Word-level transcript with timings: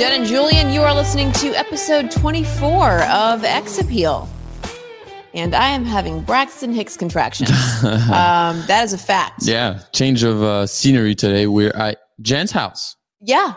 Jen 0.00 0.18
and 0.18 0.26
Julian. 0.26 0.72
You 0.72 0.80
are 0.80 0.94
listening 0.94 1.30
to 1.32 1.48
episode 1.48 2.10
24 2.10 3.02
of 3.02 3.44
X 3.44 3.78
Appeal. 3.78 4.26
And 5.34 5.54
I 5.54 5.68
am 5.68 5.84
having 5.84 6.22
Braxton 6.22 6.72
Hicks 6.72 6.96
contractions. 6.96 7.50
um, 7.84 8.64
that 8.66 8.80
is 8.82 8.94
a 8.94 8.98
fact. 8.98 9.42
Yeah, 9.42 9.80
change 9.92 10.22
of 10.22 10.42
uh, 10.42 10.66
scenery 10.66 11.14
today. 11.14 11.46
We're 11.46 11.76
at 11.76 11.98
Jen's 12.22 12.50
house. 12.50 12.96
Yeah. 13.20 13.56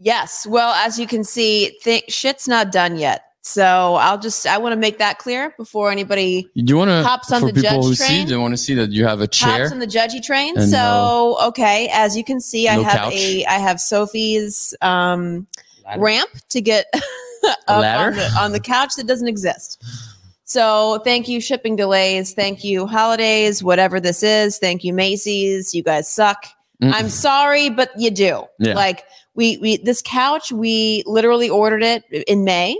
Yes. 0.00 0.44
Well, 0.48 0.74
as 0.74 0.98
you 0.98 1.06
can 1.06 1.22
see, 1.22 1.78
th- 1.84 2.12
shit's 2.12 2.48
not 2.48 2.72
done 2.72 2.96
yet. 2.96 3.22
So 3.42 3.94
I'll 3.94 4.18
just 4.18 4.48
I 4.48 4.58
want 4.58 4.72
to 4.72 4.76
make 4.76 4.98
that 4.98 5.18
clear 5.18 5.54
before 5.56 5.92
anybody 5.92 6.50
Do 6.56 6.64
you 6.72 6.76
want 6.76 6.88
to 6.88 7.04
Hops 7.04 7.30
on 7.30 7.40
for 7.40 7.46
the 7.46 7.52
people 7.52 7.82
judge 7.82 7.84
who 7.84 7.94
train? 7.94 8.26
see? 8.26 8.32
They 8.32 8.36
want 8.36 8.52
to 8.52 8.56
see 8.56 8.74
that 8.74 8.90
you 8.90 9.06
have 9.06 9.20
a 9.20 9.28
chair. 9.28 9.60
hops 9.60 9.70
on 9.70 9.78
the 9.78 9.86
judgy 9.86 10.20
train. 10.20 10.58
And 10.58 10.68
so 10.68 11.36
okay, 11.50 11.88
as 11.92 12.16
you 12.16 12.24
can 12.24 12.40
see, 12.40 12.68
I 12.68 12.76
no 12.76 12.82
have 12.82 12.98
couch. 12.98 13.12
a 13.14 13.44
I 13.44 13.58
have 13.58 13.80
Sophie's 13.80 14.74
um, 14.80 15.46
ramp 15.98 16.30
to 16.50 16.60
get 16.60 16.86
up 17.44 17.58
on 17.68 18.14
the, 18.14 18.36
on 18.38 18.52
the 18.52 18.60
couch 18.60 18.94
that 18.96 19.06
doesn't 19.06 19.28
exist. 19.28 19.82
So 20.44 21.00
thank 21.04 21.26
you 21.26 21.40
shipping 21.40 21.74
delays, 21.74 22.34
thank 22.34 22.64
you 22.64 22.86
holidays, 22.86 23.62
whatever 23.62 23.98
this 23.98 24.22
is. 24.22 24.58
Thank 24.58 24.84
you 24.84 24.92
Macy's. 24.92 25.74
You 25.74 25.82
guys 25.82 26.08
suck. 26.08 26.46
Mm. 26.82 26.92
I'm 26.92 27.08
sorry, 27.08 27.70
but 27.70 27.90
you 27.96 28.10
do. 28.10 28.44
Yeah. 28.58 28.74
Like 28.74 29.04
we 29.34 29.56
we 29.58 29.78
this 29.78 30.02
couch 30.04 30.52
we 30.52 31.02
literally 31.06 31.48
ordered 31.48 31.82
it 31.82 32.04
in 32.10 32.44
May. 32.44 32.76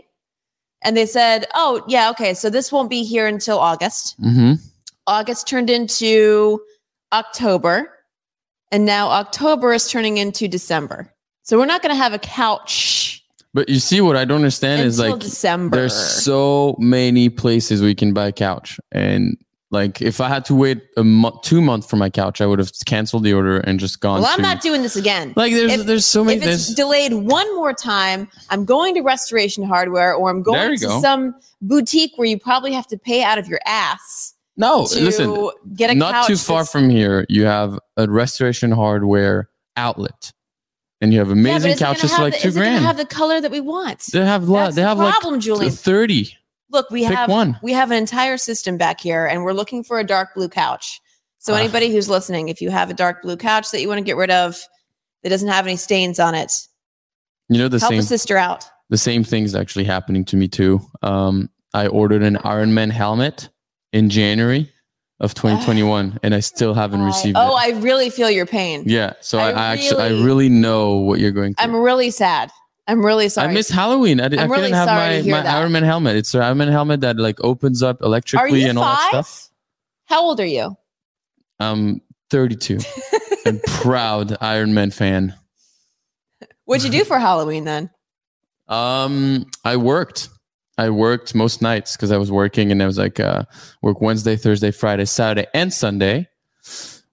And 0.82 0.94
they 0.94 1.06
said, 1.06 1.46
"Oh, 1.54 1.82
yeah, 1.88 2.10
okay. 2.10 2.34
So 2.34 2.50
this 2.50 2.70
won't 2.70 2.90
be 2.90 3.04
here 3.04 3.26
until 3.26 3.58
August." 3.58 4.16
hmm 4.20 4.54
August 5.06 5.46
turned 5.46 5.68
into 5.68 6.60
October, 7.12 7.90
and 8.70 8.84
now 8.84 9.08
October 9.08 9.72
is 9.72 9.90
turning 9.90 10.18
into 10.18 10.48
December. 10.48 11.13
So 11.44 11.58
we're 11.58 11.66
not 11.66 11.82
going 11.82 11.94
to 11.94 12.02
have 12.02 12.14
a 12.14 12.18
couch 12.18 13.22
But 13.52 13.68
you 13.68 13.78
see, 13.78 14.00
what 14.00 14.16
I 14.16 14.24
don't 14.24 14.38
understand 14.38 14.82
is 14.82 14.98
like 14.98 15.20
December. 15.20 15.76
there's 15.76 15.94
so 15.94 16.74
many 16.78 17.28
places 17.28 17.82
we 17.82 17.94
can 17.94 18.12
buy 18.12 18.28
a 18.28 18.32
couch, 18.32 18.80
and 18.90 19.36
like 19.70 20.02
if 20.02 20.20
I 20.20 20.28
had 20.28 20.44
to 20.46 20.54
wait 20.54 20.82
a 20.96 21.04
month, 21.04 21.42
two 21.42 21.60
months 21.60 21.86
for 21.86 21.96
my 21.96 22.10
couch, 22.10 22.40
I 22.40 22.46
would 22.46 22.58
have 22.58 22.72
canceled 22.86 23.22
the 23.24 23.32
order 23.32 23.58
and 23.58 23.78
just 23.78 24.00
gone. 24.00 24.22
well, 24.22 24.30
I'm 24.30 24.38
to, 24.38 24.42
not 24.42 24.60
doing 24.60 24.82
this 24.82 24.96
again. 24.96 25.34
like 25.36 25.52
there's 25.52 25.72
if- 25.72 25.86
there's 25.86 26.06
so 26.06 26.24
many. 26.24 26.38
if 26.38 26.46
it's 26.46 26.74
delayed 26.74 27.12
one 27.12 27.54
more 27.54 27.72
time, 27.72 28.28
I'm 28.50 28.64
going 28.64 28.94
to 28.94 29.02
Restoration 29.02 29.64
Hardware, 29.64 30.14
or 30.14 30.30
I'm 30.30 30.42
going 30.42 30.76
to 30.78 30.86
go. 30.86 31.00
some 31.00 31.34
boutique 31.60 32.12
where 32.16 32.26
you 32.26 32.38
probably 32.38 32.72
have 32.72 32.86
to 32.88 32.98
pay 32.98 33.22
out 33.22 33.38
of 33.38 33.46
your 33.48 33.60
ass 33.66 34.34
no, 34.56 34.86
to 34.86 35.00
listen, 35.00 35.50
get 35.74 35.90
a 35.90 35.94
not 35.94 36.26
too 36.26 36.36
far 36.36 36.64
from 36.64 36.88
here, 36.88 37.26
you 37.28 37.44
have 37.44 37.78
a 37.96 38.08
restoration 38.08 38.70
hardware 38.70 39.48
outlet, 39.76 40.32
and 41.04 41.12
you 41.12 41.18
have 41.20 41.30
amazing 41.30 41.72
is 41.72 41.78
couches 41.78 42.12
for 42.14 42.22
like 42.22 42.32
the- 42.34 42.40
two 42.40 42.48
is 42.48 42.56
grand. 42.56 42.84
Have 42.84 42.96
the 42.96 43.04
color 43.06 43.40
that 43.40 43.50
we 43.50 43.60
want. 43.60 44.00
they 44.12 44.24
have 44.24 44.48
lot. 44.48 44.64
That's 44.64 44.76
They 44.76 44.82
the 44.82 44.88
have 44.88 44.98
problem, 44.98 45.34
like 45.34 45.42
Julie. 45.42 45.70
thirty. 45.70 46.36
Look, 46.70 46.90
we 46.90 47.06
Pick 47.06 47.14
have 47.14 47.28
one. 47.30 47.58
we 47.62 47.72
have 47.72 47.90
an 47.92 47.98
entire 47.98 48.36
system 48.36 48.76
back 48.78 49.00
here, 49.00 49.26
and 49.26 49.44
we're 49.44 49.52
looking 49.52 49.84
for 49.84 50.00
a 50.00 50.04
dark 50.04 50.34
blue 50.34 50.48
couch. 50.48 51.00
So 51.38 51.52
Ah. 51.54 51.58
anybody 51.58 51.92
who's 51.92 52.08
listening, 52.08 52.48
if 52.48 52.60
you 52.60 52.70
have 52.70 52.90
a 52.90 52.94
dark 52.94 53.22
blue 53.22 53.36
couch 53.36 53.70
that 53.70 53.80
you 53.80 53.88
want 53.88 53.98
to 53.98 54.04
get 54.04 54.16
rid 54.16 54.30
of 54.30 54.60
that 55.22 55.28
doesn't 55.28 55.48
have 55.48 55.66
any 55.66 55.76
stains 55.76 56.18
on 56.18 56.34
it, 56.34 56.66
You 57.48 57.58
know 57.58 57.68
the 57.68 57.78
help 57.78 57.90
same 57.92 58.00
a 58.00 58.02
sister 58.02 58.36
out. 58.36 58.64
the 58.90 58.96
same 58.98 59.22
thing's 59.24 59.54
actually 59.54 59.84
happening 59.84 60.24
to 60.26 60.36
me 60.36 60.48
too. 60.48 60.80
Um, 61.02 61.50
I 61.74 61.86
ordered 61.86 62.22
an 62.22 62.38
Iron 62.38 62.72
Man 62.74 62.90
helmet 62.90 63.50
in 63.92 64.08
January 64.10 64.70
of 65.20 65.34
2021, 65.34 66.18
and 66.22 66.34
I 66.34 66.40
still 66.40 66.74
haven't 66.74 67.02
received 67.02 67.36
oh, 67.38 67.56
it. 67.56 67.60
I 67.60 67.78
really 67.78 68.10
feel 68.10 68.30
your 68.30 68.46
pain. 68.46 68.82
yeah, 68.86 69.14
so 69.20 69.38
I, 69.38 69.50
I 69.50 69.52
I 69.52 69.66
actually 69.72 70.02
I 70.02 70.08
really- 70.08 70.24
really 70.24 70.48
know 70.48 70.96
what 70.96 71.20
you're 71.20 71.30
going 71.30 71.54
through. 71.54 71.64
I'm 71.64 71.76
really 71.76 72.10
sad. 72.10 72.50
I'm 72.86 73.04
really 73.04 73.28
sorry. 73.30 73.48
I 73.48 73.52
miss 73.52 73.70
Halloween. 73.70 74.20
I, 74.20 74.28
did, 74.28 74.38
I 74.38 74.42
I'm 74.42 74.48
couldn't 74.48 74.64
really 74.64 74.76
have 74.76 74.88
sorry 74.88 75.22
to 75.22 75.30
my, 75.30 75.38
my 75.38 75.42
that. 75.42 75.56
Iron 75.56 75.72
Man 75.72 75.84
helmet. 75.84 76.16
It's 76.16 76.34
an 76.34 76.42
Iron 76.42 76.58
Man 76.58 76.68
helmet 76.68 77.00
that 77.00 77.16
like 77.16 77.42
opens 77.42 77.82
up 77.82 78.02
electrically 78.02 78.64
and 78.64 78.78
all 78.78 78.84
that 78.84 79.08
stuff. 79.08 79.50
How 80.04 80.22
old 80.22 80.38
are 80.38 80.46
you? 80.46 80.76
I'm 81.58 82.02
32 82.30 82.78
and 83.46 83.62
proud 83.62 84.36
Iron 84.40 84.74
Man 84.74 84.90
fan. 84.90 85.34
What'd 86.66 86.84
you 86.84 86.90
do 86.90 87.04
for 87.04 87.18
Halloween 87.18 87.64
then? 87.64 87.90
Um, 88.68 89.46
I 89.64 89.76
worked. 89.76 90.28
I 90.76 90.90
worked 90.90 91.34
most 91.34 91.62
nights 91.62 91.96
because 91.96 92.10
I 92.10 92.16
was 92.16 92.30
working, 92.32 92.72
and 92.72 92.82
I 92.82 92.86
was 92.86 92.98
like, 92.98 93.20
uh, 93.20 93.44
work 93.82 94.00
Wednesday, 94.00 94.36
Thursday, 94.36 94.70
Friday, 94.70 95.04
Saturday, 95.04 95.46
and 95.54 95.72
Sunday. 95.72 96.28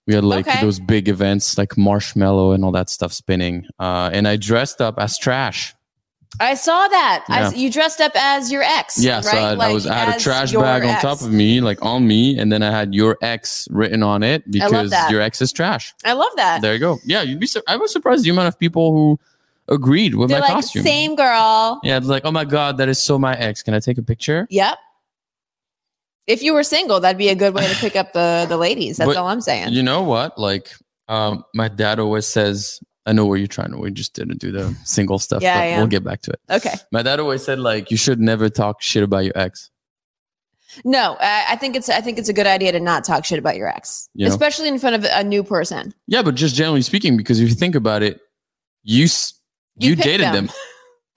We 0.08 0.16
had 0.16 0.24
like 0.24 0.48
Okay. 0.48 0.62
those 0.62 0.80
big 0.80 1.08
events 1.08 1.58
like 1.58 1.78
marshmallow 1.78 2.54
and 2.54 2.66
all 2.66 2.72
that 2.72 2.90
stuff 2.90 3.14
spinning. 3.14 3.68
Uh, 3.80 4.10
and 4.12 4.28
I 4.28 4.36
dressed 4.36 4.82
up 4.82 4.96
as 4.98 5.18
trash. 5.18 5.76
I 6.40 6.56
saw 6.56 6.88
that. 6.88 7.26
I, 7.28 7.54
you 7.54 7.70
dressed 7.70 8.00
up 8.00 8.14
as 8.16 8.52
your 8.52 8.64
ex. 8.64 8.98
Yeah, 8.98 9.16
right? 9.18 9.26
so 9.26 9.38
I, 9.38 9.68
I 9.68 9.74
was 9.74 9.86
I 9.86 9.94
had 9.94 10.16
a 10.16 10.20
trash 10.20 10.54
bag 10.54 10.84
on 10.84 11.00
top 11.02 11.22
of 11.22 11.32
me, 11.32 11.60
like 11.60 11.84
on 11.84 12.08
me, 12.08 12.40
and 12.40 12.52
then 12.52 12.64
I 12.64 12.72
had 12.72 12.96
your 12.96 13.18
ex 13.22 13.68
written 13.70 14.02
on 14.02 14.24
it 14.24 14.50
because 14.50 14.94
your 15.12 15.22
ex 15.22 15.42
is 15.42 15.52
trash. 15.52 15.94
I 16.06 16.14
love 16.14 16.32
that. 16.38 16.62
There 16.62 16.74
you 16.74 16.80
go. 16.80 17.00
Yeah, 17.06 17.22
you'd 17.22 17.40
be. 17.40 17.50
I 17.68 17.76
was 17.76 17.92
surprised 17.92 18.24
the 18.24 18.30
amount 18.30 18.48
of 18.48 18.58
people 18.58 18.94
who 18.94 19.20
agreed 19.72 20.16
with 20.16 20.30
They're 20.30 20.40
my 20.40 20.46
like 20.48 20.54
costume. 20.56 20.84
same 20.84 21.16
girl. 21.16 21.80
Yeah, 21.84 22.00
like, 22.04 22.24
oh 22.26 22.32
my 22.32 22.46
god, 22.46 22.78
that 22.78 22.90
is 22.90 23.02
so 23.02 23.18
my 23.18 23.36
ex. 23.36 23.64
Can 23.64 23.74
I 23.74 23.80
take 23.80 23.98
a 23.98 24.04
picture? 24.04 24.46
Yep. 24.52 24.78
If 26.28 26.44
you 26.44 26.54
were 26.54 26.64
single, 26.64 27.00
that'd 27.00 27.18
be 27.18 27.30
a 27.30 27.36
good 27.36 27.54
way 27.54 27.68
to 27.68 27.76
pick 27.76 27.96
up 27.96 28.14
the 28.14 28.46
the 28.48 28.58
ladies. 28.58 28.98
That's 28.98 29.08
But 29.10 29.18
all 29.18 29.28
I'm 29.28 29.42
saying. 29.42 29.70
You 29.74 29.81
know 29.84 30.04
what? 30.04 30.38
Like, 30.38 30.72
um, 31.08 31.44
my 31.56 31.68
dad 31.68 32.00
always 32.00 32.28
says, 32.28 32.80
I 33.06 33.14
know 33.14 33.26
where 33.26 33.38
you're 33.38 33.48
trying 33.48 33.72
to. 33.72 33.78
We 33.78 33.92
just 33.92 34.14
didn't 34.14 34.38
do 34.40 34.52
the 34.52 34.76
single 34.84 35.18
stuff, 35.20 35.42
Yeah, 35.42 35.56
but 35.58 35.74
I 35.74 35.78
we'll 35.78 35.88
get 35.88 36.04
back 36.04 36.22
to 36.22 36.31
it. 36.31 36.40
okay. 36.50 36.76
My 36.92 37.02
dad 37.02 37.20
always 37.20 37.44
said, 37.44 37.60
like, 37.60 37.90
you 37.90 37.98
should 37.98 38.20
never 38.20 38.50
talk 38.50 38.81
shit 38.81 39.02
about 39.04 39.26
your 39.26 39.34
ex. 39.36 39.72
No, 40.86 41.18
I, 41.20 41.46
I 41.50 41.56
think 41.58 41.76
it's 41.76 41.90
I 41.90 42.00
think 42.00 42.18
it's 42.18 42.30
a 42.30 42.34
good 42.34 42.48
idea 42.48 42.72
to 42.72 42.80
not 42.80 43.04
talk 43.04 43.26
shit 43.26 43.40
about 43.40 43.58
your 43.58 43.68
ex, 43.68 44.08
You 44.14 44.26
know? 44.28 44.31
especially 44.31 44.70
in 44.70 44.80
front 44.80 44.96
of 44.96 45.04
a 45.12 45.24
new 45.24 45.44
person. 45.44 45.94
Yeah, 46.08 46.22
but 46.22 46.36
just 46.36 46.56
generally 46.56 46.81
speaking, 46.84 47.18
because 47.18 47.42
if 47.42 47.50
you 47.50 47.56
think 47.56 47.76
about 47.76 48.04
it, 48.04 48.22
you 48.84 49.06
s- 49.06 49.34
You 49.78 49.92
you, 49.92 49.96
dated 49.96 50.28
them. 50.28 50.48
them. 50.48 50.56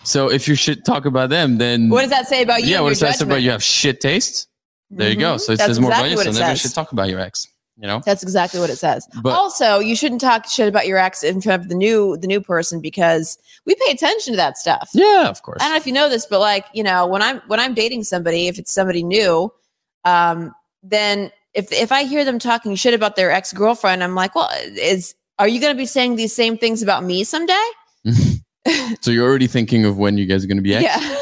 So 0.04 0.31
if 0.31 0.47
you 0.47 0.54
should 0.54 0.84
talk 0.84 1.06
about 1.06 1.31
them, 1.31 1.59
then 1.59 1.88
What 1.88 2.03
does 2.03 2.10
that 2.10 2.28
say 2.28 2.42
about 2.42 2.62
you? 2.62 2.69
yeah, 2.69 2.81
what 2.81 2.91
does 2.91 3.00
that 3.00 3.16
say 3.16 3.25
about 3.25 3.42
you 3.42 3.50
have 3.50 3.62
shit 3.62 4.00
taste? 4.00 4.48
There 4.91 5.09
you 5.09 5.16
go. 5.16 5.34
Mhm. 5.37 5.41
So 5.41 5.53
it 5.53 5.56
That's 5.59 5.69
says 5.70 5.81
more 5.81 5.91
exactly 5.91 6.12
about 6.15 6.26
you. 6.26 6.32
So 6.34 6.41
never 6.41 6.56
should 6.56 6.75
talk 6.75 6.93
about 6.93 7.09
your 7.09 7.20
ex. 7.20 7.47
You 7.76 7.88
know, 7.88 8.00
That's 8.06 8.22
exactly 8.22 8.60
what 8.60 8.70
it 8.70 8.76
says. 8.76 9.09
but 9.22 9.32
also, 9.32 9.81
you 9.81 9.97
shouldn't 9.97 10.20
talk 10.20 10.47
shit 10.47 10.69
about 10.69 10.87
your 10.87 10.97
ex 10.98 11.25
in 11.25 11.41
front 11.41 11.62
of 11.62 11.69
the 11.69 11.75
new 11.75 12.16
the 12.19 12.28
new 12.28 12.41
person 12.41 12.81
because 12.81 13.37
we 13.66 13.75
pay 13.75 13.91
attention 13.93 14.32
to 14.34 14.37
that 14.37 14.56
stuff. 14.59 14.91
yeah, 14.94 15.26
of 15.28 15.43
course. 15.43 15.59
I 15.60 15.64
don't 15.64 15.72
know 15.72 15.78
if 15.78 15.87
you 15.87 15.93
know 15.93 16.09
this, 16.09 16.25
but 16.26 16.38
like, 16.38 16.66
you 16.72 16.84
know, 16.84 17.04
when 17.06 17.20
I'm 17.22 17.41
when 17.48 17.59
I'm 17.59 17.75
dating 17.75 18.04
somebody, 18.04 18.47
if 18.47 18.59
it's 18.60 18.72
somebody 18.72 19.03
new, 19.03 19.53
um, 20.05 20.55
then 20.84 21.32
if 21.55 21.73
if 21.73 21.90
I 21.90 22.05
hear 22.05 22.25
them 22.25 22.38
talking 22.38 22.76
shit 22.76 22.94
about 22.94 23.17
their 23.17 23.32
ex 23.32 23.52
girlfriend, 23.52 24.05
I'm 24.05 24.14
like, 24.14 24.37
well, 24.37 24.50
is 24.76 25.14
are 25.40 25.49
you 25.49 25.61
going 25.61 25.75
to 25.75 25.78
be 25.78 25.87
saying 25.87 26.14
these 26.14 26.32
same 26.34 26.56
things 26.56 26.81
about 26.82 27.02
me 27.02 27.25
someday? 27.25 27.64
so 29.00 29.11
you're 29.11 29.26
already 29.28 29.46
thinking 29.46 29.84
of 29.84 29.99
when 29.99 30.16
you 30.19 30.26
guys 30.26 30.44
are 30.44 30.46
going 30.49 30.56
to 30.58 30.62
be 30.62 30.75
ex. 30.75 30.84
Yeah, 30.84 31.16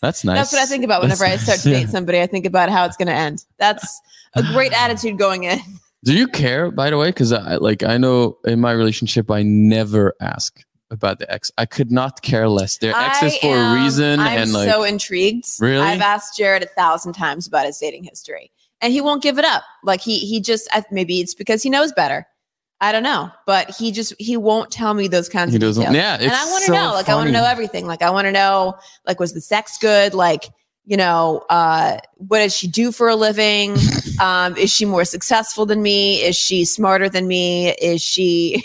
That's 0.00 0.24
nice. 0.24 0.36
that's 0.38 0.52
what 0.52 0.62
I 0.62 0.66
think 0.66 0.84
about 0.84 1.02
whenever 1.02 1.24
I 1.24 1.30
That's 1.30 1.42
start 1.42 1.58
to 1.60 1.70
nice. 1.70 1.80
date 1.84 1.90
somebody. 1.90 2.20
I 2.20 2.26
think 2.26 2.46
about 2.46 2.70
how 2.70 2.84
it's 2.84 2.96
going 2.96 3.08
to 3.08 3.14
end. 3.14 3.44
That's 3.58 4.00
a 4.34 4.42
great 4.42 4.72
attitude 4.72 5.18
going 5.18 5.44
in. 5.44 5.58
Do 6.04 6.14
you 6.14 6.28
care, 6.28 6.70
by 6.70 6.90
the 6.90 6.96
way? 6.96 7.08
Because 7.08 7.32
I 7.32 7.56
like 7.56 7.82
I 7.82 7.96
know 7.98 8.38
in 8.44 8.60
my 8.60 8.70
relationship, 8.70 9.30
I 9.32 9.42
never 9.42 10.14
ask 10.20 10.64
about 10.90 11.18
the 11.18 11.30
ex. 11.32 11.50
I 11.58 11.66
could 11.66 11.90
not 11.90 12.22
care 12.22 12.48
less. 12.48 12.78
They're 12.78 12.94
exes 12.94 13.36
for 13.38 13.56
a 13.56 13.74
reason, 13.74 14.20
I'm 14.20 14.38
and 14.42 14.52
like 14.52 14.70
so 14.70 14.84
intrigued. 14.84 15.46
Really? 15.60 15.84
I've 15.84 16.00
asked 16.00 16.36
Jared 16.36 16.62
a 16.62 16.66
thousand 16.66 17.14
times 17.14 17.48
about 17.48 17.66
his 17.66 17.78
dating 17.78 18.04
history, 18.04 18.52
and 18.80 18.92
he 18.92 19.00
won't 19.00 19.24
give 19.24 19.38
it 19.38 19.44
up. 19.44 19.64
Like 19.82 20.00
he 20.00 20.18
he 20.18 20.40
just 20.40 20.68
I, 20.70 20.84
maybe 20.92 21.20
it's 21.20 21.34
because 21.34 21.64
he 21.64 21.68
knows 21.68 21.92
better. 21.92 22.26
I 22.80 22.92
don't 22.92 23.02
know, 23.02 23.30
but 23.44 23.70
he 23.70 23.90
just 23.90 24.14
he 24.18 24.36
won't 24.36 24.70
tell 24.70 24.94
me 24.94 25.08
those 25.08 25.28
kinds 25.28 25.50
he 25.50 25.56
of 25.56 25.60
doesn't. 25.60 25.82
details. 25.82 25.96
Yeah, 25.96 26.18
and 26.20 26.30
I 26.30 26.44
want 26.46 26.64
to 26.64 26.66
so 26.68 26.74
know, 26.74 26.92
like 26.92 27.08
I 27.08 27.14
want 27.14 27.26
to 27.26 27.32
know 27.32 27.44
everything. 27.44 27.86
Like 27.86 28.02
I 28.02 28.10
want 28.10 28.26
to 28.26 28.32
know, 28.32 28.76
like 29.06 29.18
was 29.18 29.32
the 29.32 29.40
sex 29.40 29.78
good? 29.78 30.14
Like 30.14 30.44
you 30.84 30.96
know, 30.96 31.44
uh, 31.50 31.98
what 32.16 32.38
does 32.38 32.56
she 32.56 32.68
do 32.68 32.92
for 32.92 33.08
a 33.08 33.16
living? 33.16 33.76
um, 34.20 34.56
is 34.56 34.72
she 34.72 34.84
more 34.84 35.04
successful 35.04 35.66
than 35.66 35.82
me? 35.82 36.22
Is 36.22 36.36
she 36.36 36.64
smarter 36.64 37.08
than 37.08 37.26
me? 37.26 37.70
Is 37.72 38.00
she 38.00 38.64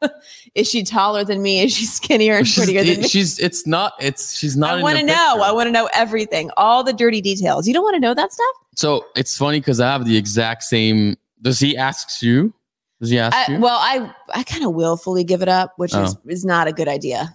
is 0.54 0.70
she 0.70 0.84
taller 0.84 1.24
than 1.24 1.42
me? 1.42 1.60
Is 1.62 1.74
she 1.74 1.84
skinnier 1.84 2.36
and 2.38 2.46
she's, 2.46 2.64
prettier 2.64 2.84
than 2.84 3.02
me? 3.02 3.08
she's 3.08 3.38
it's 3.40 3.66
not 3.66 3.94
it's 4.00 4.36
she's 4.36 4.56
not 4.56 4.78
I 4.78 4.82
want 4.82 4.98
to 4.98 5.04
know. 5.04 5.40
I 5.42 5.50
want 5.50 5.66
to 5.66 5.72
know 5.72 5.88
everything, 5.92 6.50
all 6.56 6.84
the 6.84 6.92
dirty 6.92 7.20
details. 7.20 7.66
You 7.66 7.74
don't 7.74 7.82
want 7.84 7.94
to 7.96 8.00
know 8.00 8.14
that 8.14 8.32
stuff? 8.32 8.54
so 8.78 9.04
it's 9.16 9.36
funny 9.36 9.58
because 9.58 9.80
i 9.80 9.90
have 9.90 10.04
the 10.04 10.16
exact 10.16 10.62
same 10.62 11.16
does 11.42 11.58
he 11.58 11.76
ask 11.76 12.22
you 12.22 12.54
does 13.00 13.10
he 13.10 13.18
ask 13.18 13.36
I, 13.48 13.52
you 13.52 13.60
well, 13.60 13.78
I 13.78 14.12
I 14.34 14.42
kind 14.42 14.64
of 14.64 14.72
willfully 14.74 15.24
give 15.24 15.42
it 15.42 15.48
up, 15.48 15.74
which 15.76 15.94
is 15.94 16.16
Oh. 16.16 16.20
is 16.26 16.44
not 16.44 16.68
a 16.68 16.72
good 16.72 16.88
idea. 16.88 17.34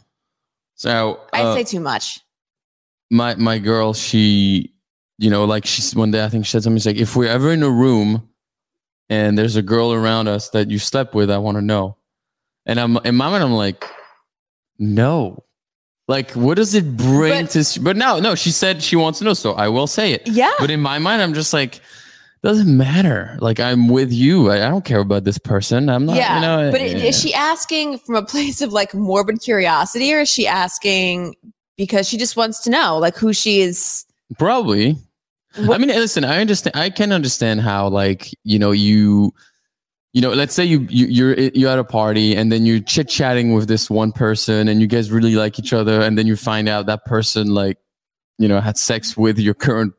so 0.76 1.20
I 1.34 1.44
uh, 1.44 1.56
say 1.56 1.64
too 1.64 1.80
much. 1.80 2.20
my 3.12 3.36
my 3.36 3.60
girl 3.60 3.94
she 3.94 4.74
you 5.20 5.30
know 5.30 5.46
like 5.46 5.66
she's 5.66 5.96
one 5.96 6.10
day 6.12 6.24
i 6.26 6.30
think 6.30 6.46
she 6.46 6.52
said 6.52 6.64
something 6.64 6.78
she's 6.80 6.88
like 6.88 6.98
if 6.98 7.16
we're 7.16 7.30
ever 7.30 7.52
in 7.52 7.62
a 7.62 7.70
room 7.70 8.28
and 9.10 9.38
there's 9.38 9.56
a 9.56 9.62
girl 9.62 9.94
around 9.94 10.28
us 10.28 10.50
that 10.50 10.72
you 10.72 10.80
slept 10.80 11.14
with 11.14 11.30
i 11.30 11.38
want 11.38 11.56
to 11.56 11.62
know 11.62 11.96
and 12.66 12.80
i'm 12.80 12.98
in 13.06 13.14
my 13.16 13.30
mind 13.30 13.44
i'm 13.44 13.54
like 13.54 13.86
no 14.80 15.44
like 16.08 16.32
what 16.32 16.56
does 16.58 16.74
it 16.74 16.98
bring 16.98 17.44
But- 17.46 17.52
to 17.52 17.80
but 17.80 17.96
no 17.96 18.20
no 18.20 18.34
she 18.36 18.50
said 18.52 18.82
she 18.82 18.96
wants 18.96 19.20
to 19.20 19.26
know 19.26 19.34
so 19.36 19.54
i 19.54 19.68
will 19.70 19.88
say 19.88 20.12
it 20.14 20.24
Yeah. 20.28 20.52
but 20.60 20.72
in 20.72 20.82
my 20.82 20.98
mind 21.00 21.22
i'm 21.22 21.34
just 21.36 21.54
like 21.54 21.80
doesn't 22.44 22.76
matter 22.78 23.38
like 23.40 23.60
i'm 23.60 23.88
with 23.88 24.12
you 24.12 24.52
i, 24.52 24.66
I 24.66 24.70
don't 24.70 24.84
care 24.84 25.00
about 25.00 25.24
this 25.24 25.38
person 25.38 25.90
i'm 25.90 26.06
not 26.06 26.18
yeah. 26.18 26.36
you 26.36 26.42
know 26.42 26.72
but 26.72 26.82
eh, 26.82 27.08
is 27.08 27.20
she 27.20 27.34
asking 27.34 28.00
from 28.00 28.16
a 28.16 28.24
place 28.24 28.62
of 28.62 28.74
like 28.74 28.94
morbid 28.94 29.42
curiosity 29.42 30.14
or 30.14 30.20
is 30.20 30.30
she 30.30 30.46
asking 30.46 31.36
because 31.78 32.08
she 32.08 32.18
just 32.18 32.38
wants 32.38 32.62
to 32.62 32.70
know 32.70 32.98
like 32.98 33.16
who 33.16 33.34
she 33.34 33.62
is? 33.62 34.06
Probably. 34.38 34.96
What- 35.56 35.76
I 35.76 35.78
mean, 35.78 35.90
listen, 35.90 36.24
I 36.24 36.40
understand. 36.40 36.76
I 36.76 36.90
can 36.90 37.12
understand 37.12 37.62
how, 37.62 37.88
like, 37.88 38.32
you 38.44 38.58
know, 38.58 38.72
you, 38.72 39.34
you 40.14 40.22
know, 40.22 40.34
let's 40.34 40.54
say 40.54 40.66
you, 40.66 40.88
you 40.90 41.08
you're 41.08 41.40
you're 41.40 41.70
at 41.70 41.80
a 41.80 41.84
party 41.84 42.36
and 42.36 42.52
then 42.52 42.66
you're 42.66 42.80
chit 42.80 43.10
chatting 43.10 43.54
with 43.54 43.68
this 43.68 43.90
one 43.90 44.12
person 44.12 44.68
and 44.68 44.82
you 44.82 44.88
guys 44.88 45.12
really 45.12 45.36
like 45.36 45.58
each 45.60 45.74
other 45.74 46.02
and 46.02 46.18
then 46.18 46.28
you 46.28 46.36
find 46.36 46.70
out 46.70 46.86
that 46.86 47.06
person 47.06 47.54
like, 47.54 47.78
you 48.38 48.48
know, 48.48 48.60
had 48.60 48.78
sex 48.78 49.18
with 49.18 49.40
your 49.40 49.54
current 49.54 49.94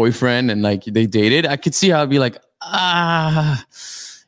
boyfriend 0.00 0.50
and 0.50 0.60
like 0.62 0.84
they 0.84 1.06
dated. 1.06 1.46
I 1.46 1.56
could 1.56 1.74
see 1.74 1.88
how 1.90 2.02
I'd 2.02 2.10
be 2.10 2.18
like, 2.18 2.36
ah, 2.62 3.64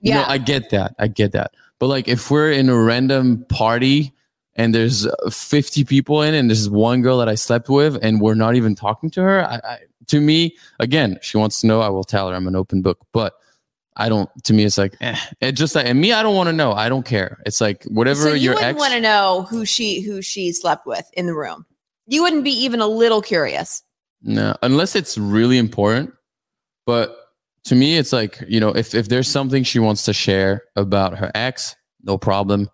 you 0.01 0.15
know, 0.15 0.21
Yeah. 0.21 0.27
I 0.29 0.39
get 0.39 0.71
that, 0.71 0.95
I 0.99 1.09
get 1.09 1.33
that. 1.33 1.53
But 1.79 1.89
like, 1.89 2.09
if 2.09 2.31
we're 2.31 2.51
in 2.51 2.69
a 2.71 2.77
random 2.91 3.45
party 3.51 4.13
and 4.57 4.75
there's 4.75 5.07
uh, 5.07 5.31
50 5.31 5.85
people 5.85 6.23
in 6.23 6.35
and 6.35 6.49
there's 6.51 6.69
one 6.71 7.03
girl 7.03 7.19
that 7.19 7.29
I 7.29 7.35
slept 7.37 7.69
with 7.69 8.03
and 8.03 8.21
we're 8.21 8.35
not 8.35 8.57
even 8.57 8.75
talking 8.75 9.11
to 9.11 9.21
her, 9.23 9.45
I, 9.45 9.57
I 9.63 9.79
to 10.09 10.21
me, 10.21 10.57
again, 10.81 11.19
she 11.21 11.37
wants 11.37 11.61
to 11.61 11.67
know, 11.67 11.81
I 11.83 11.91
will 11.91 12.03
tell 12.05 12.31
her 12.31 12.35
I'm 12.35 12.49
an 12.49 12.57
open 12.57 12.81
book. 12.81 12.99
But 13.13 13.35
I 13.97 14.09
don't, 14.09 14.31
to 14.45 14.53
me, 14.55 14.65
it's 14.65 14.79
like, 14.79 14.97
eh. 15.03 15.17
it 15.41 15.53
just 15.53 15.75
like, 15.75 15.85
and 15.87 16.01
me, 16.01 16.13
I 16.15 16.23
don't 16.23 16.35
want 16.35 16.49
to 16.49 16.53
know. 16.55 16.73
I 16.73 16.89
don't 16.89 17.05
care. 17.05 17.43
It's 17.45 17.61
like 17.61 17.85
whatever 17.85 18.23
So 18.23 18.29
you 18.33 18.45
your 18.47 18.55
wouldn't 18.55 18.71
ex. 18.71 18.79
want 18.81 18.95
to 18.95 19.01
know 19.01 19.47
who 19.51 19.67
she 19.67 20.01
who 20.01 20.23
she 20.23 20.53
slept 20.53 20.87
with 20.87 21.07
in 21.13 21.27
the 21.27 21.35
room. 21.35 21.67
You 22.07 22.23
wouldn't 22.23 22.43
be 22.45 22.53
even 22.65 22.81
a 22.81 22.87
little 22.87 23.21
curious. 23.21 23.83
No, 24.23 24.55
unless 24.63 24.97
it's 24.97 25.17
really 25.17 25.59
important. 25.59 26.13
But 26.87 27.17
to 27.65 27.75
me, 27.75 27.99
it's 27.99 28.13
like, 28.13 28.43
you 28.49 28.61
know, 28.61 28.71
if, 28.71 28.95
if 28.95 29.09
there's 29.09 29.29
something 29.29 29.63
she 29.63 29.79
wants 29.79 30.05
to 30.05 30.13
share 30.13 30.63
about 30.75 31.19
her 31.19 31.31
ex, 31.35 31.77
no 32.03 32.19
problem. 32.19 32.71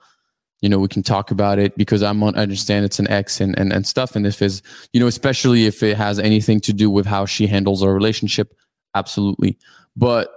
You 0.60 0.68
know, 0.68 0.78
we 0.78 0.88
can 0.88 1.02
talk 1.02 1.30
about 1.30 1.58
it 1.58 1.76
because 1.76 2.02
I'm 2.02 2.22
on, 2.22 2.36
I 2.36 2.42
understand 2.42 2.84
it's 2.84 2.98
an 2.98 3.08
ex 3.08 3.40
and, 3.40 3.58
and, 3.58 3.72
and 3.72 3.86
stuff. 3.86 4.16
And 4.16 4.26
if 4.26 4.40
it's, 4.40 4.62
you 4.92 5.00
know, 5.00 5.06
especially 5.06 5.66
if 5.66 5.82
it 5.82 5.96
has 5.96 6.18
anything 6.18 6.60
to 6.60 6.72
do 6.72 6.90
with 6.90 7.04
how 7.06 7.26
she 7.26 7.46
handles 7.46 7.82
our 7.82 7.92
relationship, 7.92 8.54
absolutely. 8.94 9.58
But 9.96 10.30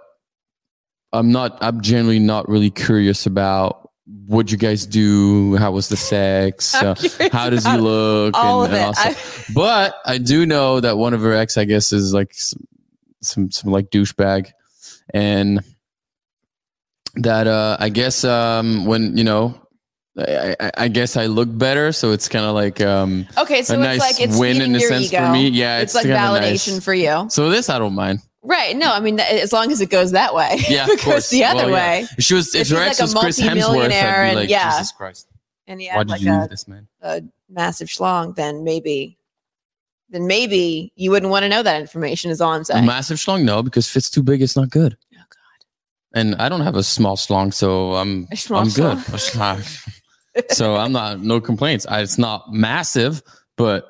I'm 1.13 1.31
not, 1.31 1.57
I'm 1.61 1.81
generally 1.81 2.19
not 2.19 2.49
really 2.49 2.71
curious 2.71 3.25
about 3.25 3.86
what 4.27 4.51
you 4.51 4.57
guys 4.57 4.85
do. 4.85 5.55
How 5.57 5.71
was 5.71 5.89
the 5.89 5.97
sex? 5.97 6.75
Uh, 6.87 6.95
how 7.31 7.49
does 7.49 7.65
he 7.65 7.77
look? 7.77 8.35
All 8.35 8.63
and, 8.63 8.73
of 8.73 8.79
and 8.79 8.95
it. 8.95 8.99
I- 8.99 9.15
But 9.53 9.95
I 10.05 10.17
do 10.17 10.45
know 10.45 10.79
that 10.79 10.97
one 10.97 11.13
of 11.13 11.21
her 11.21 11.33
ex, 11.33 11.57
I 11.57 11.65
guess, 11.65 11.91
is 11.91 12.13
like 12.13 12.33
some 12.33 12.67
some, 13.21 13.51
some 13.51 13.71
like 13.71 13.89
douchebag, 13.89 14.51
and 15.13 15.63
that 17.15 17.47
uh, 17.47 17.77
I 17.79 17.89
guess 17.89 18.23
um, 18.23 18.85
when 18.85 19.17
you 19.17 19.23
know, 19.23 19.59
I, 20.17 20.55
I, 20.59 20.71
I 20.77 20.87
guess 20.87 21.17
I 21.17 21.25
look 21.25 21.49
better, 21.55 21.91
so 21.91 22.11
it's 22.11 22.27
kind 22.27 22.45
of 22.45 22.53
like 22.53 22.81
um, 22.81 23.27
okay, 23.37 23.63
so 23.63 23.73
it's 23.73 23.81
nice 23.81 23.99
like 23.99 24.21
it's 24.21 24.37
win 24.37 24.61
in 24.61 24.75
a 24.75 24.79
sense 24.79 25.07
ego. 25.07 25.25
for 25.25 25.31
me. 25.31 25.49
Yeah, 25.49 25.79
it's, 25.79 25.95
it's, 25.95 26.05
like 26.05 26.13
validation 26.13 26.73
nice. 26.73 26.83
for 26.83 26.93
you. 26.93 27.27
So 27.29 27.49
this 27.49 27.69
I 27.69 27.79
don't 27.79 27.95
mind. 27.95 28.19
Right. 28.47 28.75
No, 28.77 28.93
I 28.93 28.99
mean, 29.01 29.19
as 29.19 29.51
long 29.51 29.71
as 29.71 29.81
it 29.81 29.89
goes 29.89 30.11
that 30.11 30.33
way. 30.33 30.57
Yeah, 30.69 30.83
if 30.85 30.89
of 30.89 30.93
it 30.99 31.01
course. 31.01 31.15
goes 31.15 31.29
the 31.31 31.43
other 31.43 31.57
Well, 31.65 31.69
yeah. 31.69 31.75
way. 32.01 32.07
If 32.17 32.23
she 32.23 32.33
was, 32.33 32.55
if, 32.55 32.61
If 32.71 32.77
her 32.77 32.83
ex 32.83 32.99
like 32.99 32.99
a 32.99 33.03
was 33.03 33.13
Chris 33.23 33.39
Hemsworth, 33.41 33.81
I'd 33.81 33.89
be 33.89 33.93
and- 33.93 34.35
like, 34.35 34.49
yeah. 34.49 34.71
Jesus 34.71 34.91
Christ, 34.93 35.27
And 35.67 35.81
he 35.81 35.87
why 35.87 35.93
had 35.95 36.07
did 36.07 36.11
like 36.11 36.21
you 36.21 36.31
leave 36.31 36.43
a, 36.43 36.47
this 36.47 36.67
man? 36.67 36.87
a 37.01 37.21
massive 37.49 37.89
schlong, 37.89 38.35
then 38.35 38.63
maybe, 38.63 39.17
then 40.09 40.27
maybe 40.27 40.93
you 40.95 41.11
wouldn't 41.11 41.29
want 41.29 41.43
to 41.43 41.49
know 41.49 41.61
that 41.61 41.81
information. 41.81 42.31
Is 42.31 42.39
all 42.39 42.53
I'm 42.53 42.63
A 42.71 42.81
massive 42.81 43.17
schlong? 43.17 43.43
No, 43.43 43.61
because 43.61 43.87
if 43.87 43.97
it's 43.97 44.09
too 44.09 44.23
big, 44.23 44.41
it's 44.41 44.55
not 44.55 44.69
good. 44.69 44.95
oh 45.13 45.17
God. 45.17 46.17
And 46.19 46.35
I 46.35 46.47
don't 46.47 46.61
have 46.61 46.75
a 46.77 46.83
small 46.83 47.17
schlong, 47.17 47.53
so 47.53 47.95
I'm 47.95 48.27
I'm 48.51 48.69
good. 48.69 48.97
So 50.51 50.75
I'm 50.77 50.91
not 50.91 51.19
no 51.19 51.41
complaints. 51.41 51.85
I, 51.87 52.01
it's 52.01 52.17
not 52.17 52.53
massive, 52.53 53.21
but 53.57 53.85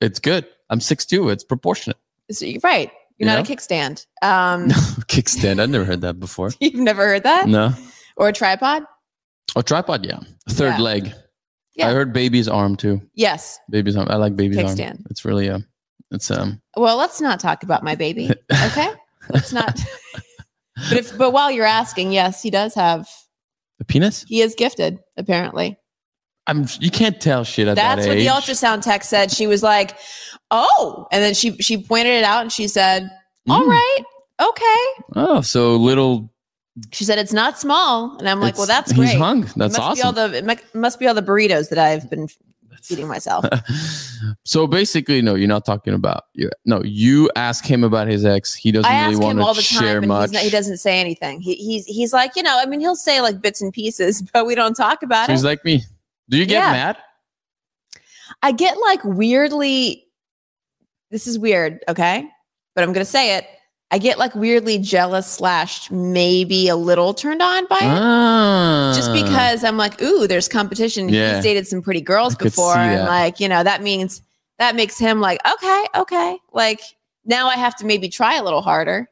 it's 0.00 0.18
good. 0.18 0.46
I'm 0.70 0.80
six 0.80 1.04
6'2". 1.04 1.30
It's 1.32 1.44
proportionate. 1.44 1.98
So 2.32 2.46
you're 2.46 2.60
right. 2.64 2.90
You're 3.18 3.30
You 3.30 3.36
not 3.36 3.48
a 3.48 3.52
kickstand. 3.52 4.06
Um, 4.22 4.68
no, 4.68 4.74
Kickstand. 5.08 5.60
I've 5.60 5.70
never 5.70 5.84
heard 5.84 6.02
that 6.02 6.20
before. 6.20 6.50
you've 6.60 6.74
never 6.74 7.06
heard 7.06 7.22
that, 7.22 7.48
No. 7.48 7.72
or 8.16 8.28
a 8.28 8.32
tripod? 8.32 8.84
Oh, 9.54 9.62
tripod. 9.62 10.04
Yeah. 10.04 10.20
Third 10.50 10.74
Yeah. 10.76 10.80
leg. 10.82 11.12
Yeah. 11.74 11.88
I 11.88 11.92
heard 11.92 12.12
baby's 12.12 12.48
arm 12.48 12.76
too. 12.76 13.00
Yes. 13.14 13.58
Baby's 13.70 13.96
arm. 13.96 14.08
I 14.10 14.16
like 14.16 14.36
baby's 14.36 14.58
arm. 14.58 14.66
Kickstand. 14.68 15.02
It's 15.10 15.24
really 15.24 15.48
um. 15.50 15.66
It's 16.10 16.30
um. 16.30 16.60
Well, 16.76 16.96
let's 16.96 17.20
not 17.20 17.40
talk 17.40 17.62
about 17.62 17.82
my 17.82 17.94
baby. 17.94 18.30
Okay. 18.52 18.88
let's 19.30 19.52
not. 19.52 19.78
but 20.90 20.92
if 20.98 21.16
but 21.18 21.32
while 21.32 21.50
you're 21.50 21.64
asking, 21.66 22.12
yes, 22.12 22.42
he 22.42 22.50
does 22.50 22.74
have. 22.74 23.08
a 23.80 23.84
penis. 23.84 24.24
He 24.28 24.40
is 24.42 24.54
gifted, 24.54 24.98
apparently. 25.16 25.78
I'm. 26.46 26.66
You 26.80 26.90
can't 26.90 27.20
tell 27.20 27.44
shit 27.44 27.68
at 27.68 27.76
That's 27.76 28.02
that 28.04 28.08
what 28.08 28.18
age. 28.18 28.26
the 28.26 28.32
ultrasound 28.32 28.82
tech 28.82 29.02
said. 29.04 29.30
She 29.30 29.46
was 29.46 29.62
like, 29.62 29.96
"Oh," 30.50 31.06
and 31.12 31.22
then 31.22 31.34
she 31.34 31.56
she 31.58 31.76
pointed 31.82 32.12
it 32.14 32.24
out 32.24 32.42
and 32.42 32.52
she 32.52 32.68
said, 32.68 33.10
"All 33.48 33.62
Mm. 33.62 33.68
right, 33.68 33.98
okay." 34.42 35.02
Oh, 35.16 35.40
so 35.40 35.76
little. 35.76 36.32
She 36.92 37.04
said 37.04 37.18
it's 37.18 37.32
not 37.32 37.58
small, 37.58 38.16
and 38.18 38.28
I'm 38.28 38.38
like, 38.40 38.56
"Well, 38.58 38.66
that's 38.66 38.90
he's 38.92 38.98
great." 38.98 39.16
hung. 39.18 39.44
It 39.44 39.52
That's 39.56 39.78
must 39.78 39.96
Be 39.98 40.02
all 40.02 40.10
awesome. 40.12 40.32
the, 40.32 40.38
it 40.52 40.74
must 40.74 40.98
be 41.00 41.06
all 41.06 41.14
the 41.14 41.22
burritos 41.22 41.70
that 41.70 41.78
I've 41.78 42.08
been 42.10 42.28
feeding 42.82 43.08
myself. 43.08 43.44
so 44.44 44.66
basically, 44.66 45.22
no, 45.22 45.34
you're 45.34 45.48
not 45.48 45.64
talking 45.64 45.94
about 45.94 46.24
you. 46.34 46.50
No, 46.66 46.82
you 46.84 47.30
ask 47.34 47.64
him 47.64 47.82
about 47.82 48.08
his 48.08 48.24
ex. 48.24 48.54
He 48.54 48.70
doesn't 48.72 48.90
I 48.90 49.06
really 49.06 49.14
ask 49.14 49.22
him 49.22 49.38
all 49.40 49.46
want 49.46 49.56
the 49.56 49.62
to 49.62 49.68
time, 49.74 49.82
share 49.82 49.98
and 49.98 50.06
much. 50.08 50.30
not, 50.32 50.42
he 50.42 50.50
doesn't 50.50 50.76
say 50.78 51.00
anything. 51.00 51.40
He, 51.40 51.54
he's 51.54 51.86
he's 51.86 52.12
like, 52.12 52.36
you 52.36 52.42
know, 52.42 52.58
I 52.60 52.66
mean, 52.66 52.80
he'll 52.80 52.94
say 52.94 53.20
like 53.20 53.40
bits 53.40 53.60
and 53.62 53.72
pieces, 53.72 54.22
but 54.32 54.46
we 54.46 54.54
don't 54.54 54.74
talk 54.74 55.02
about 55.02 55.26
So 55.26 55.32
he's 55.32 55.44
like 55.44 55.64
me. 55.64 55.82
Do 56.28 56.36
you 56.38 56.46
get 56.46 56.62
Yeah. 56.62 56.72
mad? 56.72 56.96
I 58.42 58.52
get 58.52 58.78
like 58.78 59.04
weirdly. 59.04 60.04
This 61.10 61.26
is 61.26 61.38
weird, 61.38 61.84
okay, 61.88 62.28
but 62.74 62.82
I'm 62.84 62.92
gonna 62.92 63.04
say 63.04 63.36
it. 63.36 63.46
I 63.92 63.98
get 63.98 64.18
like 64.18 64.34
weirdly 64.34 64.78
jealous 64.78 65.28
slash 65.28 65.88
maybe 65.92 66.66
a 66.68 66.74
little 66.74 67.14
turned 67.14 67.40
on 67.40 67.66
by 67.66 67.76
it. 67.76 67.84
Ah. 67.84 68.92
just 68.96 69.12
because 69.12 69.62
I'm 69.62 69.76
like, 69.76 70.02
ooh, 70.02 70.26
there's 70.26 70.48
competition. 70.48 71.08
Yeah. 71.08 71.36
He's 71.36 71.44
dated 71.44 71.68
some 71.68 71.82
pretty 71.82 72.00
girls 72.00 72.34
I 72.34 72.42
before, 72.42 72.76
and 72.76 73.04
like, 73.04 73.38
you 73.38 73.48
know, 73.48 73.62
that 73.62 73.82
means 73.82 74.22
that 74.58 74.74
makes 74.74 74.98
him 74.98 75.20
like, 75.20 75.38
okay, 75.46 75.84
okay, 75.94 76.36
like 76.52 76.80
now 77.24 77.46
I 77.48 77.54
have 77.54 77.76
to 77.76 77.86
maybe 77.86 78.08
try 78.08 78.36
a 78.36 78.42
little 78.42 78.62
harder. 78.62 79.08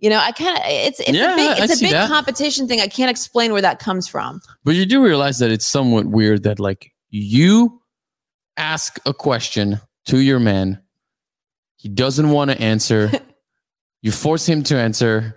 You 0.00 0.08
know, 0.08 0.18
I 0.18 0.32
kind 0.32 0.56
of 0.56 0.62
it's 0.66 0.98
it's 1.00 1.10
Yeah, 1.10 1.34
a 1.34 1.36
big 1.36 1.58
it's 1.58 1.80
a 1.80 1.84
big 1.84 1.92
that. 1.92 2.08
competition 2.08 2.66
thing. 2.66 2.80
I 2.80 2.88
can't 2.88 3.10
explain 3.10 3.52
where 3.52 3.62
that 3.62 3.78
comes 3.78 4.08
from. 4.08 4.40
But 4.64 4.74
you 4.74 4.86
do 4.86 5.02
realize 5.04 5.38
that 5.40 5.50
it's 5.50 5.66
somewhat 5.66 6.06
weird 6.06 6.42
that 6.44 6.58
like 6.58 6.92
you 7.10 7.80
ask 8.56 8.98
a 9.04 9.12
question 9.12 9.78
to 10.06 10.18
your 10.18 10.40
man, 10.40 10.80
he 11.76 11.88
doesn't 11.88 12.30
want 12.30 12.50
to 12.50 12.60
answer. 12.60 13.10
you 14.02 14.10
force 14.10 14.46
him 14.46 14.62
to 14.64 14.76
answer, 14.76 15.36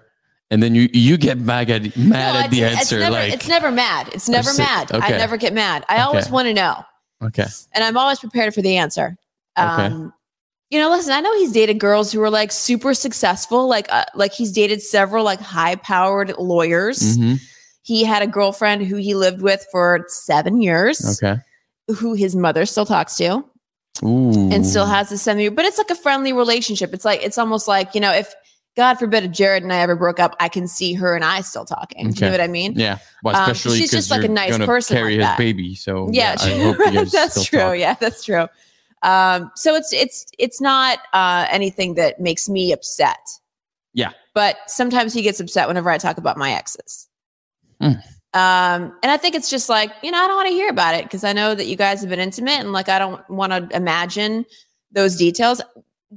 and 0.49 0.63
then 0.63 0.75
you 0.75 0.87
you 0.93 1.17
get 1.17 1.37
mad 1.37 1.69
at 1.69 1.97
mad 1.97 2.33
No, 2.33 2.39
at 2.39 2.51
the 2.51 2.63
answer. 2.63 2.95
It's 2.95 3.03
never, 3.03 3.11
like 3.11 3.33
it's 3.33 3.47
never 3.49 3.71
mad. 3.71 4.09
It's 4.13 4.29
never 4.29 4.53
mad. 4.53 4.91
Okay. 4.93 5.13
I 5.13 5.17
never 5.17 5.35
get 5.35 5.53
mad. 5.53 5.85
I 5.89 5.99
always 6.01 6.29
want 6.29 6.47
to 6.47 6.53
know, 6.53 6.83
okay, 7.21 7.47
and 7.73 7.83
I'm 7.83 7.97
always 7.97 8.19
prepared 8.19 8.53
for 8.53 8.61
the 8.61 8.77
answer. 8.77 9.17
Okay. 9.59 9.85
Um, 9.87 10.13
Um, 10.73 10.77
you 10.77 10.79
know, 10.83 10.89
listen, 10.95 11.13
I 11.13 11.21
know 11.21 11.35
he's 11.37 11.51
dated 11.51 11.79
girls 11.79 12.11
who 12.11 12.21
are 12.21 12.29
like 12.29 12.51
super 12.51 12.93
successful, 12.93 13.67
like 13.67 13.87
uh, 13.91 14.05
like 14.15 14.33
he's 14.33 14.51
dated 14.51 14.81
several 14.81 15.23
like 15.23 15.39
high 15.39 15.75
powered 15.75 16.35
lawyers. 16.37 17.17
Mhm. 17.17 17.39
He 17.83 18.03
had 18.03 18.23
a 18.23 18.27
girlfriend 18.27 18.85
who 18.85 18.95
he 18.95 19.13
lived 19.13 19.41
with 19.41 19.65
for 19.71 20.05
seven 20.07 20.61
years, 20.61 21.21
okay, 21.21 21.41
who 21.87 22.13
his 22.13 22.35
mother 22.35 22.65
still 22.65 22.85
talks 22.85 23.15
to. 23.17 23.45
Ooh. 24.03 24.49
and 24.51 24.65
still 24.65 24.87
has 24.87 25.09
the 25.09 25.17
semi, 25.19 25.49
but 25.49 25.65
it's 25.65 25.77
like 25.77 25.91
a 25.91 25.95
friendly 25.95 26.33
relationship. 26.33 26.93
It's 26.95 27.05
like, 27.05 27.21
it's 27.21 27.37
almost 27.37 27.67
like, 27.67 27.93
you 27.93 28.01
know, 28.01 28.11
if 28.11 28.33
God 28.75 28.95
forbid 28.95 29.23
if 29.23 29.31
Jared 29.31 29.61
and 29.61 29.71
I 29.71 29.77
ever 29.77 29.95
broke 29.95 30.19
up, 30.19 30.35
I 30.39 30.49
can 30.49 30.67
see 30.67 30.93
her 30.93 31.15
and 31.15 31.23
I 31.23 31.41
still 31.41 31.63
talking. 31.63 32.11
You 32.11 32.21
know 32.21 32.31
what 32.31 32.41
I 32.41 32.47
mean? 32.47 32.73
Yeah. 32.75 32.97
Well, 33.23 33.35
Um, 33.35 33.51
especially 33.51 33.77
she's 33.77 33.91
just 33.91 34.09
like 34.09 34.23
a 34.23 34.27
nice 34.27 34.57
person 34.57 34.97
Carry 34.97 35.11
like 35.11 35.19
his 35.19 35.27
that. 35.27 35.37
baby. 35.37 35.75
So 35.75 36.09
Yeah, 36.11 36.35
hope 36.39 36.77
that's 37.11 37.45
true. 37.45 37.73
Yeah, 37.73 37.93
that's 37.99 38.23
true. 38.23 38.47
Um, 39.03 39.51
so 39.55 39.75
it's 39.75 39.91
it's 39.93 40.25
it's 40.39 40.59
not 40.61 40.99
uh, 41.13 41.45
anything 41.49 41.95
that 41.95 42.19
makes 42.19 42.49
me 42.49 42.71
upset. 42.73 43.19
Yeah. 43.95 44.09
but 44.33 44.57
sometimes 44.65 45.13
he 45.13 45.21
gets 45.21 45.39
upset 45.39 45.67
whenever 45.67 45.91
I 45.91 45.99
talk 45.99 46.17
about 46.17 46.35
my 46.35 46.51
exes. 46.53 47.07
Mm. 47.79 47.97
Um, 48.33 48.91
and 49.03 49.11
I 49.11 49.17
think 49.17 49.35
it's 49.35 49.49
just 49.51 49.69
like 49.69 49.91
you 50.01 50.09
know 50.09 50.17
I 50.17 50.27
don't 50.27 50.35
want 50.37 50.47
to 50.47 50.53
hear 50.55 50.69
about 50.69 50.95
it 50.95 51.03
because 51.03 51.23
I 51.23 51.33
know 51.33 51.53
that 51.53 51.67
you 51.67 51.75
guys 51.75 52.01
have 52.01 52.09
been 52.09 52.19
intimate 52.19 52.59
and 52.59 52.71
like 52.71 52.89
I 52.89 52.97
don't 52.97 53.21
want 53.29 53.51
to 53.53 53.69
imagine 53.75 54.45
those 54.91 55.15
details. 55.15 55.61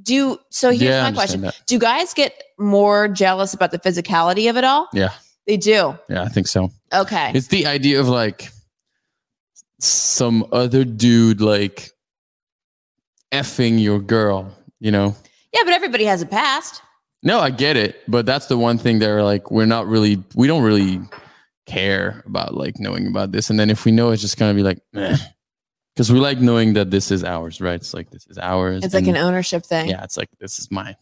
Do 0.01 0.39
so. 0.51 0.71
Here's 0.71 0.83
Yeah, 0.83 1.03
my 1.03 1.13
question: 1.13 1.43
that. 1.43 1.61
Do 1.67 1.79
guys 1.79 2.15
get 2.15 2.43
more 2.59 3.09
jealous 3.09 3.53
about 3.53 3.71
the 3.73 3.79
physicality 3.79 4.49
of 4.49 4.57
it 4.57 4.65
all? 4.65 4.89
Yeah. 4.95 5.11
they 5.47 5.57
do. 5.59 5.99
Yeah, 6.09 6.23
I 6.23 6.29
think 6.29 6.47
so. 6.47 6.71
Okay, 6.95 7.33
It's 7.35 7.49
the 7.49 7.67
idea 7.67 8.01
of 8.01 8.09
like 8.09 8.51
some 9.81 10.47
other 10.53 10.85
dude 10.85 11.41
like 11.41 11.91
effing 13.33 13.81
your 13.83 13.99
girl, 14.01 14.53
you 14.81 14.91
know? 14.91 15.15
yeah, 15.53 15.61
but 15.65 15.73
everybody 15.73 16.05
has 16.05 16.23
a 16.23 16.27
past. 16.27 16.83
No, 17.23 17.41
I 17.41 17.51
get 17.51 17.77
it, 17.77 18.03
but 18.09 18.27
that's 18.27 18.47
the 18.47 18.57
one 18.59 18.79
thing 18.79 18.99
they're 18.99 19.23
like, 19.25 19.51
we're 19.51 19.67
not 19.67 19.87
really, 19.87 20.23
we 20.35 20.47
don't 20.47 20.63
really 20.63 21.01
care 21.67 22.23
about 22.27 22.55
like 22.55 22.79
knowing 22.79 23.07
about 23.09 23.33
this. 23.33 23.51
And 23.51 23.59
then 23.59 23.71
if 23.71 23.85
we 23.85 23.91
know, 23.93 24.11
it's 24.11 24.23
just 24.23 24.39
gonna 24.39 24.55
be 24.55 24.63
like, 24.63 24.79
because 24.93 26.13
we 26.13 26.21
like 26.21 26.39
knowing 26.39 26.75
that 26.75 26.91
this 26.91 27.11
is 27.11 27.25
ours, 27.25 27.61
right? 27.61 27.75
It's 27.75 27.95
like 27.95 28.11
this 28.11 28.27
is 28.29 28.39
ours. 28.39 28.85
It's 28.85 28.95
like 28.95 29.07
an 29.09 29.17
ownership 29.17 29.65
thing. 29.65 29.89
yeah, 29.89 30.05
it's 30.05 30.17
like 30.17 30.29
this 30.39 30.59
is 30.59 30.71
mine. 30.71 30.95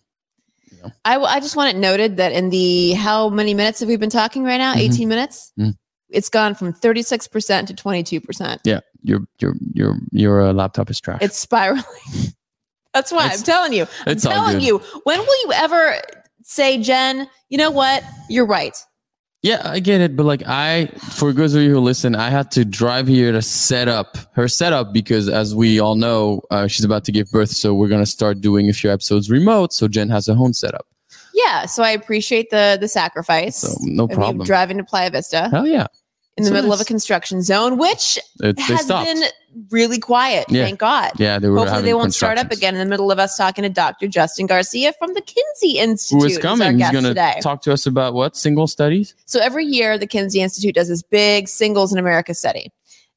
I, 1.04 1.16
I 1.18 1.40
just 1.40 1.56
want 1.56 1.74
it 1.74 1.78
noted 1.78 2.18
that 2.18 2.32
in 2.32 2.50
the 2.50 2.92
how 2.92 3.28
many 3.30 3.54
minutes 3.54 3.80
have 3.80 3.88
we 3.88 3.96
been 3.96 4.10
talking 4.10 4.44
right 4.44 4.58
now? 4.58 4.74
Mhm. 4.74 4.92
18 4.92 5.08
minutes. 5.08 5.52
Mhm. 5.58 5.76
It's 6.14 6.28
gone 6.28 6.54
from 6.54 6.72
36% 6.72 7.66
to 7.66 7.74
22%. 7.74 8.58
Yeah, 8.64 8.80
your 9.02 9.20
your 9.38 9.54
your 9.72 9.96
your 10.12 10.42
uh, 10.42 10.52
laptop 10.52 10.90
is 10.90 11.00
trash. 11.00 11.18
It's 11.20 11.38
spiraling. 11.38 11.82
That's 12.94 13.10
why 13.10 13.26
It's- 13.26 13.40
I'm 13.40 13.44
telling 13.44 13.72
you. 13.72 13.86
I'm 14.06 14.12
it's 14.12 14.22
telling 14.22 14.60
you. 14.60 14.78
When 15.02 15.18
will 15.18 15.46
you 15.46 15.52
ever 15.52 16.00
say, 16.42 16.78
Jen, 16.78 17.28
you 17.48 17.58
know 17.58 17.70
what? 17.70 18.04
You're 18.30 18.46
right. 18.46 18.76
Yeah, 19.42 19.60
I 19.62 19.80
get 19.80 20.00
it, 20.00 20.16
but 20.16 20.24
like 20.24 20.42
I, 20.46 20.86
for 21.18 21.30
those 21.30 21.54
of 21.54 21.60
you 21.60 21.68
who 21.74 21.80
listen, 21.80 22.14
I 22.14 22.30
had 22.30 22.50
to 22.52 22.64
drive 22.64 23.06
here 23.06 23.30
to 23.30 23.42
set 23.42 23.88
up 23.88 24.16
her 24.32 24.48
setup 24.48 24.94
because, 24.94 25.28
as 25.28 25.54
we 25.54 25.78
all 25.78 25.96
know, 25.96 26.40
uh, 26.50 26.66
she's 26.66 26.82
about 26.82 27.04
to 27.04 27.12
give 27.12 27.30
birth, 27.30 27.50
so 27.50 27.74
we're 27.74 27.88
gonna 27.88 28.06
start 28.06 28.40
doing 28.40 28.70
a 28.70 28.72
few 28.72 28.90
episodes 28.90 29.30
remote. 29.30 29.74
So 29.74 29.86
Jen 29.86 30.08
has 30.08 30.28
a 30.28 30.34
home 30.34 30.54
setup. 30.54 30.86
Yeah. 31.34 31.66
So 31.66 31.82
I 31.82 31.90
appreciate 31.90 32.48
the 32.48 32.78
the 32.80 32.88
sacrifice. 32.88 33.56
So 33.56 33.76
no 33.82 34.08
problem. 34.08 34.46
driving 34.46 34.78
to 34.78 34.84
Playa 34.84 35.10
Vista 35.10 35.50
Hell 35.50 35.66
yeah, 35.66 35.88
in 36.36 36.42
the 36.42 36.48
so 36.48 36.54
middle 36.54 36.72
of 36.72 36.80
a 36.80 36.84
construction 36.84 37.42
zone, 37.42 37.78
which 37.78 38.18
it, 38.40 38.58
has 38.58 38.84
stopped. 38.84 39.06
been 39.06 39.22
really 39.70 39.98
quiet. 39.98 40.46
Yeah. 40.48 40.64
Thank 40.64 40.80
God. 40.80 41.12
yeah, 41.16 41.38
they 41.38 41.48
were. 41.48 41.58
Hopefully, 41.58 41.82
they 41.82 41.94
won't 41.94 42.12
start 42.12 42.38
up 42.38 42.50
again 42.50 42.74
in 42.74 42.80
the 42.80 42.86
middle 42.86 43.12
of 43.12 43.18
us 43.18 43.36
talking 43.36 43.62
to 43.62 43.68
Dr. 43.68 44.08
Justin 44.08 44.46
Garcia 44.46 44.92
from 44.98 45.14
the 45.14 45.20
Kinsey 45.20 45.78
Institute. 45.78 46.22
Who 46.22 46.26
is 46.26 46.38
coming? 46.38 46.78
He's 46.78 46.90
gonna 46.90 47.08
today. 47.08 47.38
talk 47.40 47.62
to 47.62 47.72
us 47.72 47.86
about 47.86 48.14
what 48.14 48.36
single 48.36 48.66
studies. 48.66 49.14
So 49.26 49.40
every 49.40 49.64
year, 49.64 49.96
the 49.96 50.08
Kinsey 50.08 50.40
Institute 50.40 50.74
does 50.74 50.88
this 50.88 51.02
big 51.02 51.48
singles 51.48 51.92
in 51.92 51.98
America 51.98 52.34
study. 52.34 52.72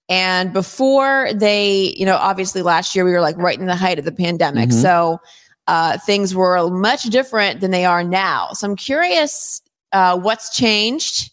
And 0.10 0.54
before 0.54 1.32
they, 1.34 1.94
you 1.98 2.06
know, 2.06 2.16
obviously 2.16 2.62
last 2.62 2.96
year 2.96 3.04
we 3.04 3.12
were 3.12 3.22
like 3.22 3.38
right 3.38 3.60
in 3.60 3.66
the 3.66 3.76
height 3.76 4.00
of 4.00 4.06
the 4.06 4.12
pandemic. 4.12 4.70
Mhm. 4.70 4.82
So 4.82 5.20
uh, 5.68 5.98
things 5.98 6.34
were 6.34 6.70
much 6.70 7.04
different 7.04 7.60
than 7.60 7.72
they 7.72 7.84
are 7.84 8.04
now. 8.04 8.50
So 8.54 8.70
I'm 8.70 8.76
curious 8.78 9.62
uh, 9.92 10.18
what's 10.18 10.56
changed 10.56 11.32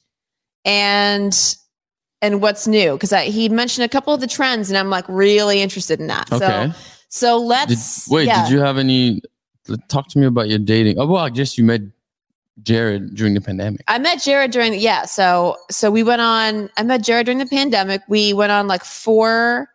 and 0.65 1.57
and 2.25 2.41
what's 2.41 2.67
new 2.67 2.95
because 2.95 3.13
he 3.31 3.51
mentioned 3.51 3.85
a 3.85 3.89
couple 3.89 4.15
of 4.15 4.21
the 4.21 4.27
trends 4.27 4.71
and 4.71 4.79
I'm 4.79 4.89
like 4.89 5.05
really 5.09 5.61
interested 5.61 6.01
in 6.01 6.07
that. 6.07 6.33
Okay. 6.33 6.73
So 6.73 6.79
so 7.09 7.39
let's 7.39 8.09
wait, 8.09 8.27
yeah. 8.27 8.45
did 8.45 8.53
you 8.53 8.61
have 8.61 8.79
any? 8.79 9.21
Talk 9.89 10.09
to 10.09 10.19
me 10.19 10.27
about 10.27 10.49
your 10.49 10.59
dating. 10.59 10.99
Oh 10.99 11.07
well, 11.07 11.23
I 11.23 11.31
guess 11.31 11.57
you 11.59 11.65
met 11.65 11.83
Jared 12.63 13.15
during 13.15 13.35
the 13.35 13.41
pandemic. 13.41 13.83
I 13.89 13.99
met 13.99 14.23
Jared 14.23 14.51
during 14.51 14.73
the 14.73 14.79
yeah. 14.79 15.05
So 15.05 15.57
so 15.71 15.91
we 15.91 16.03
went 16.03 16.23
on. 16.23 16.71
I 16.79 16.83
met 16.83 17.03
Jared 17.03 17.27
during 17.27 17.39
the 17.39 17.47
pandemic. 17.47 18.01
We 18.09 18.33
went 18.33 18.53
on 18.53 18.67
like 18.67 18.85
four 18.85 19.69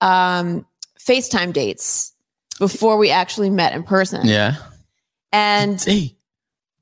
um 0.00 0.66
FaceTime 0.98 1.52
dates 1.52 2.12
before 2.58 2.96
we 2.96 3.10
actually 3.10 3.50
met 3.50 3.74
in 3.74 3.82
person. 3.82 4.26
Yeah. 4.26 4.56
And 5.30 5.80
Hey, 5.80 6.16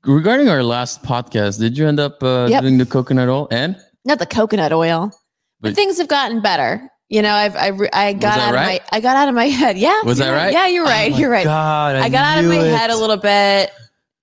regarding 0.05 0.47
our 0.47 0.63
last 0.63 1.03
podcast, 1.03 1.59
did 1.59 1.77
you 1.77 1.87
end 1.87 1.99
up 1.99 2.23
uh, 2.23 2.47
Yep. 2.49 2.61
doing 2.61 2.77
the 2.77 2.85
coconut 2.85 3.29
oil? 3.29 3.47
And 3.51 3.75
not 4.05 4.19
the 4.19 4.25
coconut 4.25 4.73
oil, 4.73 5.11
but, 5.59 5.69
But- 5.69 5.75
things 5.75 5.97
have 5.97 6.07
gotten 6.07 6.41
better. 6.41 6.89
You 7.09 7.21
know, 7.21 7.33
I've 7.33 7.57
I, 7.57 7.67
re- 7.67 7.89
I 7.91 8.13
got 8.13 8.39
out 8.39 8.53
right? 8.53 8.79
of 8.79 8.89
my 8.91 8.97
I 8.97 9.01
got 9.01 9.17
out 9.17 9.27
of 9.27 9.35
my 9.35 9.47
head. 9.47 9.77
Yeah, 9.77 10.01
Was 10.03 10.19
that 10.19 10.31
right? 10.31 10.53
Yeah, 10.53 10.67
you're 10.67 10.85
right. 10.85 11.11
Oh 11.13 11.17
you're 11.17 11.29
right. 11.29 11.43
God, 11.43 11.97
I, 11.97 12.07
got 12.07 12.23
out 12.23 12.39
of 12.41 12.49
my 12.49 12.57
knew 12.57 12.63
head 12.63 12.89
a 12.89 12.95
little 12.95 13.17
bit, 13.17 13.69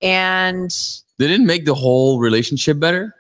and 0.01 0.71
they 1.19 1.27
didn't 1.29 1.47
make 1.47 1.65
the 1.67 1.75
whole 1.75 2.19
relationship 2.19 2.79
better? 2.81 3.15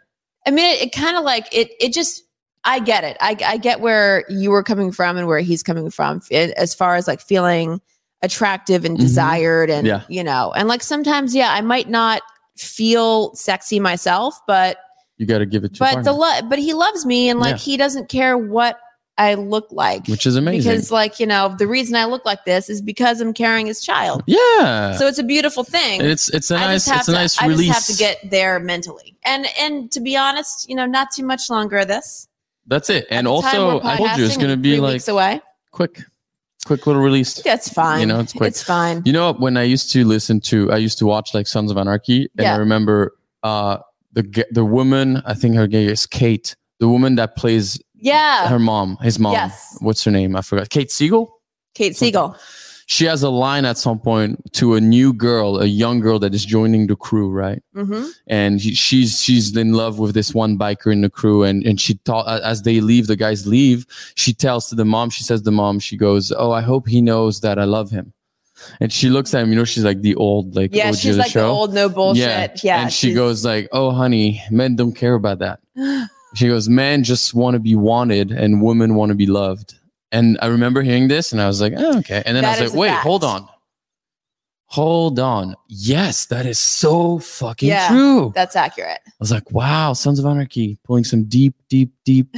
I 0.46 0.50
mean, 0.50 0.74
it, 0.74 0.82
it 0.86 0.92
kind 0.92 1.16
of 1.16 1.24
like 1.24 1.46
it. 1.52 1.70
It 1.80 1.92
just, 1.92 2.22
I 2.64 2.80
get 2.80 3.04
it. 3.04 3.16
I, 3.20 3.36
I 3.44 3.56
get 3.58 3.80
where 3.80 4.24
you 4.30 4.50
were 4.50 4.62
coming 4.62 4.90
from 4.92 5.16
and 5.18 5.26
where 5.26 5.40
he's 5.40 5.62
coming 5.62 5.90
from, 5.90 6.22
it, 6.30 6.50
as 6.52 6.74
far 6.74 6.94
as 6.96 7.06
like 7.06 7.20
feeling 7.20 7.80
attractive 8.22 8.84
and 8.86 8.96
Mhm. 8.96 9.00
desired, 9.00 9.68
and 9.70 9.86
Yeah. 9.86 10.02
you 10.08 10.24
know, 10.24 10.52
and 10.56 10.66
like 10.66 10.82
sometimes, 10.82 11.34
yeah, 11.34 11.52
I 11.52 11.60
might 11.60 11.88
not 11.90 12.22
feel 12.56 13.34
sexy 13.34 13.78
myself, 13.80 14.40
but 14.46 14.78
You 15.18 15.26
got 15.26 15.38
to 15.38 15.46
give 15.46 15.64
it 15.64 15.75
to 15.75 15.80
but 15.80 16.02
the 16.04 16.12
love, 16.12 16.48
but 16.48 16.58
he 16.58 16.72
loves 16.75 17.04
me, 17.04 17.28
and 17.28 17.38
like 17.40 17.52
Yeah. 17.56 17.58
he 17.58 17.76
doesn't 17.76 18.08
care 18.08 18.38
what 18.38 18.78
I 19.20 19.34
look 19.34 19.66
like, 19.72 20.06
which 20.06 20.26
is 20.26 20.37
amazing. 20.37 20.70
because 20.70 20.92
like 20.92 21.18
you 21.18 21.26
know, 21.26 21.52
the 21.58 21.66
reason 21.66 21.96
I 21.96 22.04
look 22.04 22.25
like 22.25 22.44
this 22.44 22.70
is 22.70 22.80
because 22.80 23.20
I'm 23.20 23.34
carrying 23.34 23.66
his 23.66 23.80
child. 23.80 24.22
yeah, 24.28 24.96
So 24.96 25.08
it's 25.08 25.18
a 25.18 25.25
beautiful 25.25 25.64
thing. 25.64 26.00
It's 26.04 26.28
it's 26.28 26.52
a 26.52 26.56
I 26.56 26.60
nice 26.66 26.87
it's 26.88 27.02
a 27.08 27.12
to, 27.12 27.12
nice 27.18 27.42
I 27.42 27.46
release. 27.48 27.66
just 27.66 27.88
have 27.88 27.96
to 27.96 28.00
get 28.00 28.30
there 28.30 28.60
mentally, 28.60 29.16
and 29.25 29.46
and 29.60 29.90
to 29.90 30.00
be 30.00 30.16
honest, 30.16 30.68
you 30.68 30.76
know, 30.76 30.87
not 30.87 31.08
too 31.12 31.25
much 31.25 31.50
longer 31.50 31.78
of 31.78 31.88
this. 31.88 32.28
That's 32.68 32.90
it. 32.90 33.06
And 33.10 33.26
At 33.26 33.30
the 33.34 33.40
time 33.42 33.60
also, 33.60 33.80
I 33.88 33.96
told 33.96 34.10
you 34.18 34.25
it's 34.25 34.37
gonna 34.37 34.56
be 34.56 34.78
like 34.78 34.92
weeks 34.92 35.08
away. 35.08 35.40
quick, 35.72 36.02
quick 36.64 36.87
little 36.87 37.02
release. 37.02 37.42
That's 37.42 37.68
fine. 37.72 38.00
You 38.00 38.06
know, 38.06 38.20
it's 38.20 38.34
quick. 38.34 38.48
It's 38.50 38.62
fine. 38.62 39.02
You 39.04 39.12
know, 39.12 39.32
when 39.32 39.56
I 39.56 39.64
used 39.64 39.90
to 39.92 40.04
listen 40.04 40.38
to, 40.42 40.70
I 40.70 40.76
used 40.76 40.98
to 40.98 41.06
watch 41.06 41.34
like 41.34 41.48
Sons 41.48 41.72
of 41.72 41.76
Anarchy, 41.76 42.28
and 42.38 42.44
Yeah. 42.44 42.54
I 42.54 42.58
remember 42.58 43.16
uh 43.42 43.78
the 44.22 44.46
the 44.50 44.64
woman, 44.64 45.22
I 45.25 45.34
think 45.34 45.54
her 45.54 45.68
name 45.68 45.88
is 45.88 46.06
Kate, 46.06 46.56
the 46.80 46.88
woman 46.88 47.14
that 47.16 47.37
plays 47.37 47.80
yeah, 47.94 48.48
her 48.48 48.58
mom, 48.58 48.96
his 49.02 49.18
mom. 49.18 49.32
Yes. 49.32 49.76
What's 49.80 50.04
her 50.04 50.10
name? 50.10 50.37
I 50.37 50.42
forgot. 50.42 50.70
Kate 50.70 50.90
Siegel. 50.90 51.32
Kate 51.75 51.96
Siegel. 51.96 52.37
She 52.90 53.04
has 53.04 53.22
a 53.22 53.28
line 53.28 53.66
at 53.66 53.76
some 53.76 53.98
point 53.98 54.40
to 54.54 54.75
a 54.75 54.80
new 54.80 55.12
girl, 55.12 55.60
a 55.60 55.66
young 55.66 56.00
girl 56.00 56.18
that 56.20 56.34
is 56.34 56.42
joining 56.42 56.87
the 56.87 56.96
crew, 56.96 57.30
right? 57.30 57.62
hmm 57.75 58.06
and 58.26 58.60
he, 58.60 58.75
she's 58.75 59.20
she's 59.22 59.56
in 59.56 59.72
love 59.72 59.98
with 59.98 60.14
this 60.14 60.34
one 60.34 60.58
biker 60.58 60.92
in 60.92 61.02
the 61.02 61.10
crew 61.10 61.42
and 61.44 61.64
and 61.64 61.80
she 61.80 61.94
thought 62.04 62.26
as 62.42 62.62
they 62.62 62.80
leave 62.80 63.06
the 63.06 63.16
guys 63.16 63.46
leave 63.46 63.87
she 64.16 64.32
tells 64.34 64.68
to 64.68 64.75
the 64.75 64.84
mom 64.84 65.08
she 65.10 65.22
says 65.22 65.40
to 65.40 65.44
the 65.44 65.50
mom 65.50 65.78
she 65.78 65.96
goes 65.96 66.32
oh 66.37 66.52
i 66.52 66.60
hope 66.60 66.87
he 66.87 67.00
knows 67.00 67.40
that 67.40 67.58
i 67.58 67.64
love 67.64 67.90
him 67.90 68.12
and 68.80 68.92
she 68.92 69.08
looks 69.08 69.32
at 69.34 69.42
him 69.42 69.50
you 69.50 69.56
know 69.56 69.64
she's 69.64 69.84
like 69.84 70.00
the 70.02 70.14
old 70.16 70.54
like 70.56 70.74
Yeah, 70.74 70.92
she's 70.92 71.10
of 71.10 71.16
the 71.16 71.22
like 71.22 71.32
the 71.32 71.42
old 71.44 71.72
no 71.74 71.88
bullshit. 71.88 72.62
Yeah, 72.64 72.82
and 72.82 72.92
she 72.92 73.14
goes 73.14 73.44
like 73.44 73.68
oh 73.72 73.90
honey 73.90 74.42
men 74.50 74.76
don't 74.76 74.92
care 74.94 75.14
about 75.14 75.38
that 75.40 75.60
she 76.34 76.48
goes 76.48 76.68
men 76.68 77.02
just 77.04 77.34
want 77.34 77.54
to 77.54 77.60
be 77.60 77.74
wanted 77.74 78.30
and 78.32 78.62
women 78.62 78.94
want 78.94 79.10
to 79.10 79.14
be 79.14 79.26
loved 79.26 79.74
and 80.12 80.38
i 80.42 80.46
remember 80.46 80.82
hearing 80.82 81.08
this 81.08 81.32
and 81.32 81.40
i 81.40 81.46
was 81.46 81.60
like 81.60 81.72
oh, 81.76 81.98
okay 81.98 82.22
and 82.26 82.36
then 82.36 82.42
That 82.44 82.58
i 82.58 82.62
was 82.62 82.72
like 82.72 82.78
wait 82.80 82.88
fact. 82.88 83.02
hold 83.02 83.24
on 83.24 83.48
hold 84.66 85.18
on 85.18 85.54
yes 85.68 86.26
that 86.26 86.44
is 86.46 86.58
so 86.58 87.18
fucking 87.18 87.68
Yeah. 87.68 87.88
true 87.88 88.32
That's 88.34 88.54
accurate. 88.56 89.00
I 89.06 89.10
was 89.18 89.32
like, 89.32 89.50
wow, 89.50 89.94
Sons 89.94 90.18
of 90.20 90.26
Anarchy 90.26 90.78
pulling 90.84 91.02
some 91.04 91.24
deep, 91.24 91.54
deep, 91.68 91.90
deep, 92.04 92.28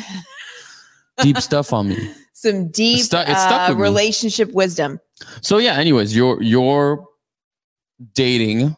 deep 1.23 1.37
stuff 1.39 1.73
on 1.75 1.89
me. 1.89 2.15
Some 2.33 2.69
deep 2.71 3.01
stuck 3.01 3.29
uh, 3.29 3.67
with 3.69 3.77
me. 3.79 3.83
relationship 3.83 4.51
wisdom. 4.53 4.99
So 5.43 5.59
yeah, 5.59 5.75
anyways, 5.75 6.15
your 6.17 6.43
your 6.43 7.07
dating 8.15 8.77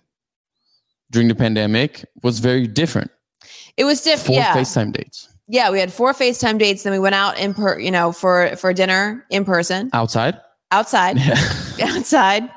during 1.11 1.29
the 1.29 1.35
pandemic 1.35 2.05
was 2.23 2.39
very 2.41 2.67
different. 2.67 3.11
It 3.77 3.85
was 3.85 4.01
different. 4.03 4.27
Four 4.27 4.37
Yeah, 4.37 4.55
FaceTime 4.57 4.93
dates. 4.93 5.29
yeah. 5.49 5.71
We 5.71 5.79
had 5.81 5.93
four 5.93 6.13
FaceTime 6.13 6.59
dates. 6.59 6.83
Then 6.83 6.93
we 6.93 6.99
went 6.99 7.15
out 7.15 7.39
in 7.39 7.55
per, 7.55 7.79
you 7.79 7.91
know, 7.91 8.13
for 8.13 8.55
for 8.57 8.73
dinner 8.73 9.25
in 9.31 9.45
person 9.45 9.91
Outside. 9.93 10.41
outside. 10.71 11.19
outside 11.83 12.49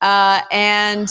uh 0.00 0.40
and 0.52 1.08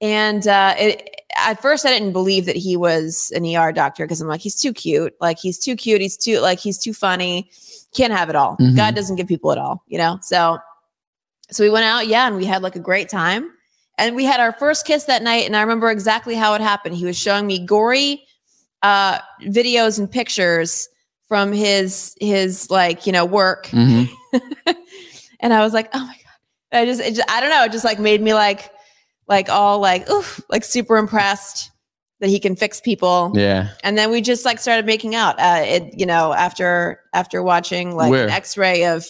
and 0.00 0.48
uh 0.48 0.74
it, 0.78 1.10
at 1.38 1.60
first 1.62 1.84
i 1.86 1.90
didn't 1.90 2.12
believe 2.12 2.44
that 2.46 2.56
he 2.56 2.76
was 2.76 3.32
an 3.36 3.44
er 3.44 3.70
doctor 3.72 4.04
because 4.04 4.20
i'm 4.20 4.26
like 4.28 4.40
he's 4.40 4.56
too 4.56 4.72
cute 4.72 5.14
like 5.20 5.38
he's 5.38 5.58
too 5.58 5.76
cute 5.76 6.00
he's 6.00 6.16
too 6.16 6.40
like 6.40 6.58
he's 6.58 6.78
too 6.78 6.92
funny 6.92 7.48
can't 7.94 8.12
have 8.12 8.28
it 8.28 8.34
all 8.36 8.56
Mhm. 8.56 8.74
god 8.76 8.94
doesn't 8.96 9.14
give 9.16 9.28
people 9.28 9.50
it 9.52 9.58
all 9.58 9.84
you 9.86 9.96
know 9.98 10.18
so 10.22 10.58
so 11.50 11.62
we 11.64 11.70
went 11.70 11.84
out, 11.84 12.06
yeah, 12.06 12.26
and 12.26 12.36
we 12.36 12.44
had 12.44 12.62
like 12.62 12.76
a 12.76 12.80
great 12.80 13.08
time. 13.08 13.50
And 13.98 14.14
we 14.14 14.24
had 14.24 14.40
our 14.40 14.52
first 14.52 14.86
kiss 14.86 15.04
that 15.04 15.22
night, 15.22 15.46
and 15.46 15.56
I 15.56 15.62
remember 15.62 15.90
exactly 15.90 16.34
how 16.34 16.52
it 16.54 16.60
happened. 16.60 16.96
He 16.96 17.04
was 17.06 17.16
showing 17.18 17.46
me 17.46 17.64
gory 17.64 18.22
uh, 18.82 19.18
videos 19.42 19.98
and 19.98 20.10
pictures 20.10 20.88
from 21.28 21.50
his 21.52 22.14
his 22.20 22.70
like 22.70 23.06
you 23.06 23.12
know 23.12 23.24
work, 23.24 23.66
Mhm. 23.68 24.08
and 25.40 25.52
I 25.54 25.60
was 25.60 25.72
like, 25.72 25.88
oh 25.94 26.00
my 26.00 26.14
god! 26.72 26.78
I 26.78 26.84
just, 26.84 27.00
it 27.00 27.14
just 27.14 27.30
I 27.30 27.40
don't 27.40 27.50
know, 27.50 27.64
it 27.64 27.72
just 27.72 27.84
like 27.84 27.98
made 27.98 28.20
me 28.20 28.34
like 28.34 28.70
like 29.28 29.48
all 29.48 29.80
like 29.80 30.08
oof, 30.10 30.40
like 30.50 30.62
super 30.64 30.98
impressed 30.98 31.70
that 32.20 32.28
he 32.28 32.38
can 32.38 32.54
fix 32.56 32.80
people. 32.80 33.32
Yeah. 33.34 33.68
And 33.82 33.96
then 33.98 34.10
we 34.10 34.20
just 34.20 34.44
like 34.44 34.58
started 34.58 34.86
making 34.86 35.14
out. 35.14 35.38
Uh, 35.38 35.62
it 35.64 35.98
you 35.98 36.06
know 36.06 36.32
after 36.34 37.00
after 37.14 37.42
watching 37.42 37.96
like 37.96 38.10
Where? 38.10 38.24
an 38.24 38.30
X-ray 38.30 38.84
of 38.86 39.06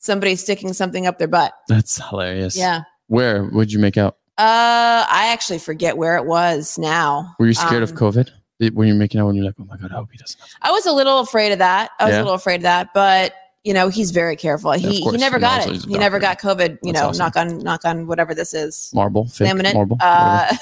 somebody 0.00 0.34
sticking 0.34 0.72
something 0.72 1.06
up 1.06 1.18
their 1.18 1.28
butt. 1.28 1.52
That's 1.68 1.96
hilarious. 2.08 2.56
Yeah. 2.56 2.82
Where 3.06 3.44
would 3.44 3.72
you 3.72 3.78
make 3.78 3.96
out? 3.96 4.16
Uh, 4.36 5.04
I 5.08 5.28
actually 5.32 5.58
forget 5.58 5.96
where 5.96 6.16
it 6.16 6.24
was 6.26 6.76
now. 6.78 7.34
Were 7.38 7.46
you 7.46 7.54
scared 7.54 7.82
of 7.84 7.90
Um, 7.92 7.96
COVID? 7.96 8.30
When 8.74 8.86
you're 8.88 8.96
making 8.96 9.20
out, 9.20 9.26
when 9.26 9.36
you're 9.36 9.44
like, 9.44 9.54
oh 9.60 9.64
my 9.64 9.76
god, 9.78 9.90
I 9.92 9.94
hope 9.94 10.08
he 10.12 10.18
doesn't. 10.18 10.38
I 10.60 10.70
was 10.70 10.84
a 10.86 10.92
little 10.92 11.20
afraid 11.20 11.52
of 11.52 11.58
that. 11.60 11.90
I 11.98 12.04
was 12.04 12.12
Yeah. 12.12 12.18
a 12.18 12.22
little 12.24 12.34
afraid 12.34 12.56
of 12.56 12.62
that, 12.62 12.88
but 12.92 13.32
you 13.64 13.74
know, 13.74 13.88
he's 13.88 14.10
very 14.10 14.36
careful. 14.36 14.72
of 14.72 14.80
He 14.80 15.00
he 15.02 15.16
never 15.18 15.38
got 15.38 15.66
it. 15.68 15.84
He 15.84 15.98
never 15.98 16.18
got. 16.18 16.40
COVID. 16.40 16.78
You 16.82 16.92
That's 16.92 17.02
know, 17.02 17.08
awesome. 17.10 17.18
knock 17.24 17.36
on 17.36 17.58
knock 17.58 17.84
on 17.84 18.06
whatever 18.06 18.34
this 18.34 18.52
is. 18.54 18.90
Marble, 18.94 19.26
fake 19.26 19.48
Laminate. 19.48 19.74
marble. 19.74 19.96
Uh, 20.00 20.54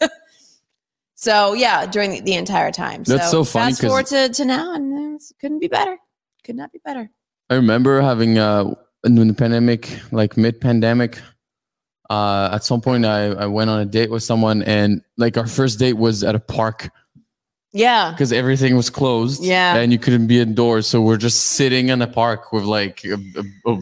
so 1.14 1.52
yeah, 1.54 1.86
during 1.86 2.10
the, 2.10 2.20
the 2.20 2.34
entire 2.34 2.72
time. 2.72 3.02
That's 3.04 3.30
so 3.30 3.44
funny 3.44 3.72
Fast 3.72 3.82
forward 3.82 4.06
to, 4.06 4.28
to 4.30 4.44
now, 4.44 4.74
and 4.74 5.20
it 5.20 5.22
couldn't 5.40 5.58
be 5.60 5.68
better. 5.68 5.96
Could 6.44 6.56
not 6.56 6.72
be 6.72 6.80
better. 6.84 7.10
I 7.50 7.54
remember 7.56 8.00
having 8.00 8.38
uh 8.38 8.74
in 9.04 9.14
the 9.26 9.34
pandemic, 9.34 9.98
like 10.12 10.36
mid 10.36 10.60
pandemic. 10.60 11.20
Uh, 12.08 12.50
at 12.52 12.64
some 12.64 12.80
point, 12.80 13.04
I, 13.06 13.26
I 13.26 13.46
went 13.46 13.70
on 13.70 13.78
a 13.80 13.84
date 13.84 14.10
with 14.10 14.22
someone, 14.24 14.62
and 14.64 15.00
like 15.16 15.36
our 15.36 15.46
first 15.46 15.78
date 15.78 15.92
was 15.96 16.24
at 16.24 16.34
a 16.34 16.40
park 16.40 16.90
Yeah. 17.72 18.10
because 18.10 18.32
everything 18.32 18.76
was 18.76 18.90
closed. 18.90 19.44
Yeah. 19.44 19.76
and 19.76 19.92
you 19.92 19.98
couldn't 19.98 20.26
be 20.26 20.40
indoors, 20.40 20.88
so 20.88 21.00
we're 21.00 21.16
just 21.16 21.40
sitting 21.52 21.88
in 21.88 22.02
a 22.02 22.08
park 22.08 22.52
with 22.52 22.64
like 22.64 23.04
a, 23.04 23.12
a, 23.14 23.72
a 23.72 23.76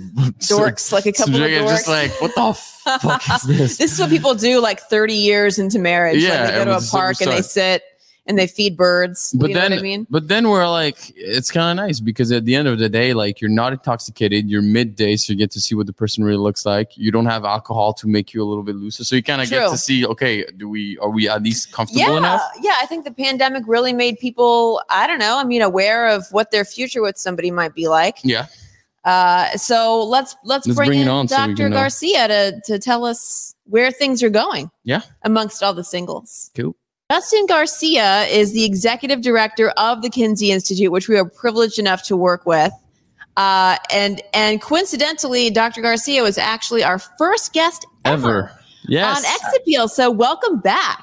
Dorks, 0.44 0.92
like 0.92 1.06
a 1.06 1.12
couple 1.18 1.37
of 1.37 1.40
and 1.42 1.64
dorks. 1.66 1.68
just 1.70 1.88
like 1.88 2.10
what 2.20 2.34
the 2.34 2.52
fuck 3.00 3.22
is 3.34 3.42
this? 3.46 3.76
This 3.78 3.92
is 3.92 3.98
what 3.98 4.10
people 4.10 4.34
do 4.34 4.60
like 4.60 4.80
30 4.80 5.14
years 5.14 5.58
into 5.58 5.78
marriage. 5.78 6.22
Yeah, 6.22 6.42
like 6.44 6.52
they 6.52 6.58
go 6.58 6.64
to 6.66 6.76
a 6.76 6.80
park 6.90 7.20
and 7.22 7.30
they 7.32 7.40
sit 7.42 7.82
and 8.28 8.38
they 8.38 8.47
feed 8.47 8.76
birds. 8.76 9.35
but 9.38 9.49
you 9.49 9.54
know 9.54 9.61
then, 9.62 9.73
I 9.73 9.80
mean? 9.82 10.06
but 10.11 10.28
then 10.28 10.49
we're 10.50 10.68
like, 10.68 11.12
it's 11.16 11.50
kind 11.50 11.80
of 11.80 11.85
nice 11.85 11.99
because 11.99 12.30
at 12.30 12.44
the 12.44 12.54
end 12.54 12.68
of 12.68 12.78
the 12.78 12.88
day, 12.88 13.14
like 13.14 13.40
you're 13.40 13.50
not 13.50 13.73
intoxicated. 13.73 14.49
You're 14.50 14.62
midday, 14.62 15.16
so 15.16 15.32
you 15.32 15.38
get 15.38 15.50
to 15.52 15.61
see 15.61 15.75
what 15.75 15.87
the 15.87 15.92
person 15.94 16.23
really 16.25 16.37
looks 16.38 16.64
like. 16.66 16.97
You 16.97 17.11
don't 17.11 17.26
have 17.26 17.44
alcohol 17.44 17.94
to 17.94 18.06
make 18.06 18.32
you 18.35 18.42
a 18.42 18.47
little 18.47 18.62
bit 18.62 18.76
looser, 18.76 19.02
so 19.02 19.16
you 19.16 19.23
kind 19.23 19.40
of 19.42 19.49
get 19.49 19.68
to 19.70 19.78
see, 19.78 20.06
okay, 20.06 20.44
do 20.56 20.68
we 20.68 20.97
are 20.99 21.11
we 21.11 21.28
at 21.28 21.42
least 21.42 21.73
comfortable 21.73 22.00
Yeah, 22.02 22.16
enough? 22.18 22.42
yeah. 22.61 22.75
I 22.80 22.87
think 22.87 23.04
the 23.04 23.11
pandemic 23.12 23.64
really 23.66 23.92
made 23.94 24.18
people, 24.18 24.82
I 24.90 25.06
don't 25.06 25.18
know, 25.18 25.38
I 25.38 25.44
mean, 25.44 25.62
aware 25.62 26.06
of 26.08 26.26
what 26.30 26.50
their 26.50 26.64
future 26.64 27.02
with 27.02 27.16
somebody 27.18 27.50
might 27.50 27.75
be 27.75 27.88
like. 27.88 28.18
Yeah, 28.23 28.47
Uh, 29.04 29.50
so 29.56 30.04
let's 30.04 30.37
let's, 30.44 30.66
Let's 30.66 30.76
bring, 30.76 30.88
bring 30.90 31.00
in 31.00 31.08
on 31.08 31.26
Dr. 31.26 31.68
know. 31.70 31.76
Garcia 31.76 32.28
to 32.28 32.61
to 32.66 32.78
tell 32.78 33.06
us 33.06 33.54
where 33.64 33.90
things 33.90 34.23
are 34.23 34.30
going. 34.30 34.70
Yeah. 34.85 35.00
amongst 35.25 35.62
all 35.62 35.73
the 35.75 35.85
singles. 35.85 36.50
Cool. 36.54 36.75
Justin 37.10 37.46
Garcia 37.46 38.24
is 38.24 38.52
the 38.52 38.66
executive 38.66 39.22
director 39.22 39.70
of 39.78 40.02
the 40.02 40.10
Kinsey 40.10 40.50
Institute, 40.50 40.92
which 40.92 41.08
we 41.08 41.16
are 41.16 41.24
privileged 41.24 41.78
enough 41.78 42.02
to 42.02 42.18
work 42.18 42.44
with. 42.44 42.70
Uh, 43.38 43.78
and 43.90 44.20
and 44.34 44.60
coincidentally, 44.60 45.48
Dr. 45.48 45.80
Garcia 45.80 46.22
was 46.22 46.36
actually 46.36 46.84
our 46.84 46.98
first 46.98 47.54
guest 47.54 47.86
ever, 48.04 48.28
ever. 48.28 48.52
Yes. 48.88 49.16
on 49.16 49.24
X 49.24 49.56
Appeal. 49.56 49.88
So 49.88 50.10
welcome 50.10 50.60
back. 50.60 51.02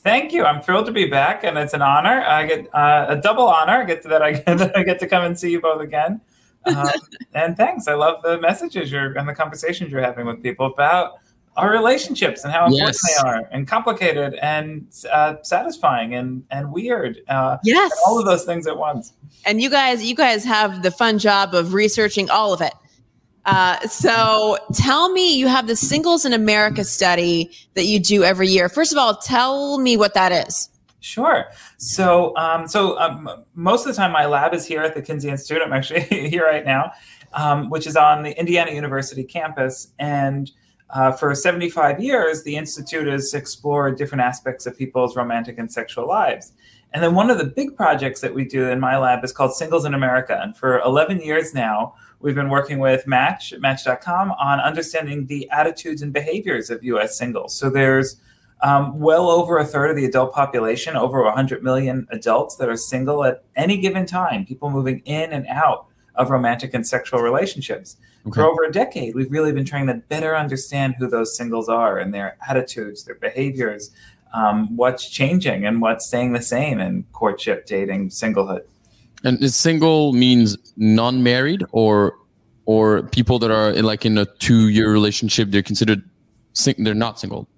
Thank 0.00 0.34
you. 0.34 0.44
I'm 0.44 0.60
thrilled 0.60 0.86
to 0.86 0.92
be 0.92 1.06
back, 1.06 1.42
and 1.42 1.56
it's 1.56 1.72
an 1.72 1.80
honor. 1.80 2.20
I 2.20 2.46
get 2.46 2.74
uh, 2.74 3.06
a 3.08 3.16
double 3.16 3.46
honor. 3.46 3.80
I 3.80 3.84
get 3.84 4.02
to 4.02 4.08
that. 4.08 4.20
I 4.20 4.32
get, 4.56 4.76
I 4.76 4.82
get 4.82 4.98
to 4.98 5.06
come 5.06 5.24
and 5.24 5.38
see 5.38 5.52
you 5.52 5.62
both 5.62 5.80
again. 5.80 6.20
Um, 6.66 6.90
and 7.32 7.56
thanks. 7.56 7.88
I 7.88 7.94
love 7.94 8.20
the 8.22 8.38
messages 8.38 8.92
you're 8.92 9.16
and 9.16 9.26
the 9.26 9.34
conversations 9.34 9.90
you're 9.90 10.02
having 10.02 10.26
with 10.26 10.42
people 10.42 10.66
about 10.66 11.12
our 11.56 11.70
relationships 11.70 12.44
and 12.44 12.52
how 12.52 12.66
important 12.66 12.96
Yes. 13.02 13.22
they 13.22 13.28
are, 13.28 13.48
and 13.50 13.66
complicated, 13.66 14.34
and 14.42 14.86
uh, 15.12 15.36
satisfying, 15.42 16.14
and 16.14 16.44
and 16.50 16.72
weird. 16.72 17.18
Uh, 17.28 17.56
Yes. 17.64 17.92
all 18.06 18.18
of 18.18 18.26
those 18.26 18.44
things 18.44 18.66
at 18.66 18.76
once. 18.76 19.12
and 19.44 19.60
you 19.62 19.70
guys 19.70 20.04
you 20.04 20.14
guys 20.14 20.44
have 20.44 20.82
the 20.82 20.90
fun 20.90 21.18
job 21.18 21.54
of 21.54 21.72
researching 21.74 22.28
all 22.30 22.52
of 22.52 22.60
it 22.60 22.74
uh, 23.44 23.78
so 23.86 24.58
tell 24.74 25.10
me 25.12 25.36
you 25.38 25.46
have 25.46 25.66
the 25.68 25.76
singles 25.76 26.24
in 26.24 26.32
america 26.32 26.82
study 26.82 27.48
that 27.74 27.84
you 27.84 28.00
do 28.00 28.24
every 28.24 28.48
year 28.48 28.68
first 28.68 28.90
of 28.92 28.98
all 28.98 29.14
tell 29.16 29.78
me 29.78 29.96
what 29.96 30.14
that 30.14 30.32
is 30.32 30.68
Sure. 31.00 31.44
So, 31.76 32.36
um, 32.36 32.66
so 32.66 32.98
um, 32.98 33.30
most 33.54 33.86
of 33.86 33.92
the 33.94 33.96
time, 33.96 34.10
my 34.10 34.26
lab 34.26 34.52
is 34.54 34.66
here 34.66 34.82
at 34.82 34.94
the 34.96 35.02
Kinsey 35.02 35.28
Institute. 35.28 35.62
I'm 35.64 35.72
actually 35.72 36.00
here 36.34 36.44
right 36.44 36.64
now, 36.66 36.90
um, 37.32 37.70
which 37.70 37.86
is 37.86 37.96
on 37.96 38.24
the 38.24 38.36
Indiana 38.36 38.72
University 38.72 39.22
campus. 39.22 39.92
And 40.00 40.50
uh, 40.90 41.12
for 41.12 41.34
75 41.34 42.00
years, 42.00 42.42
the 42.44 42.56
institute 42.56 43.06
has 43.08 43.34
explored 43.34 43.98
different 43.98 44.22
aspects 44.22 44.66
of 44.66 44.78
people's 44.78 45.16
romantic 45.16 45.58
and 45.58 45.70
sexual 45.70 46.06
lives. 46.06 46.52
And 46.92 47.02
then 47.02 47.14
one 47.14 47.28
of 47.28 47.38
the 47.38 47.44
big 47.44 47.76
projects 47.76 48.20
that 48.20 48.34
we 48.34 48.44
do 48.44 48.68
in 48.68 48.78
my 48.78 48.96
lab 48.96 49.24
is 49.24 49.32
called 49.32 49.54
Singles 49.54 49.84
in 49.84 49.94
America. 49.94 50.38
And 50.40 50.56
for 50.56 50.80
11 50.80 51.20
years 51.20 51.52
now, 51.52 51.94
we've 52.20 52.34
been 52.34 52.48
working 52.48 52.78
with 52.78 53.06
Match, 53.06 53.52
Match.com, 53.58 54.32
on 54.32 54.60
understanding 54.60 55.26
the 55.26 55.50
attitudes 55.50 56.02
and 56.02 56.12
behaviors 56.12 56.70
of 56.70 56.82
U.S. 56.84 57.18
singles. 57.18 57.58
So 57.58 57.68
there's 57.68 58.20
um, 58.62 58.98
well 58.98 59.28
over 59.28 59.58
a 59.58 59.64
third 59.64 59.90
of 59.90 59.96
the 59.96 60.04
adult 60.04 60.32
population, 60.32 60.96
over 60.96 61.22
100 61.22 61.62
million 61.62 62.06
adults 62.10 62.56
that 62.56 62.68
are 62.68 62.76
single 62.76 63.24
at 63.24 63.44
any 63.56 63.76
given 63.76 64.06
time, 64.06 64.46
people 64.46 64.70
moving 64.70 65.00
in 65.00 65.32
and 65.32 65.46
out 65.48 65.88
of 66.16 66.30
romantic 66.30 66.74
and 66.74 66.86
sexual 66.86 67.20
relationships. 67.20 67.96
Okay. 68.26 68.34
For 68.34 68.44
over 68.44 68.64
a 68.64 68.72
decade, 68.72 69.14
we've 69.14 69.30
really 69.30 69.52
been 69.52 69.64
trying 69.64 69.86
to 69.86 69.94
better 69.94 70.36
understand 70.36 70.96
who 70.98 71.08
those 71.08 71.36
singles 71.36 71.68
are 71.68 71.98
and 71.98 72.12
their 72.12 72.36
attitudes, 72.48 73.04
their 73.04 73.14
behaviors, 73.14 73.90
um, 74.34 74.76
what's 74.76 75.08
changing 75.08 75.64
and 75.64 75.80
what's 75.80 76.06
staying 76.06 76.32
the 76.32 76.42
same 76.42 76.80
in 76.80 77.04
courtship, 77.12 77.66
dating, 77.66 78.10
singlehood. 78.10 78.62
And 79.24 79.42
is 79.42 79.56
single 79.56 80.12
means 80.12 80.56
non-married 80.76 81.64
or 81.72 82.16
or 82.66 83.04
people 83.04 83.38
that 83.38 83.50
are 83.50 83.70
in 83.70 83.84
like 83.84 84.04
in 84.04 84.18
a 84.18 84.26
two-year 84.38 84.92
relationship, 84.92 85.50
they're 85.50 85.62
considered 85.62 86.02
sing- 86.52 86.82
they're 86.82 86.94
not 86.94 87.18
single. 87.18 87.48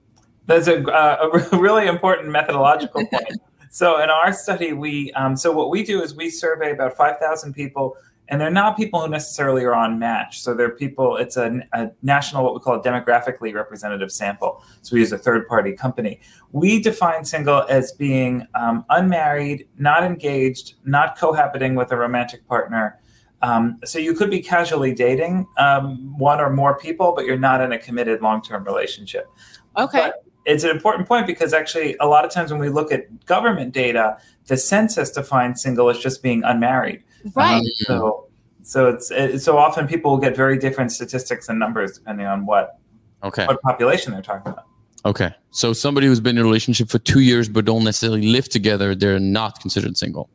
That's 0.47 0.69
a, 0.69 0.83
uh, 0.87 1.31
a 1.53 1.59
really 1.59 1.87
important 1.87 2.29
methodological 2.29 3.07
point. 3.13 3.41
So 3.71 4.01
in 4.03 4.09
our 4.09 4.33
study, 4.33 4.73
we 4.73 5.13
um, 5.13 5.37
so 5.37 5.53
what 5.53 5.71
we 5.71 5.83
do 5.83 6.03
is 6.03 6.15
we 6.15 6.31
survey 6.31 6.73
about 6.73 6.97
five 6.97 7.19
thousand 7.19 7.55
people, 7.55 7.97
and 8.29 8.41
they're 8.41 8.51
not 8.51 8.77
people 8.77 9.01
who 9.01 9.09
necessarily 9.09 9.65
are 9.65 9.75
on 9.75 9.99
Match. 9.99 10.41
So 10.41 10.55
they're 10.55 10.71
people. 10.71 11.17
It's 11.17 11.37
a, 11.37 11.61
a 11.73 11.91
national, 12.03 12.45
what 12.45 12.55
we 12.55 12.61
call 12.61 12.75
a 12.75 12.83
demographically 12.83 13.55
representative 13.55 14.13
sample. 14.13 14.63
So 14.83 14.95
we 14.95 15.01
use 15.01 15.13
a 15.13 15.19
third-party 15.19 15.73
company. 15.73 16.21
We 16.53 16.81
define 16.81 17.25
single 17.25 17.65
as 17.69 17.93
being 17.93 18.47
um, 18.55 18.85
unmarried, 18.91 19.69
not 19.79 20.05
engaged, 20.05 20.75
not 20.85 21.19
cohabiting 21.19 21.75
with 21.75 21.91
a 21.93 21.97
romantic 21.97 22.47
partner. 22.47 23.01
Um, 23.41 23.79
so 23.85 23.99
you 23.99 24.15
could 24.15 24.31
be 24.31 24.41
casually 24.41 24.93
dating 24.93 25.47
um, 25.59 26.19
one 26.19 26.41
or 26.41 26.51
more 26.51 26.77
people, 26.77 27.13
but 27.15 27.25
you're 27.25 27.39
not 27.39 27.61
in 27.61 27.73
a 27.73 27.79
committed 27.79 28.21
long-term 28.21 28.65
relationship 28.65 29.31
okay 29.79 30.01
But 30.01 30.25
it's 30.45 30.65
an 30.65 30.71
important 30.71 31.07
point 31.07 31.27
because 31.27 31.53
actually, 31.53 31.95
a 32.01 32.07
lot 32.07 32.25
of 32.25 32.31
times 32.31 32.51
when 32.51 32.59
we 32.59 32.71
look 32.71 32.91
at 32.91 33.27
government 33.27 33.75
data, 33.75 34.17
the 34.47 34.57
census 34.57 35.11
defines 35.11 35.61
single 35.63 35.91
as 35.91 35.99
just 35.99 36.23
being 36.23 36.43
unmarried. 36.43 37.05
Right 37.35 37.57
Um, 37.61 37.65
so, 37.75 38.29
so 38.63 38.89
it's 38.89 39.11
it, 39.11 39.41
so 39.41 39.57
often 39.59 39.87
people 39.87 40.11
will 40.13 40.19
get 40.19 40.37
very 40.37 40.59
different 40.59 40.93
statistics 40.93 41.49
and 41.49 41.59
numbers 41.59 41.93
depending 41.99 42.27
on 42.27 42.47
what 42.47 42.79
Okay. 43.25 43.47
what 43.47 43.61
population 43.63 44.13
they're 44.13 44.23
talking 44.23 44.53
about. 44.53 44.65
Okay. 45.05 45.31
So 45.51 45.73
somebody 45.73 46.07
who's 46.07 46.21
been 46.21 46.37
in 46.37 46.43
a 46.43 46.45
relationship 46.45 46.89
for 46.89 46.99
two 47.01 47.21
years 47.21 47.49
but 47.49 47.65
don't 47.65 47.83
necessarily 47.85 48.27
live 48.31 48.49
together, 48.49 48.95
they're 48.95 49.19
not 49.19 49.61
considered 49.61 49.97
single, 49.97 50.29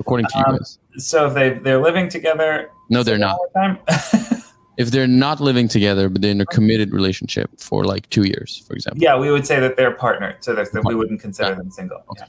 according 0.00 0.26
to 0.26 0.38
you 0.38 0.44
Um, 0.44 0.56
guys. 0.56 0.78
So 0.96 1.26
if 1.28 1.34
they 1.34 1.50
they're 1.50 1.80
living 1.82 2.08
together, 2.08 2.70
No, 2.88 3.02
they're 3.02 3.18
not. 3.18 3.36
the 3.54 3.60
time. 3.60 3.78
If 4.76 4.90
they're 4.92 5.06
not 5.06 5.40
living 5.40 5.68
together 5.68 6.08
but 6.08 6.22
they're 6.22 6.30
in 6.30 6.40
a 6.40 6.46
committed 6.46 6.90
relationship 6.92 7.50
for 7.60 7.84
like 7.84 8.08
two 8.08 8.22
years, 8.24 8.62
for 8.66 8.72
example. 8.74 9.02
yeah, 9.02 9.14
we 9.18 9.30
would 9.30 9.46
say 9.46 9.60
that 9.60 9.76
they're 9.76 9.90
partnered, 10.06 10.36
so 10.42 10.54
that, 10.54 10.72
that 10.72 10.84
we 10.84 10.94
wouldn't 10.94 11.20
consider 11.20 11.50
Yeah. 11.50 11.56
them 11.56 11.70
single. 11.70 12.00
Okay. 12.12 12.24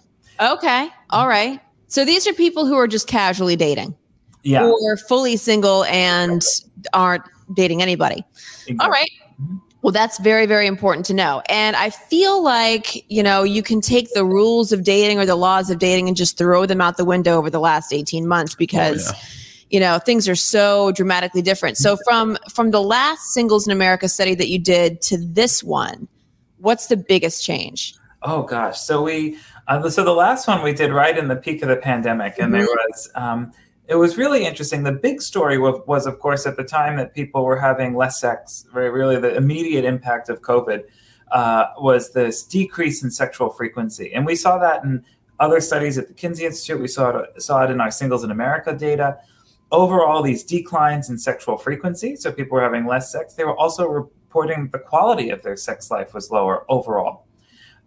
okay 0.56 0.90
all 1.12 1.28
right 1.30 1.62
so 1.92 2.06
these 2.06 2.26
are 2.28 2.34
people 2.34 2.66
who 2.66 2.76
are 2.76 2.88
just 2.88 3.08
casually 3.08 3.56
dating 3.56 3.96
Yeah. 4.44 4.66
or 4.66 4.98
fully 4.98 5.38
single 5.38 5.84
and 5.86 6.42
aren't 6.94 7.24
dating 7.54 7.82
anybody 7.82 8.24
exactly. 8.68 8.78
All 8.80 8.90
right. 8.90 9.10
Well, 9.82 9.92
that's 9.92 10.20
very, 10.20 10.46
very 10.46 10.68
important 10.68 11.08
to 11.08 11.14
know. 11.16 11.42
And 11.50 11.76
I 11.76 11.90
feel 11.90 12.44
like, 12.44 13.04
you 13.12 13.24
know, 13.24 13.42
you 13.42 13.64
can 13.64 13.82
take 13.82 14.14
the 14.14 14.24
rules 14.24 14.72
of 14.72 14.84
dating 14.84 15.18
or 15.18 15.26
the 15.26 15.36
laws 15.36 15.72
of 15.72 15.80
dating 15.80 16.08
and 16.08 16.16
just 16.16 16.38
throw 16.38 16.68
them 16.68 16.82
out 16.82 16.98
the 16.98 17.06
window 17.06 17.38
over 17.38 17.50
the 17.50 17.60
last 17.60 17.92
18 17.92 18.28
months 18.28 18.54
oh, 18.54 18.58
because, 18.60 19.12
Oh, 19.12 19.18
you 19.72 19.80
know 19.80 19.98
things 20.00 20.28
are 20.28 20.36
so 20.36 20.92
dramatically 20.92 21.42
different 21.42 21.78
so 21.78 21.98
from 22.04 22.38
from 22.54 22.72
the 22.72 22.82
last 22.82 23.32
singles 23.34 23.66
in 23.66 23.72
america 23.72 24.10
study 24.10 24.36
that 24.36 24.50
you 24.50 24.60
did 24.60 25.02
to 25.02 25.18
this 25.18 25.64
one 25.64 26.10
what's 26.58 26.88
the 26.88 26.98
biggest 26.98 27.42
change 27.44 27.96
oh 28.24 28.44
gosh 28.44 28.78
so 28.80 29.02
we 29.02 29.38
uh, 29.68 29.90
so 29.90 30.04
the 30.04 30.12
last 30.12 30.48
one 30.48 30.62
we 30.64 30.74
did 30.74 30.92
right 30.92 31.18
in 31.18 31.28
the 31.28 31.36
peak 31.36 31.62
of 31.62 31.70
the 31.70 31.78
pandemic 31.78 32.36
and 32.40 32.54
mm-hmm. 32.54 32.66
there 32.66 32.66
was 32.66 33.10
um, 33.16 33.52
it 33.88 33.96
was 33.96 34.18
really 34.18 34.46
interesting 34.46 34.84
the 34.84 34.92
big 34.92 35.22
story 35.22 35.58
was, 35.58 35.82
was, 35.88 36.06
of 36.06 36.20
course 36.20 36.46
at 36.46 36.58
the 36.58 36.64
time 36.64 36.98
that 36.98 37.14
people 37.14 37.44
were 37.44 37.60
having 37.60 37.96
less 37.96 38.20
sex 38.20 38.66
really 38.74 39.20
the 39.20 39.36
immediate 39.36 39.86
impact 39.86 40.30
of 40.30 40.42
covid 40.42 40.84
uh, 41.32 41.68
was 41.78 42.12
this 42.12 42.44
decrease 42.44 43.04
in 43.04 43.12
sexual 43.12 43.50
frequency 43.50 44.14
and 44.14 44.26
we 44.26 44.36
saw 44.36 44.58
that 44.58 44.84
in 44.84 45.04
other 45.40 45.60
studies 45.60 45.98
at 45.98 46.08
the 46.08 46.14
kinsey 46.14 46.46
institute 46.46 46.80
we 46.80 46.88
saw 46.88 47.18
it, 47.18 47.42
saw 47.42 47.64
it 47.64 47.72
in 47.72 47.82
our 47.82 47.92
singles 47.92 48.24
in 48.24 48.32
america 48.32 48.76
data 48.76 49.18
overall 49.72 50.22
these 50.22 50.44
declines 50.44 51.10
in 51.10 51.18
sexual 51.18 51.58
frequency. 51.58 52.16
So 52.16 52.32
people 52.32 52.56
were 52.56 52.64
having 52.64 52.86
less 52.86 53.12
sex. 53.12 53.34
They 53.34 53.46
were 53.46 53.58
also 53.58 53.88
reporting 53.88 54.70
the 54.72 54.80
quality 54.80 55.30
of 55.30 55.42
their 55.42 55.56
sex 55.56 55.90
life 55.90 56.14
was 56.14 56.30
lower 56.30 56.66
overall. 56.70 57.26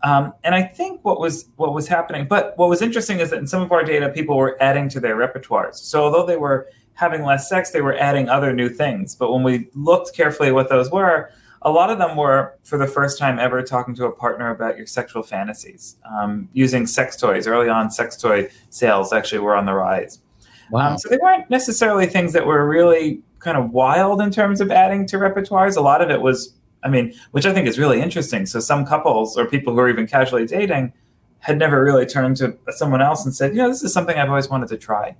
Um, 0.04 0.34
and 0.44 0.54
I 0.54 0.62
think 0.62 1.02
what 1.02 1.18
was 1.18 1.46
what 1.56 1.72
was 1.72 1.88
happening, 1.88 2.26
but 2.28 2.56
what 2.58 2.68
was 2.68 2.82
interesting 2.82 3.20
is 3.20 3.30
that 3.30 3.38
in 3.38 3.46
some 3.46 3.62
of 3.62 3.72
our 3.72 3.82
data, 3.82 4.10
people 4.10 4.36
were 4.36 4.56
adding 4.60 4.88
to 4.90 5.00
their 5.00 5.16
repertoires. 5.16 5.76
So 5.76 6.04
although 6.04 6.26
they 6.26 6.36
were 6.36 6.68
having 6.92 7.24
less 7.24 7.48
sex, 7.48 7.70
they 7.70 7.80
were 7.80 7.96
adding 7.96 8.28
other 8.28 8.52
new 8.52 8.68
things. 8.68 9.16
But 9.16 9.32
when 9.32 9.42
we 9.42 9.68
looked 9.74 10.14
carefully 10.14 10.50
at 10.50 10.54
what 10.54 10.68
those 10.68 10.90
were, 10.90 11.30
a 11.62 11.70
lot 11.70 11.88
of 11.90 11.98
them 11.98 12.16
were 12.16 12.54
for 12.64 12.76
the 12.76 12.86
first 12.86 13.18
time 13.18 13.38
ever 13.38 13.62
talking 13.62 13.94
to 13.94 14.04
a 14.04 14.12
partner 14.12 14.50
about 14.50 14.76
your 14.76 14.86
sexual 14.86 15.22
fantasies, 15.22 15.96
um, 16.04 16.48
using 16.52 16.86
sex 16.86 17.16
toys. 17.16 17.46
Early 17.46 17.70
on, 17.70 17.90
sex 17.90 18.16
toy 18.16 18.50
sales 18.68 19.12
actually 19.12 19.38
were 19.38 19.56
on 19.56 19.64
the 19.64 19.72
rise. 19.72 20.20
Wow. 20.70 20.90
Um, 20.90 20.98
so 20.98 21.08
they 21.08 21.16
weren't 21.16 21.48
necessarily 21.48 22.06
things 22.06 22.34
that 22.34 22.46
were 22.46 22.68
really 22.68 23.22
kind 23.38 23.56
of 23.56 23.70
wild 23.70 24.20
in 24.20 24.30
terms 24.30 24.60
of 24.60 24.70
adding 24.70 25.06
to 25.06 25.16
repertoires. 25.16 25.76
A 25.76 25.80
lot 25.80 26.02
of 26.02 26.10
it 26.10 26.20
was, 26.20 26.54
I 26.84 26.88
mean, 26.88 27.14
which 27.30 27.46
I 27.46 27.52
think 27.52 27.66
is 27.66 27.78
really 27.78 28.00
interesting. 28.00 28.46
So 28.46 28.60
some 28.60 28.84
couples 28.84 29.36
or 29.36 29.46
people 29.46 29.72
who 29.72 29.80
are 29.80 29.88
even 29.88 30.06
casually 30.06 30.46
dating 30.46 30.92
had 31.38 31.58
never 31.58 31.82
really 31.82 32.06
turned 32.06 32.36
to 32.38 32.56
someone 32.70 33.02
else 33.02 33.24
and 33.24 33.34
said, 33.34 33.52
you 33.52 33.58
know, 33.58 33.68
this 33.68 33.82
is 33.82 33.92
something 33.92 34.16
I've 34.16 34.28
always 34.28 34.48
wanted 34.48 34.68
to 34.68 34.76
try. 34.76 35.16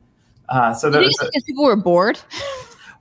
Uh, 0.48 0.74
so 0.74 0.90
that 0.90 1.00
because 1.00 1.42
people 1.44 1.64
were 1.64 1.77
bored. 1.77 2.18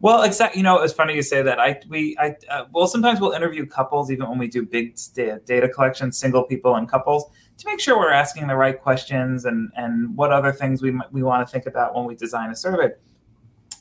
Well, 0.04 0.24
exactly. 0.24 0.60
You 0.60 0.64
know, 0.64 0.82
it's 0.82 0.92
funny 0.92 1.16
you 1.16 1.22
say 1.22 1.42
that. 1.44 1.62
I 1.62 1.80
we 1.88 2.18
I 2.20 2.36
uh, 2.50 2.66
well 2.74 2.88
sometimes 2.88 3.22
we'll 3.22 3.32
interview 3.32 3.66
couples 3.66 4.12
even 4.12 4.28
when 4.28 4.38
we 4.38 4.50
do 4.50 4.66
big 4.66 4.98
data 5.16 5.70
collection, 5.70 6.12
single 6.12 6.44
people 6.44 6.76
and 6.76 6.90
couples, 6.90 7.24
to 7.58 7.66
make 7.68 7.80
sure 7.80 7.98
we're 7.98 8.12
asking 8.12 8.48
the 8.48 8.56
right 8.58 8.78
questions 8.78 9.46
and 9.46 9.72
and 9.78 10.14
what 10.18 10.34
other 10.34 10.52
things 10.52 10.82
we 10.82 11.00
we 11.14 11.24
want 11.24 11.48
to 11.48 11.50
think 11.50 11.68
about 11.68 11.96
when 11.96 12.04
we 12.04 12.16
design 12.16 12.50
a 12.50 12.56
survey. 12.56 12.90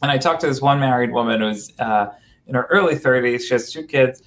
And 0.01 0.13
I 0.13 0.17
talked 0.19 0.43
to 0.43 0.47
this 0.47 0.61
one 0.61 0.79
married 0.79 1.11
woman 1.11 1.41
who's 1.41 1.73
uh, 1.81 2.13
in 2.47 2.55
her 2.55 2.69
early 2.71 2.95
30s. 2.95 3.41
She 3.41 3.55
has 3.55 3.73
two 3.73 3.85
kids, 3.85 4.23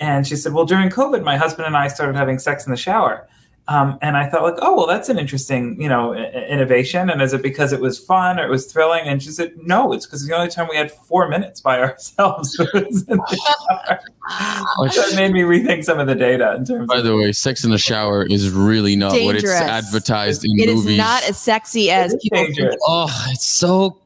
and 0.00 0.26
she 0.26 0.36
said, 0.36 0.52
"Well, 0.52 0.64
during 0.64 0.90
COVID, 0.90 1.22
my 1.22 1.36
husband 1.36 1.66
and 1.66 1.76
I 1.76 1.88
started 1.88 2.16
having 2.16 2.38
sex 2.38 2.66
in 2.66 2.70
the 2.72 2.76
shower." 2.76 3.28
Um, 3.70 3.98
and 4.02 4.16
I 4.16 4.28
thought 4.28 4.42
like, 4.42 4.56
oh 4.62 4.76
well, 4.76 4.86
that's 4.88 5.08
an 5.08 5.16
interesting, 5.16 5.80
you 5.80 5.88
know, 5.88 6.12
innovation. 6.12 7.08
And 7.08 7.22
is 7.22 7.32
it 7.32 7.40
because 7.40 7.72
it 7.72 7.80
was 7.80 8.00
fun 8.00 8.40
or 8.40 8.44
it 8.44 8.50
was 8.50 8.66
thrilling? 8.66 9.06
And 9.06 9.22
she 9.22 9.30
said, 9.30 9.52
no, 9.58 9.92
it's 9.92 10.06
because 10.06 10.26
the 10.26 10.34
only 10.34 10.48
time 10.48 10.66
we 10.68 10.76
had 10.76 10.90
four 10.90 11.28
minutes 11.28 11.60
by 11.60 11.78
ourselves 11.80 12.58
was 12.74 13.04
in 13.06 13.18
the 13.18 13.40
shower. 13.68 14.00
that 14.88 15.12
made 15.14 15.32
me 15.32 15.42
rethink 15.42 15.84
some 15.84 16.00
of 16.00 16.08
the 16.08 16.16
data 16.16 16.56
in 16.56 16.64
terms. 16.64 16.88
By 16.88 16.98
of- 16.98 17.04
the 17.04 17.16
way, 17.16 17.30
sex 17.30 17.62
in 17.62 17.70
the 17.70 17.78
shower 17.78 18.24
is 18.24 18.50
really 18.50 18.96
not 18.96 19.12
Dangerous. 19.12 19.44
what 19.44 19.52
it's 19.52 19.60
advertised 19.60 20.44
in 20.44 20.50
it 20.58 20.66
movies. 20.66 20.86
It 20.86 20.90
is 20.92 20.98
not 20.98 21.22
as 21.28 21.38
sexy 21.38 21.92
as 21.92 22.16
people. 22.20 22.38
Think. 22.52 22.58
Oh, 22.88 23.06
it's 23.28 23.46
so 23.46 23.98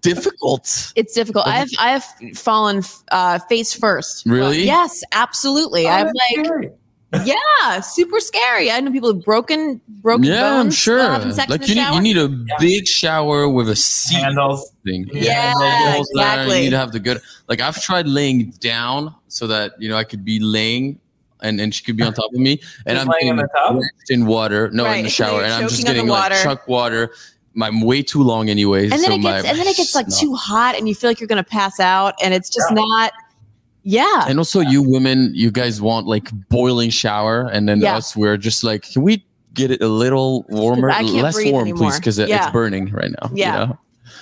difficult. 0.00 0.92
It's 0.96 1.14
difficult. 1.14 1.46
I 1.46 1.56
have 1.56 1.70
I 1.78 1.90
have 1.90 2.04
fallen 2.36 2.82
uh, 3.10 3.38
face 3.40 3.72
first. 3.72 4.26
Really? 4.26 4.64
yes, 4.64 5.02
absolutely. 5.12 5.86
Oh, 5.86 5.90
I'm 5.90 6.06
like. 6.06 6.46
Scary 6.46 6.70
yeah, 7.24 7.80
super 7.80 8.20
scary. 8.20 8.70
I 8.70 8.80
know 8.80 8.92
people 8.92 9.12
have 9.12 9.24
broken 9.24 9.80
broken 9.88 10.24
yeah, 10.24 10.42
bones. 10.42 10.66
I'm 10.66 10.70
sure. 10.70 11.18
like 11.48 11.66
you 11.66 11.74
need, 11.74 11.94
you 11.94 12.00
need 12.00 12.16
a 12.16 12.28
yeah. 12.28 12.54
big 12.58 12.86
shower 12.86 13.48
with 13.48 13.68
a 13.68 13.76
seat 13.76 14.20
handles 14.20 14.72
thing. 14.84 15.08
Yeah, 15.12 15.52
yeah 15.58 15.96
exactly. 15.98 16.58
You 16.58 16.62
need 16.64 16.70
to 16.70 16.78
have 16.78 16.92
the 16.92 17.00
good. 17.00 17.20
Like 17.48 17.60
I've 17.60 17.80
tried 17.82 18.06
laying 18.06 18.50
down 18.60 19.14
so 19.28 19.46
that 19.48 19.72
you 19.80 19.88
know 19.88 19.96
I 19.96 20.04
could 20.04 20.24
be 20.24 20.40
laying. 20.40 21.00
And, 21.42 21.58
and 21.58 21.74
she 21.74 21.82
could 21.82 21.96
be 21.96 22.02
on 22.02 22.12
top 22.12 22.30
of 22.34 22.38
me, 22.38 22.60
and 22.84 22.98
Just 22.98 23.08
I'm 23.08 23.12
getting 23.12 23.28
in, 23.28 24.20
in 24.20 24.26
water, 24.26 24.68
no, 24.74 24.84
right. 24.84 24.98
in 24.98 25.04
the 25.04 25.10
shower, 25.20 25.42
and 25.42 25.50
I'm 25.50 25.70
just 25.70 25.86
getting 25.86 26.06
like 26.06 26.32
chuck 26.42 26.68
water. 26.68 27.14
I'm 27.60 27.80
way 27.80 28.02
too 28.02 28.22
long, 28.22 28.48
anyways. 28.48 28.92
And 28.92 29.02
then 29.02 29.10
so 29.10 29.14
it 29.14 29.22
gets, 29.22 29.48
and 29.48 29.58
then 29.58 29.66
it 29.66 29.76
gets 29.76 29.94
like 29.96 30.08
no. 30.08 30.16
too 30.18 30.34
hot, 30.34 30.76
and 30.76 30.88
you 30.88 30.94
feel 30.94 31.10
like 31.10 31.20
you're 31.20 31.28
gonna 31.28 31.42
pass 31.42 31.80
out, 31.80 32.14
and 32.22 32.34
it's 32.34 32.48
just 32.48 32.70
yeah. 32.70 32.82
not 32.84 33.12
yeah. 33.82 34.24
And 34.28 34.38
also, 34.38 34.60
you 34.60 34.82
women, 34.82 35.32
you 35.34 35.50
guys 35.50 35.80
want 35.80 36.06
like 36.06 36.28
boiling 36.48 36.90
shower, 36.90 37.48
and 37.48 37.68
then 37.68 37.80
yeah. 37.80 37.96
us, 37.96 38.16
we're 38.16 38.36
just 38.36 38.62
like, 38.62 38.82
can 38.82 39.02
we 39.02 39.24
get 39.54 39.70
it 39.70 39.82
a 39.82 39.88
little 39.88 40.44
warmer, 40.48 40.88
less 40.88 41.36
warm, 41.44 41.62
anymore. 41.62 41.90
please, 41.90 41.98
because 41.98 42.18
yeah. 42.18 42.44
it's 42.44 42.52
burning 42.52 42.90
right 42.90 43.10
now. 43.10 43.30
Yeah. 43.32 43.60
You 43.60 43.66
know? 43.66 43.78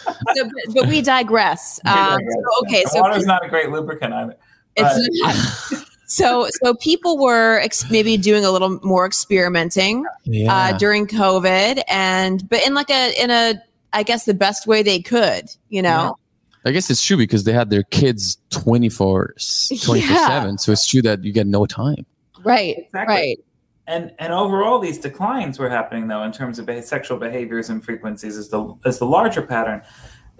so, 0.34 0.44
but, 0.44 0.74
but, 0.74 0.88
we 0.88 1.02
digress. 1.02 1.80
Um, 1.84 2.18
so, 2.20 2.66
okay, 2.66 2.84
so 2.84 3.00
water's 3.00 3.26
not 3.26 3.44
a 3.44 3.48
great 3.48 3.70
lubricant 3.70 4.14
either. 4.14 4.36
It's 4.76 5.84
so 6.08 6.48
so 6.62 6.74
people 6.74 7.18
were 7.18 7.60
ex- 7.60 7.88
maybe 7.90 8.16
doing 8.16 8.44
a 8.44 8.50
little 8.50 8.80
more 8.82 9.06
experimenting 9.06 10.06
uh, 10.06 10.10
yeah. 10.24 10.54
uh, 10.54 10.78
during 10.78 11.06
COVID, 11.06 11.82
and 11.86 12.48
but 12.48 12.66
in 12.66 12.74
like 12.74 12.90
a 12.90 13.22
in 13.22 13.30
a 13.30 13.54
I 13.92 14.02
guess 14.02 14.24
the 14.24 14.34
best 14.34 14.66
way 14.66 14.82
they 14.82 15.00
could, 15.00 15.50
you 15.68 15.82
know. 15.82 16.18
I 16.64 16.72
guess 16.72 16.90
it's 16.90 17.02
true 17.02 17.16
because 17.16 17.44
they 17.44 17.52
had 17.52 17.70
their 17.70 17.84
kids 17.84 18.38
24 18.50 19.34
24 19.82 19.94
yeah. 19.96 20.26
7 20.26 20.58
so 20.58 20.72
it's 20.72 20.86
true 20.86 21.00
that 21.00 21.24
you 21.24 21.32
get 21.32 21.46
no 21.46 21.64
time 21.64 22.04
right 22.44 22.76
exactly. 22.78 23.14
right 23.14 23.38
and 23.86 24.12
and 24.18 24.32
overall 24.32 24.78
these 24.78 24.98
declines 24.98 25.58
were 25.58 25.70
happening 25.70 26.08
though 26.08 26.22
in 26.24 26.32
terms 26.32 26.58
of 26.58 26.68
sexual 26.84 27.16
behaviors 27.16 27.70
and 27.70 27.82
frequencies 27.82 28.36
as 28.36 28.50
the 28.50 28.74
as 28.84 28.98
the 28.98 29.06
larger 29.06 29.40
pattern 29.40 29.80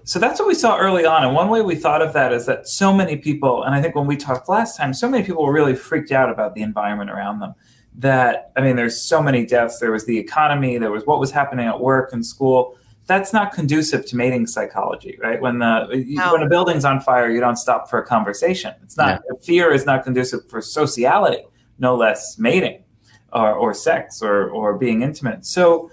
so 0.08 0.18
that's 0.18 0.40
what 0.40 0.48
we 0.48 0.54
saw 0.54 0.78
early 0.78 1.04
on 1.04 1.22
and 1.22 1.34
one 1.34 1.50
way 1.50 1.60
we 1.60 1.74
thought 1.74 2.00
of 2.00 2.14
that 2.14 2.32
is 2.32 2.46
that 2.46 2.66
so 2.66 2.92
many 2.94 3.16
people 3.16 3.62
and 3.64 3.74
i 3.74 3.82
think 3.82 3.94
when 3.94 4.06
we 4.06 4.16
talked 4.16 4.48
last 4.48 4.76
time 4.76 4.94
so 4.94 5.08
many 5.08 5.22
people 5.22 5.44
were 5.44 5.52
really 5.52 5.74
freaked 5.74 6.12
out 6.12 6.30
about 6.30 6.54
the 6.54 6.62
environment 6.62 7.10
around 7.10 7.40
them 7.40 7.54
that 7.94 8.50
i 8.56 8.60
mean 8.62 8.74
there's 8.74 9.00
so 9.00 9.22
many 9.22 9.44
deaths 9.44 9.78
there 9.80 9.92
was 9.92 10.06
the 10.06 10.16
economy 10.18 10.78
there 10.78 10.90
was 10.90 11.04
what 11.04 11.20
was 11.20 11.30
happening 11.30 11.66
at 11.66 11.78
work 11.78 12.12
and 12.12 12.24
school 12.24 12.76
that's 13.08 13.32
not 13.32 13.52
conducive 13.52 14.04
to 14.04 14.16
mating 14.16 14.46
psychology, 14.46 15.18
right? 15.20 15.40
When 15.40 15.58
the 15.58 16.04
no. 16.08 16.32
when 16.34 16.42
a 16.42 16.48
building's 16.48 16.84
on 16.84 17.00
fire, 17.00 17.30
you 17.30 17.40
don't 17.40 17.56
stop 17.56 17.88
for 17.88 17.98
a 17.98 18.06
conversation. 18.06 18.74
It's 18.82 18.98
not 18.98 19.22
yeah. 19.30 19.38
fear 19.42 19.72
is 19.72 19.86
not 19.86 20.04
conducive 20.04 20.48
for 20.48 20.60
sociality, 20.60 21.42
no 21.78 21.96
less 21.96 22.38
mating 22.38 22.84
or, 23.32 23.50
or 23.54 23.72
sex 23.72 24.20
or 24.22 24.50
or 24.50 24.76
being 24.76 25.00
intimate. 25.00 25.46
So 25.46 25.90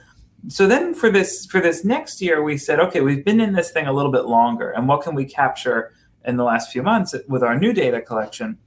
so 0.47 0.67
then 0.67 0.93
for 0.93 1.09
this 1.09 1.45
for 1.45 1.59
this 1.59 1.83
next 1.83 2.21
year, 2.21 2.43
we 2.43 2.57
said, 2.57 2.79
okay, 2.79 3.01
we've 3.01 3.23
been 3.25 3.39
in 3.39 3.53
this 3.53 3.71
thing 3.71 3.87
a 3.87 3.93
little 3.93 4.11
bit 4.11 4.25
longer, 4.25 4.71
and 4.71 4.87
what 4.87 5.01
can 5.01 5.15
we 5.15 5.25
capture 5.25 5.93
in 6.25 6.37
the 6.37 6.43
last 6.43 6.71
few 6.71 6.83
months 6.83 7.15
with 7.27 7.43
our 7.43 7.57
new 7.57 7.73
data 7.73 8.01
collection 8.01 8.57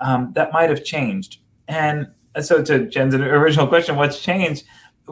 um, 0.00 0.32
that 0.34 0.52
might 0.52 0.70
have 0.70 0.84
changed? 0.84 1.38
And 1.66 2.08
so 2.40 2.62
to 2.62 2.86
Jen's 2.86 3.14
original 3.14 3.66
question, 3.66 3.96
what's 3.96 4.20
changed? 4.20 4.64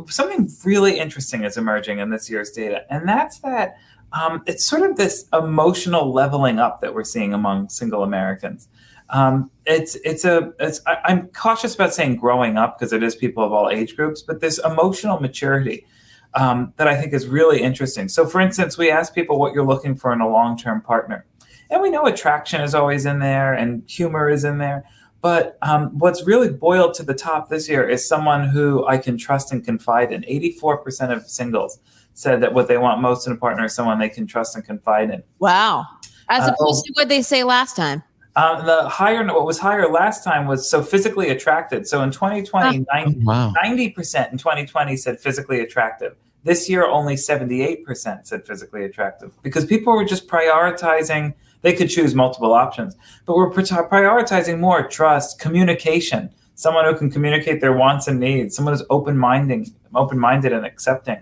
something 0.08 0.50
really 0.64 0.98
interesting 0.98 1.44
is 1.44 1.56
emerging 1.56 2.00
in 2.00 2.10
this 2.10 2.28
year's 2.28 2.50
data, 2.50 2.84
and 2.90 3.08
that's 3.08 3.38
that 3.40 3.76
um, 4.12 4.42
it's 4.46 4.64
sort 4.64 4.88
of 4.88 4.96
this 4.96 5.26
emotional 5.32 6.12
leveling 6.12 6.58
up 6.58 6.80
that 6.80 6.94
we're 6.94 7.04
seeing 7.04 7.34
among 7.34 7.68
single 7.68 8.02
Americans. 8.02 8.68
Um, 9.10 9.50
it's 9.66 9.94
it's 9.96 10.24
a 10.24 10.52
it's, 10.58 10.80
I, 10.86 11.12
am 11.12 11.28
cautious 11.28 11.74
about 11.74 11.94
saying 11.94 12.16
growing 12.16 12.56
up 12.56 12.78
because 12.78 12.92
it 12.92 13.02
is 13.02 13.14
people 13.14 13.44
of 13.44 13.52
all 13.52 13.70
age 13.70 13.96
groups, 13.96 14.22
but 14.22 14.40
this 14.40 14.58
emotional 14.58 15.20
maturity 15.20 15.86
um, 16.34 16.72
that 16.76 16.88
I 16.88 17.00
think 17.00 17.12
is 17.12 17.26
really 17.26 17.62
interesting. 17.62 18.08
So, 18.08 18.26
for 18.26 18.40
instance, 18.40 18.76
we 18.76 18.90
ask 18.90 19.14
people 19.14 19.38
what 19.38 19.54
you're 19.54 19.66
looking 19.66 19.94
for 19.94 20.12
in 20.12 20.20
a 20.20 20.28
long 20.28 20.56
term 20.56 20.80
partner, 20.80 21.26
and 21.70 21.82
we 21.82 21.90
know 21.90 22.06
attraction 22.06 22.60
is 22.60 22.74
always 22.74 23.06
in 23.06 23.18
there 23.18 23.52
and 23.54 23.82
humor 23.88 24.28
is 24.28 24.44
in 24.44 24.58
there. 24.58 24.84
But 25.22 25.58
um, 25.62 25.98
what's 25.98 26.24
really 26.24 26.50
boiled 26.52 26.94
to 26.94 27.02
the 27.02 27.14
top 27.14 27.48
this 27.48 27.68
year 27.68 27.88
is 27.88 28.06
someone 28.06 28.48
who 28.48 28.86
I 28.86 28.98
can 28.98 29.18
trust 29.18 29.50
and 29.50 29.64
confide 29.64 30.12
in. 30.12 30.22
84% 30.22 31.12
of 31.12 31.26
singles 31.28 31.80
said 32.14 32.40
that 32.42 32.54
what 32.54 32.68
they 32.68 32.78
want 32.78 33.00
most 33.00 33.26
in 33.26 33.32
a 33.32 33.36
partner 33.36 33.64
is 33.64 33.74
someone 33.74 33.98
they 33.98 34.08
can 34.08 34.26
trust 34.26 34.54
and 34.54 34.64
confide 34.64 35.10
in. 35.10 35.22
Wow. 35.38 35.84
As 36.28 36.48
uh, 36.48 36.52
opposed 36.52 36.84
to 36.84 36.92
what 36.94 37.08
they 37.08 37.22
say 37.22 37.44
last 37.44 37.76
time. 37.76 38.02
Um, 38.37 38.66
the 38.66 38.88
higher, 38.88 39.25
what 39.27 39.46
was 39.46 39.59
higher 39.59 39.88
last 39.88 40.22
time 40.22 40.46
was 40.46 40.70
so 40.70 40.83
physically 40.83 41.31
attracted. 41.31 41.88
So 41.88 42.03
in 42.03 42.11
2020, 42.11 42.79
oh, 42.79 42.85
90, 42.92 43.25
wow. 43.25 43.53
90% 43.64 44.33
in 44.33 44.38
2020 44.38 44.96
said 44.96 45.18
physically 45.18 45.61
attractive. 45.61 46.14
This 46.44 46.68
year, 46.68 46.87
only 46.87 47.14
78% 47.14 48.27
said 48.27 48.46
physically 48.46 48.85
attractive 48.85 49.33
because 49.42 49.64
people 49.64 49.94
were 49.94 50.05
just 50.05 50.29
prioritizing– 50.29 51.35
they 51.66 51.72
could 51.72 51.90
choose 51.90 52.14
multiple 52.14 52.53
options, 52.53 52.96
but 53.25 53.37
we're 53.37 53.51
prioritizing 53.51 54.61
more 54.61 54.87
trust, 54.87 55.40
communication, 55.40 56.31
someone 56.55 56.85
who 56.85 56.96
can 56.96 57.11
communicate 57.11 57.61
their 57.61 57.72
wants 57.72 58.07
and 58.07 58.20
needs, 58.20 58.55
someone 58.55 58.72
who's 58.72 58.87
open-minded, 58.88 59.68
open-minded 59.92 60.53
and 60.53 60.64
accepting. 60.64 61.18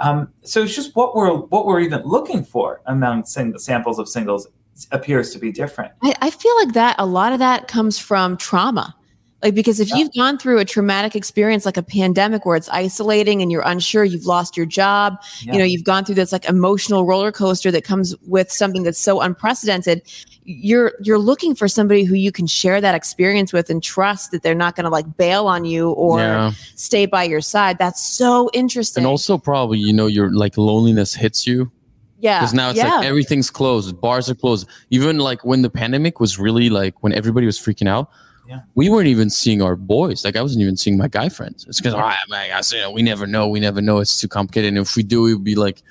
Um, 0.00 0.30
so 0.42 0.64
it's 0.64 0.74
just 0.74 0.96
what 0.96 1.14
we're 1.14 1.32
what 1.32 1.66
we're 1.66 1.78
even 1.78 2.02
looking 2.04 2.44
for 2.44 2.80
among 2.86 3.26
sing- 3.26 3.56
samples 3.58 4.00
of 4.00 4.08
singles 4.08 4.48
appears 4.90 5.30
to 5.32 5.38
be 5.38 5.52
different. 5.52 5.92
I, 6.02 6.14
I 6.20 6.30
feel 6.30 6.54
like 6.56 6.72
that 6.74 6.96
a 6.98 7.06
lot 7.06 7.32
of 7.32 7.38
that 7.38 7.68
comes 7.68 7.98
from 7.98 8.36
trauma. 8.36 8.94
Like, 9.42 9.54
because 9.54 9.78
if 9.78 9.90
Yeah. 9.90 9.96
you've 9.96 10.14
gone 10.14 10.38
through 10.38 10.58
a 10.58 10.64
traumatic 10.64 11.14
experience 11.14 11.66
like 11.66 11.76
a 11.76 11.82
pandemic 11.82 12.46
where 12.46 12.56
it's 12.56 12.70
isolating 12.70 13.42
and 13.42 13.52
you're 13.52 13.62
unsure, 13.66 14.02
you've 14.02 14.24
lost 14.24 14.56
your 14.56 14.64
job, 14.64 15.18
Yeah. 15.42 15.52
you 15.52 15.58
know, 15.58 15.64
you've 15.66 15.84
gone 15.84 16.06
through 16.06 16.14
this 16.14 16.32
like 16.32 16.46
emotional 16.46 17.04
roller 17.04 17.30
coaster 17.30 17.70
that 17.70 17.84
comes 17.84 18.14
with 18.26 18.50
something 18.50 18.84
that's 18.84 18.98
so 18.98 19.20
unprecedented. 19.20 20.00
You're 20.44 20.92
you're 21.02 21.18
looking 21.18 21.54
for 21.54 21.68
somebody 21.68 22.04
who 22.04 22.14
you 22.14 22.32
can 22.32 22.46
share 22.46 22.80
that 22.80 22.94
experience 22.94 23.52
with 23.52 23.68
and 23.68 23.82
trust 23.82 24.30
that 24.30 24.42
they're 24.42 24.54
not 24.54 24.76
going 24.76 24.84
to 24.84 24.90
like 24.90 25.16
bail 25.18 25.46
on 25.46 25.66
you 25.66 25.90
or 25.90 26.20
yeah. 26.20 26.52
stay 26.74 27.04
by 27.04 27.24
your 27.24 27.42
side. 27.42 27.76
That's 27.76 28.00
so 28.00 28.48
interesting. 28.54 29.02
And 29.02 29.08
also 29.08 29.36
probably, 29.36 29.78
you 29.78 29.92
know, 29.92 30.06
your 30.06 30.30
like 30.32 30.56
loneliness 30.56 31.14
hits 31.14 31.46
you 31.46 31.70
yeah, 32.18 32.40
because 32.40 32.54
now 32.54 32.70
it's 32.70 32.78
yeah. 32.78 32.96
like 32.96 33.06
everything's 33.06 33.50
closed, 33.50 34.00
bars 34.00 34.30
are 34.30 34.34
closed. 34.34 34.68
Even 34.90 35.18
like 35.18 35.44
when 35.44 35.62
the 35.62 35.70
pandemic 35.70 36.20
was 36.20 36.38
really 36.38 36.70
like 36.70 37.02
when 37.02 37.12
everybody 37.12 37.46
was 37.46 37.58
freaking 37.58 37.88
out, 37.88 38.10
Yeah. 38.48 38.60
we 38.74 38.88
weren't 38.88 39.08
even 39.08 39.30
seeing 39.30 39.62
our 39.62 39.76
boys. 39.76 40.24
Like 40.24 40.36
I 40.36 40.42
wasn't 40.42 40.62
even 40.62 40.76
seeing 40.76 40.96
my 40.96 41.08
guy 41.08 41.28
friends. 41.28 41.66
It's 41.68 41.80
because 41.80 41.94
ah, 41.94 42.16
man, 42.28 42.50
I 42.52 42.60
say, 42.60 42.86
we 42.92 43.02
never 43.02 43.26
know, 43.26 43.48
we 43.48 43.60
never 43.60 43.80
know. 43.80 43.98
It's 43.98 44.20
too 44.20 44.28
complicated, 44.28 44.68
and 44.68 44.78
if 44.78 44.96
we 44.96 45.02
do, 45.02 45.26
it 45.26 45.34
would 45.34 45.44
be 45.44 45.54
like 45.54 45.82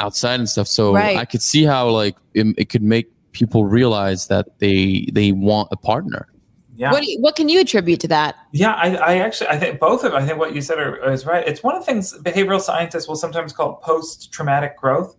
outside 0.00 0.40
and 0.40 0.48
stuff. 0.48 0.68
So 0.68 0.94
Right. 0.94 1.16
I 1.16 1.24
could 1.24 1.42
see 1.42 1.64
how 1.64 1.88
like 1.88 2.16
it, 2.34 2.46
it 2.58 2.68
could 2.68 2.82
make 2.82 3.10
people 3.32 3.64
realize 3.64 4.28
that 4.28 4.58
they 4.60 5.08
they 5.12 5.32
want 5.32 5.68
a 5.72 5.76
partner. 5.76 6.28
Yeah. 6.76 6.90
what 6.90 7.02
do 7.04 7.10
you, 7.10 7.20
what 7.20 7.36
can 7.36 7.48
you 7.48 7.60
attribute 7.60 8.00
to 8.00 8.08
that? 8.08 8.34
Yeah, 8.50 8.72
I, 8.72 8.96
I 8.96 9.16
actually 9.18 9.48
I 9.48 9.58
think 9.58 9.78
both 9.78 10.02
of 10.02 10.12
I 10.12 10.26
think 10.26 10.38
what 10.38 10.54
you 10.54 10.60
said 10.60 10.78
are, 10.78 11.12
is 11.12 11.24
right. 11.24 11.46
It's 11.46 11.62
one 11.62 11.76
of 11.76 11.82
the 11.82 11.86
things 11.86 12.12
behavioral 12.18 12.60
scientists 12.60 13.06
will 13.06 13.16
sometimes 13.16 13.52
call 13.52 13.76
post-traumatic 13.76 14.76
growth, 14.76 15.14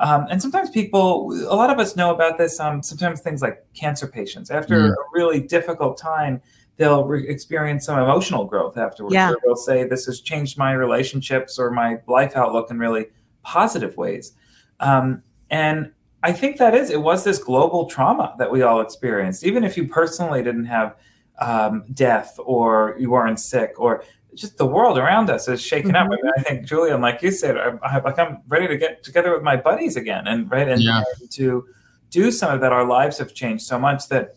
um, 0.00 0.26
and 0.30 0.40
sometimes 0.40 0.70
people, 0.70 1.32
a 1.48 1.54
lot 1.56 1.70
of 1.70 1.78
us 1.78 1.96
know 1.96 2.14
about 2.14 2.38
this. 2.38 2.58
Um, 2.60 2.82
sometimes 2.82 3.20
things 3.20 3.42
like 3.42 3.64
cancer 3.74 4.06
patients 4.06 4.50
after 4.50 4.74
Mm. 4.80 4.90
a 4.92 4.94
really 5.12 5.40
difficult 5.40 5.98
time, 5.98 6.40
they'll 6.76 7.04
re- 7.04 7.28
experience 7.28 7.86
some 7.86 7.98
emotional 7.98 8.44
growth 8.44 8.78
afterwards. 8.78 9.14
Yeah. 9.14 9.32
They'll 9.44 9.56
say 9.56 9.84
this 9.84 10.06
has 10.06 10.20
changed 10.20 10.56
my 10.58 10.72
relationships 10.72 11.58
or 11.58 11.70
my 11.70 11.98
life 12.06 12.36
outlook 12.36 12.70
in 12.70 12.78
really 12.78 13.06
positive 13.42 13.96
ways, 13.96 14.32
um, 14.80 15.22
and 15.50 15.90
I 16.22 16.32
think 16.32 16.56
that 16.58 16.74
is 16.74 16.90
it 16.90 17.00
was 17.00 17.22
this 17.24 17.38
global 17.38 17.86
trauma 17.86 18.34
that 18.38 18.50
we 18.50 18.62
all 18.62 18.80
experienced, 18.80 19.44
even 19.44 19.62
if 19.64 19.76
you 19.76 19.86
personally 19.86 20.42
didn't 20.42 20.64
have 20.66 20.96
um, 21.40 21.84
death 21.94 22.38
or 22.44 22.96
you 22.98 23.10
weren't 23.10 23.38
sick 23.38 23.74
or 23.78 24.02
just 24.38 24.56
the 24.56 24.66
world 24.66 24.98
around 24.98 25.30
us 25.30 25.48
is 25.48 25.60
shaken 25.60 25.96
up. 25.96 26.06
I, 26.06 26.08
mean, 26.08 26.32
I 26.36 26.42
think 26.42 26.66
Julian, 26.66 27.00
like 27.00 27.22
you 27.22 27.30
said, 27.30 27.56
I, 27.56 27.72
I, 27.82 27.98
like 28.00 28.18
I'm 28.18 28.38
ready 28.48 28.68
to 28.68 28.76
get 28.76 29.02
together 29.02 29.32
with 29.32 29.42
my 29.42 29.56
buddies 29.56 29.96
again 29.96 30.26
and 30.26 30.50
right 30.50 30.68
and, 30.68 30.80
Yeah. 30.80 31.02
to 31.30 31.66
do 32.10 32.30
some 32.30 32.52
of 32.52 32.60
that. 32.60 32.72
Our 32.72 32.86
lives 32.86 33.18
have 33.18 33.34
changed 33.34 33.64
so 33.64 33.78
much 33.78 34.08
that 34.08 34.36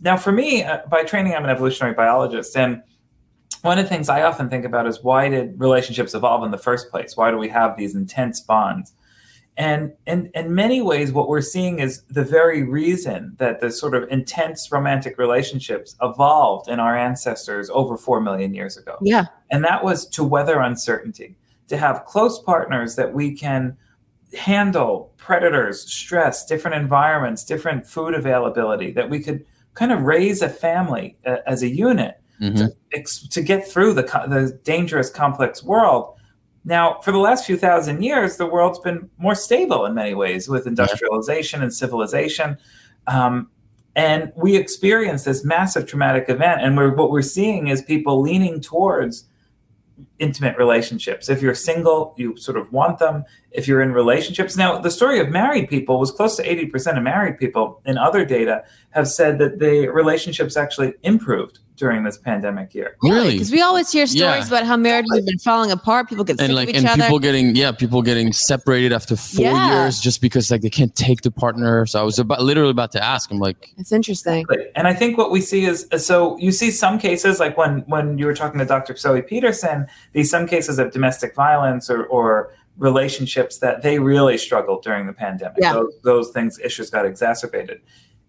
now 0.00 0.16
for 0.16 0.32
me, 0.32 0.64
uh, 0.64 0.80
by 0.88 1.04
training, 1.04 1.34
I'm 1.34 1.44
an 1.44 1.50
evolutionary 1.50 1.94
biologist 1.94 2.56
and 2.56 2.82
one 3.62 3.78
of 3.78 3.84
the 3.84 3.88
things 3.88 4.08
I 4.08 4.22
often 4.22 4.48
think 4.48 4.64
about 4.64 4.86
is 4.86 5.02
why 5.02 5.28
did 5.28 5.58
relationships 5.58 6.14
evolve 6.14 6.44
in 6.44 6.50
the 6.50 6.58
first 6.58 6.90
place? 6.90 7.16
Why 7.16 7.30
do 7.30 7.38
we 7.38 7.48
have 7.48 7.76
these 7.76 7.94
intense 7.94 8.40
bonds? 8.40 8.92
And 9.58 9.92
in, 10.06 10.30
in 10.34 10.54
many 10.54 10.80
ways, 10.80 11.12
what 11.12 11.28
we're 11.28 11.40
seeing 11.40 11.80
is 11.80 12.02
the 12.04 12.22
very 12.22 12.62
reason 12.62 13.34
that 13.38 13.60
the 13.60 13.72
sort 13.72 13.96
of 13.96 14.08
intense 14.08 14.70
romantic 14.70 15.18
relationships 15.18 15.96
evolved 16.00 16.68
in 16.68 16.78
our 16.78 16.96
ancestors 16.96 17.68
over 17.70 17.96
4 17.96 18.20
million 18.20 18.54
years 18.54 18.76
ago. 18.76 18.96
Yeah, 19.02 19.24
And 19.50 19.64
that 19.64 19.82
was 19.82 20.06
to 20.10 20.22
weather 20.22 20.60
uncertainty, 20.60 21.36
to 21.66 21.76
have 21.76 22.04
close 22.04 22.38
partners 22.40 22.94
that 22.94 23.12
we 23.12 23.34
can 23.34 23.76
handle 24.32 25.12
predators, 25.16 25.80
stress, 25.92 26.46
different 26.46 26.76
environments, 26.76 27.44
different 27.44 27.84
food 27.84 28.14
availability, 28.14 28.92
that 28.92 29.10
we 29.10 29.18
could 29.20 29.44
kind 29.74 29.90
of 29.90 30.02
raise 30.02 30.40
a 30.40 30.48
family 30.48 31.16
uh, 31.26 31.36
as 31.46 31.62
a 31.64 31.68
unit 31.68 32.20
Mhm. 32.40 32.70
ex- 32.92 33.26
to 33.26 33.42
get 33.42 33.66
through 33.66 33.94
the, 33.94 34.04
co- 34.04 34.28
the 34.28 34.56
dangerous, 34.62 35.10
complex 35.10 35.64
world. 35.64 36.14
Now, 36.64 37.00
for 37.00 37.12
the 37.12 37.18
last 37.18 37.46
few 37.46 37.56
thousand 37.56 38.02
years, 38.02 38.36
the 38.36 38.46
world's 38.46 38.78
been 38.78 39.08
more 39.16 39.34
stable 39.34 39.86
in 39.86 39.94
many 39.94 40.14
ways 40.14 40.48
with 40.48 40.66
industrialization 40.66 41.62
and 41.62 41.72
civilization. 41.72 42.58
Um, 43.06 43.50
and 43.96 44.32
we 44.36 44.56
experience 44.56 45.24
this 45.24 45.44
massive 45.44 45.86
traumatic 45.86 46.28
event. 46.28 46.60
And 46.62 46.76
we're, 46.76 46.94
what 46.94 47.10
we're 47.10 47.22
seeing 47.22 47.68
is 47.68 47.82
people 47.82 48.20
leaning 48.20 48.60
towards 48.60 49.24
intimate 50.18 50.56
relationships. 50.56 51.28
If 51.28 51.42
you're 51.42 51.54
single, 51.54 52.14
you 52.16 52.36
sort 52.36 52.56
of 52.56 52.72
want 52.72 52.98
them. 52.98 53.24
If 53.50 53.66
you're 53.66 53.82
in 53.82 53.92
relationships, 53.92 54.56
now 54.56 54.78
the 54.78 54.90
story 54.90 55.18
of 55.18 55.30
married 55.30 55.68
people 55.68 55.98
was 55.98 56.10
close 56.10 56.36
to 56.36 56.46
80% 56.46 56.96
of 56.96 57.02
married 57.02 57.38
people 57.38 57.80
in 57.84 57.98
other 57.98 58.24
data 58.24 58.62
have 58.90 59.08
said 59.08 59.38
that 59.38 59.58
the 59.58 59.88
relationships 59.88 60.56
actually 60.56 60.94
improved 61.02 61.60
during 61.78 62.02
this 62.02 62.18
pandemic 62.18 62.74
year. 62.74 62.96
Really? 63.02 63.32
Because 63.32 63.50
we 63.50 63.62
always 63.62 63.90
hear 63.90 64.06
stories 64.06 64.20
Yeah. 64.50 64.56
about 64.58 64.66
how 64.66 64.76
marriages 64.76 65.14
have 65.14 65.24
been 65.24 65.38
falling 65.38 65.70
apart. 65.70 66.08
People 66.08 66.24
get 66.24 66.38
sick 66.38 66.44
and 66.46 66.54
like 66.54 66.68
of 66.68 66.74
each 66.74 66.78
and 66.80 66.88
other. 66.88 67.02
people 67.02 67.18
getting 67.20 67.54
yeah 67.56 67.72
people 67.72 68.02
getting 68.02 68.32
separated 68.32 68.92
after 68.92 69.16
four 69.16 69.44
Yeah. 69.44 69.82
years 69.84 70.00
just 70.00 70.20
because 70.20 70.50
like 70.50 70.60
they 70.60 70.70
can't 70.70 70.94
take 70.94 71.22
the 71.22 71.30
partner 71.30 71.86
so 71.86 72.00
i 72.00 72.02
was 72.02 72.18
about 72.18 72.42
literally 72.42 72.70
about 72.70 72.92
to 72.92 73.02
ask 73.02 73.30
i'm 73.30 73.38
like 73.38 73.72
it's 73.78 73.92
interesting. 73.92 74.44
And 74.74 74.86
I 74.88 74.94
think 74.94 75.16
what 75.16 75.30
we 75.30 75.40
see 75.40 75.64
is 75.64 75.86
uh, 75.92 75.98
so 75.98 76.36
you 76.38 76.52
see 76.52 76.70
some 76.70 76.98
cases 76.98 77.38
like 77.40 77.56
when 77.56 77.80
when 77.86 78.18
you 78.18 78.26
were 78.26 78.34
talking 78.34 78.58
to 78.58 78.64
Dr. 78.64 78.96
Zoe 78.96 79.22
Peterson, 79.22 79.86
these 80.12 80.30
some 80.30 80.46
cases 80.46 80.78
of 80.78 80.90
domestic 80.92 81.34
violence 81.34 81.88
or, 81.88 82.04
or 82.06 82.52
relationships 82.78 83.58
that 83.58 83.82
they 83.82 83.98
really 83.98 84.38
struggled 84.38 84.82
during 84.82 85.06
the 85.06 85.12
pandemic. 85.12 85.58
Yeah. 85.60 85.72
Those, 85.74 85.94
those 86.04 86.28
things 86.30 86.58
issues 86.60 86.90
got 86.90 87.04
exacerbated. 87.06 87.80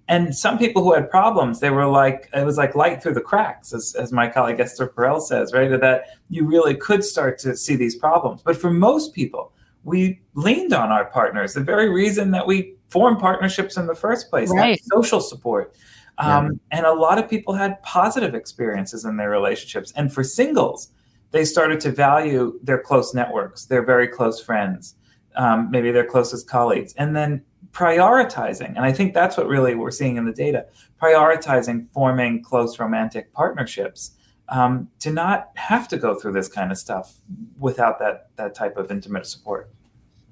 And 0.10 0.36
some 0.36 0.58
people 0.58 0.84
who 0.84 0.94
had 0.94 1.10
problems, 1.10 1.60
they 1.60 1.70
were 1.70 1.86
like 1.86 2.30
it 2.34 2.44
was 2.44 2.58
like 2.58 2.74
light 2.76 3.02
through 3.02 3.14
the 3.14 3.22
cracks, 3.32 3.74
as, 3.74 3.96
as 3.96 4.12
my 4.12 4.28
colleague 4.28 4.60
Esther 4.60 4.88
Perel 4.88 5.22
says, 5.22 5.54
right? 5.54 5.70
That 5.80 6.06
you 6.30 6.46
really 6.46 6.76
could 6.76 7.04
start 7.04 7.38
to 7.40 7.56
see 7.56 7.76
these 7.76 7.96
problems. 7.96 8.42
But 8.42 8.58
for 8.58 8.72
most 8.72 9.14
people, 9.14 9.54
we 9.84 10.20
leaned 10.34 10.74
on 10.74 10.90
our 10.92 11.06
partners. 11.06 11.54
The 11.54 11.62
very 11.64 11.90
reason 11.90 12.32
that 12.32 12.46
we 12.46 12.76
formed 12.90 13.20
partnerships 13.20 13.78
in 13.78 13.86
the 13.86 13.96
first 13.96 14.30
place, 14.32 14.50
that 14.50 14.56
Right. 14.56 14.82
social 14.96 15.22
support. 15.22 15.76
Um, 16.18 16.60
And 16.72 16.86
a 16.86 16.92
lot 16.92 17.18
of 17.20 17.30
people 17.30 17.54
had 17.54 17.82
positive 17.84 18.34
experiences 18.36 19.06
in 19.06 19.16
their 19.16 19.30
relationships. 19.30 19.94
And 19.96 20.12
for 20.12 20.24
singles, 20.24 20.92
they 21.32 21.46
started 21.46 21.80
to 21.82 21.92
value 21.92 22.60
their 22.64 22.80
close 22.80 23.14
networks, 23.14 23.66
their 23.66 23.84
very 23.86 24.08
close 24.08 24.42
friends, 24.42 24.96
um, 25.36 25.70
maybe 25.72 25.92
their 25.92 26.06
closest 26.06 26.50
colleagues, 26.50 26.94
and 26.98 27.16
then 27.16 27.44
prioritizing. 27.72 28.70
And 28.76 28.80
I 28.80 28.92
think 28.92 29.14
that's 29.14 29.38
what 29.38 29.48
really 29.48 29.76
we're 29.76 29.92
seeing 29.92 30.18
in 30.18 30.26
the 30.26 30.34
data 30.34 30.66
prioritizing 31.02 31.88
forming 31.92 32.42
close 32.42 32.80
romantic 32.80 33.32
partnerships 33.34 34.12
um, 34.50 34.90
to 35.00 35.12
not 35.12 35.50
have 35.56 35.88
to 35.90 35.98
go 35.98 36.16
through 36.16 36.34
this 36.34 36.48
kind 36.48 36.72
of 36.72 36.78
stuff 36.78 37.16
without 37.58 38.00
that, 38.00 38.30
that 38.36 38.56
type 38.56 38.78
of 38.78 38.92
intimate 38.92 39.26
support. 39.26 39.70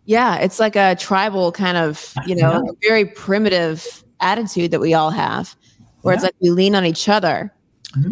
Yeah, 0.06 0.38
it's 0.38 0.60
like 0.60 0.76
a 0.76 0.96
tribal 0.96 1.52
kind 1.52 1.78
of, 1.78 2.14
you 2.26 2.36
know, 2.36 2.76
very 2.82 3.06
primitive 3.06 4.04
attitude 4.20 4.72
that 4.72 4.80
we 4.80 4.94
all 4.94 5.12
have, 5.12 5.56
where 6.02 6.14
it's 6.14 6.24
like 6.24 6.36
we 6.42 6.50
lean 6.50 6.76
on 6.76 6.86
each 6.86 7.10
other. 7.10 7.54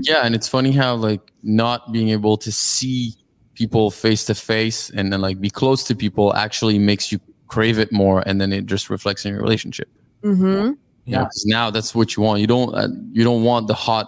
yeah 0.02 0.22
and 0.26 0.36
it's 0.36 0.48
funny 0.48 0.72
how 0.72 0.96
like 0.96 1.22
not 1.44 1.92
being 1.92 2.10
able 2.10 2.38
to 2.38 2.52
see 2.52 3.14
people 3.56 3.92
face 3.92 4.26
to 4.26 4.36
face 4.36 4.90
and 4.92 5.12
then 5.12 5.22
like 5.22 5.40
be 5.40 5.50
close 5.50 5.84
to 5.84 5.96
people 5.96 6.34
actually 6.36 6.78
makes 6.78 7.12
you 7.12 7.20
crave 7.48 7.80
it 7.80 7.92
more 7.92 8.24
and 8.26 8.40
then 8.40 8.52
it 8.52 8.66
just 8.66 8.90
reflects 8.90 9.26
in 9.26 9.34
your 9.34 9.42
relationship. 9.42 9.90
Mm-hmm. 10.24 10.74
yeah. 11.06 11.20
Because 11.20 11.46
now 11.46 11.70
that's 11.70 11.94
what 11.94 12.16
you 12.16 12.24
want. 12.24 12.42
You 12.42 12.48
don't 12.48 12.74
uh, 12.74 12.88
you 13.12 13.24
don't 13.24 13.44
want 13.44 13.68
the 13.68 13.74
hot 13.74 14.08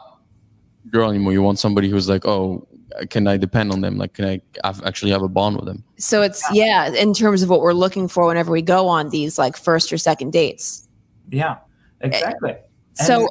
girl 0.89 1.09
anymore. 1.09 1.33
You 1.33 1.43
want 1.43 1.59
somebody 1.59 1.89
who's 1.89 2.09
like 2.09 2.25
oh 2.25 2.67
can 3.09 3.27
i 3.27 3.37
depend 3.37 3.71
on 3.71 3.81
them? 3.81 3.97
Like 3.97 4.13
can 4.13 4.25
i 4.25 4.41
I've 4.63 4.83
actually 4.83 5.11
have 5.11 5.21
a 5.21 5.27
bond 5.27 5.57
with 5.57 5.65
them. 5.65 5.83
So 5.97 6.21
it's 6.21 6.43
yeah, 6.51 6.89
in 6.89 7.13
terms 7.13 7.43
of 7.43 7.49
what 7.49 7.61
we're 7.61 7.73
looking 7.73 8.07
for 8.07 8.25
whenever 8.27 8.51
we 8.51 8.61
go 8.61 8.87
on 8.87 9.09
these 9.09 9.37
like 9.37 9.55
first 9.55 9.93
or 9.93 9.97
second 9.97 10.33
dates. 10.33 10.87
Yeah, 11.29 11.57
exactly. 12.01 12.55
So 12.93 13.27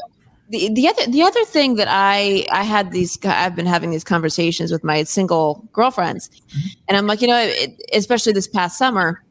the 0.49 0.73
the 0.73 0.89
other 0.89 1.07
the 1.11 1.23
other 1.23 1.45
thing 1.45 1.75
that 1.77 1.89
I 1.91 2.47
I 2.51 2.63
had 2.63 2.93
these 2.93 3.19
I've 3.25 3.57
been 3.57 3.67
having 3.67 3.91
these 3.91 4.05
conversations 4.05 4.71
with 4.71 4.85
my 4.85 5.03
single 5.03 5.69
girlfriends, 5.73 6.31
and 6.89 6.97
I'm 6.97 7.07
like 7.07 7.21
you 7.21 7.29
know 7.29 7.39
it, 7.39 7.83
especially 7.93 8.33
this 8.33 8.47
past 8.47 8.79
summer, 8.79 9.23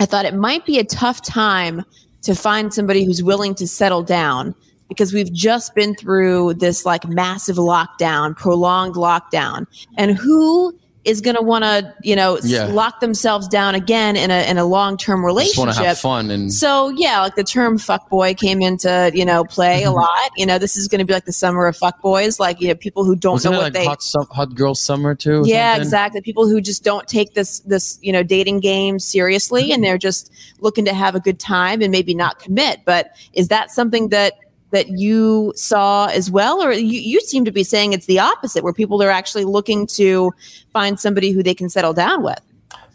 I 0.00 0.06
thought 0.06 0.24
it 0.24 0.34
might 0.34 0.64
be 0.64 0.78
a 0.78 0.84
tough 0.84 1.22
time 1.22 1.84
to 2.22 2.34
find 2.34 2.72
somebody 2.72 3.04
who's 3.04 3.22
willing 3.22 3.54
to 3.56 3.66
settle 3.66 4.02
down 4.02 4.54
because 4.88 5.12
we've 5.12 5.32
just 5.32 5.74
been 5.74 5.94
through 5.94 6.54
this 6.54 6.86
like 6.86 7.06
massive 7.06 7.56
lockdown, 7.56 8.36
prolonged 8.36 8.94
lockdown, 8.94 9.66
and 9.96 10.16
who 10.16 10.78
is 11.08 11.20
going 11.22 11.36
to 11.36 11.42
want 11.42 11.64
to, 11.64 11.94
you 12.02 12.14
know, 12.14 12.38
Yeah. 12.44 12.66
lock 12.66 13.00
themselves 13.00 13.48
down 13.48 13.74
again 13.74 14.14
in 14.16 14.30
a 14.30 14.48
in 14.50 14.58
a 14.58 14.64
long 14.64 14.96
term 14.96 15.22
Just 15.26 15.56
want 15.58 15.70
to 15.70 15.76
have 15.76 15.82
relationship. 15.84 15.96
fun 16.02 16.30
and 16.30 16.52
So 16.52 16.90
yeah, 16.90 17.20
like 17.22 17.34
the 17.34 17.44
term 17.44 17.78
"fuck 17.78 18.08
boy" 18.10 18.34
came 18.34 18.60
into 18.62 19.10
you 19.14 19.24
know 19.24 19.44
play 19.44 19.80
Mm-hmm. 19.82 19.88
a 19.88 19.92
lot. 19.94 20.30
You 20.36 20.44
know, 20.46 20.58
this 20.58 20.76
is 20.76 20.86
going 20.88 20.98
to 21.00 21.04
be 21.04 21.12
like 21.14 21.24
the 21.24 21.32
summer 21.32 21.66
of 21.66 21.76
fuck 21.76 22.00
boys, 22.02 22.38
Like 22.38 22.60
you 22.60 22.68
know, 22.68 22.74
people 22.74 23.04
who 23.04 23.16
don't 23.16 23.32
wasn't 23.34 23.52
know 23.52 23.58
what 23.58 23.64
like 23.64 23.72
they. 23.72 23.84
hot, 23.86 24.02
hot 24.30 24.54
girl 24.54 24.74
summer 24.74 25.14
too? 25.14 25.42
yeah, 25.46 25.72
something? 25.72 25.82
exactly. 25.86 26.20
People 26.20 26.46
who 26.48 26.60
just 26.60 26.84
don't 26.84 27.06
take 27.08 27.34
this 27.34 27.60
this 27.60 27.98
you 28.02 28.12
know 28.12 28.22
dating 28.22 28.60
game 28.60 28.98
seriously, 28.98 29.72
and 29.72 29.82
they're 29.82 29.98
just 29.98 30.30
looking 30.60 30.84
to 30.84 30.92
have 30.94 31.14
a 31.14 31.20
good 31.20 31.38
time 31.40 31.80
and 31.82 31.90
maybe 31.90 32.14
not 32.14 32.38
commit. 32.38 32.80
But 32.84 33.10
is 33.32 33.48
that 33.48 33.70
something 33.70 34.08
that 34.10 34.34
that 34.70 34.88
you 34.90 35.52
saw 35.56 36.06
as 36.06 36.30
well, 36.30 36.62
or 36.62 36.72
you, 36.72 37.00
you 37.00 37.20
seem 37.20 37.44
to 37.44 37.52
be 37.52 37.64
saying 37.64 37.92
it's 37.92 38.06
the 38.06 38.18
opposite, 38.18 38.62
where 38.62 38.72
people 38.72 39.02
are 39.02 39.10
actually 39.10 39.44
looking 39.44 39.86
to 39.86 40.32
find 40.72 41.00
somebody 41.00 41.30
who 41.30 41.42
they 41.42 41.54
can 41.54 41.68
settle 41.68 41.92
down 41.92 42.22
with? 42.22 42.40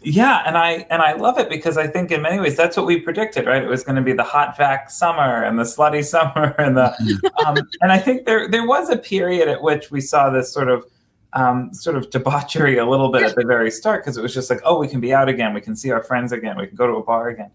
Yeah, 0.04 0.42
and 0.44 0.58
I 0.58 0.86
and 0.90 1.00
I 1.00 1.14
love 1.14 1.38
it 1.38 1.48
because 1.48 1.78
I 1.78 1.86
think 1.86 2.10
in 2.10 2.20
many 2.20 2.38
ways 2.38 2.56
that's 2.56 2.76
what 2.76 2.84
we 2.84 3.00
predicted, 3.00 3.46
right? 3.46 3.62
It 3.62 3.68
was 3.68 3.82
going 3.82 3.96
to 3.96 4.02
be 4.02 4.12
the 4.12 4.22
hot 4.22 4.56
vax 4.56 4.90
summer 4.90 5.42
and 5.42 5.58
the 5.58 5.62
slutty 5.62 6.04
summer 6.14 6.54
and 6.58 6.76
the 6.76 6.92
um, 7.46 7.56
and 7.80 7.90
I 7.90 7.98
think 7.98 8.26
there 8.26 8.48
there 8.48 8.66
was 8.66 8.90
a 8.90 8.96
period 8.98 9.48
at 9.48 9.62
which 9.62 9.90
we 9.90 10.02
saw 10.02 10.28
this 10.30 10.52
sort 10.52 10.68
of 10.68 10.84
um, 11.32 11.72
sort 11.72 11.96
of 11.96 12.10
debauchery 12.10 12.78
a 12.78 12.86
little 12.86 13.10
bit 13.10 13.22
at 13.22 13.34
the 13.34 13.44
very 13.44 13.70
start 13.70 14.04
because 14.04 14.16
it 14.16 14.22
was 14.22 14.32
just 14.32 14.50
like, 14.50 14.60
oh, 14.64 14.78
we 14.78 14.88
can 14.88 15.00
be 15.00 15.12
out 15.12 15.28
again, 15.28 15.52
we 15.52 15.60
can 15.60 15.74
see 15.74 15.90
our 15.90 16.02
friends 16.02 16.32
again, 16.32 16.56
we 16.56 16.66
can 16.66 16.76
go 16.76 16.86
to 16.86 16.94
a 16.94 17.02
bar 17.02 17.28
again. 17.28 17.50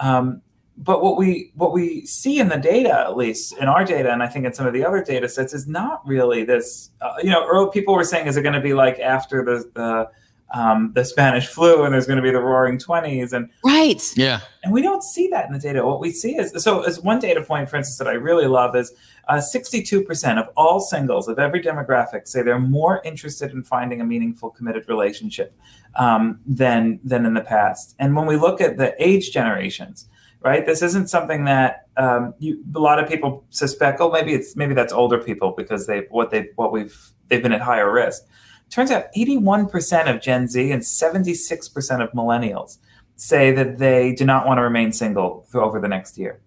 Um, 0.00 0.42
but 0.84 1.02
what 1.02 1.16
we 1.16 1.52
what 1.54 1.72
we 1.72 2.04
see 2.06 2.38
in 2.40 2.48
the 2.48 2.56
data, 2.56 2.92
at 2.92 3.16
least 3.16 3.56
in 3.58 3.68
our 3.68 3.84
data, 3.84 4.12
and 4.12 4.22
I 4.22 4.26
think 4.26 4.46
in 4.46 4.52
some 4.52 4.66
of 4.66 4.72
the 4.72 4.84
other 4.84 5.02
data 5.02 5.28
sets, 5.28 5.54
is 5.54 5.66
not 5.66 6.06
really 6.06 6.44
this. 6.44 6.90
Uh, 7.00 7.14
you 7.22 7.30
know, 7.30 7.46
early 7.46 7.70
people 7.72 7.94
were 7.94 8.04
saying, 8.04 8.26
is 8.26 8.36
it 8.36 8.42
going 8.42 8.54
to 8.54 8.60
be 8.60 8.74
like 8.74 8.98
after 8.98 9.44
the 9.44 9.70
the 9.74 10.10
um, 10.58 10.92
the 10.94 11.04
Spanish 11.04 11.46
flu, 11.46 11.84
and 11.84 11.94
there's 11.94 12.06
going 12.06 12.18
to 12.18 12.22
be 12.22 12.30
the 12.30 12.40
Roaring 12.40 12.78
Twenties, 12.78 13.32
and 13.32 13.48
Right. 13.64 14.02
Yeah. 14.16 14.40
and 14.64 14.72
we 14.72 14.82
don't 14.82 15.02
see 15.02 15.28
that 15.28 15.46
in 15.46 15.52
the 15.52 15.58
data. 15.58 15.86
What 15.86 16.00
we 16.00 16.10
see 16.10 16.36
is 16.36 16.62
so 16.62 16.82
as 16.82 17.00
one 17.00 17.20
data 17.20 17.42
point, 17.42 17.70
for 17.70 17.76
instance, 17.76 17.98
that 17.98 18.08
I 18.08 18.12
really 18.12 18.46
love 18.46 18.74
is 18.74 18.92
uh, 19.28 19.34
62% 19.34 20.38
of 20.38 20.48
all 20.56 20.80
singles 20.80 21.28
of 21.28 21.38
every 21.38 21.62
demographic 21.62 22.26
say 22.26 22.42
they're 22.42 22.58
more 22.58 23.00
interested 23.04 23.52
in 23.52 23.62
finding 23.62 24.00
a 24.00 24.04
meaningful, 24.04 24.50
committed 24.50 24.88
relationship 24.88 25.56
um, 25.94 26.40
than 26.44 26.98
than 27.04 27.24
in 27.24 27.34
the 27.34 27.40
past. 27.40 27.94
And 27.98 28.16
when 28.16 28.26
we 28.26 28.36
look 28.36 28.60
at 28.60 28.78
the 28.78 28.94
age 28.98 29.30
generations, 29.30 30.08
right, 30.44 30.64
this 30.66 30.82
isn't 30.82 31.08
something 31.08 31.44
that 31.44 31.86
um, 31.96 32.34
you, 32.38 32.62
a 32.74 32.78
lot 32.78 32.98
of 32.98 33.08
people 33.08 33.44
suspect. 33.50 34.00
Oh, 34.00 34.10
maybe 34.10 34.32
it's 34.34 34.56
maybe 34.56 34.74
that's 34.74 34.92
older 34.92 35.18
people 35.18 35.54
because 35.56 35.86
they 35.86 36.06
what 36.10 36.30
they 36.30 36.48
what 36.56 36.72
we've 36.72 36.96
they've 37.28 37.42
been 37.42 37.52
at 37.52 37.60
higher 37.60 37.90
risk. 37.92 38.22
Turns 38.70 38.90
out 38.90 39.04
81% 39.14 40.14
of 40.14 40.22
Gen 40.22 40.48
Z 40.48 40.70
and 40.70 40.80
76% 40.80 42.02
of 42.02 42.10
millennials 42.12 42.78
say 43.16 43.52
that 43.52 43.76
they 43.76 44.14
do 44.14 44.24
not 44.24 44.46
want 44.46 44.56
to 44.58 44.62
remain 44.62 44.92
single 44.92 45.46
for 45.50 45.60
over 45.60 45.78
the 45.78 45.88
next 45.88 46.16
year. 46.16 46.40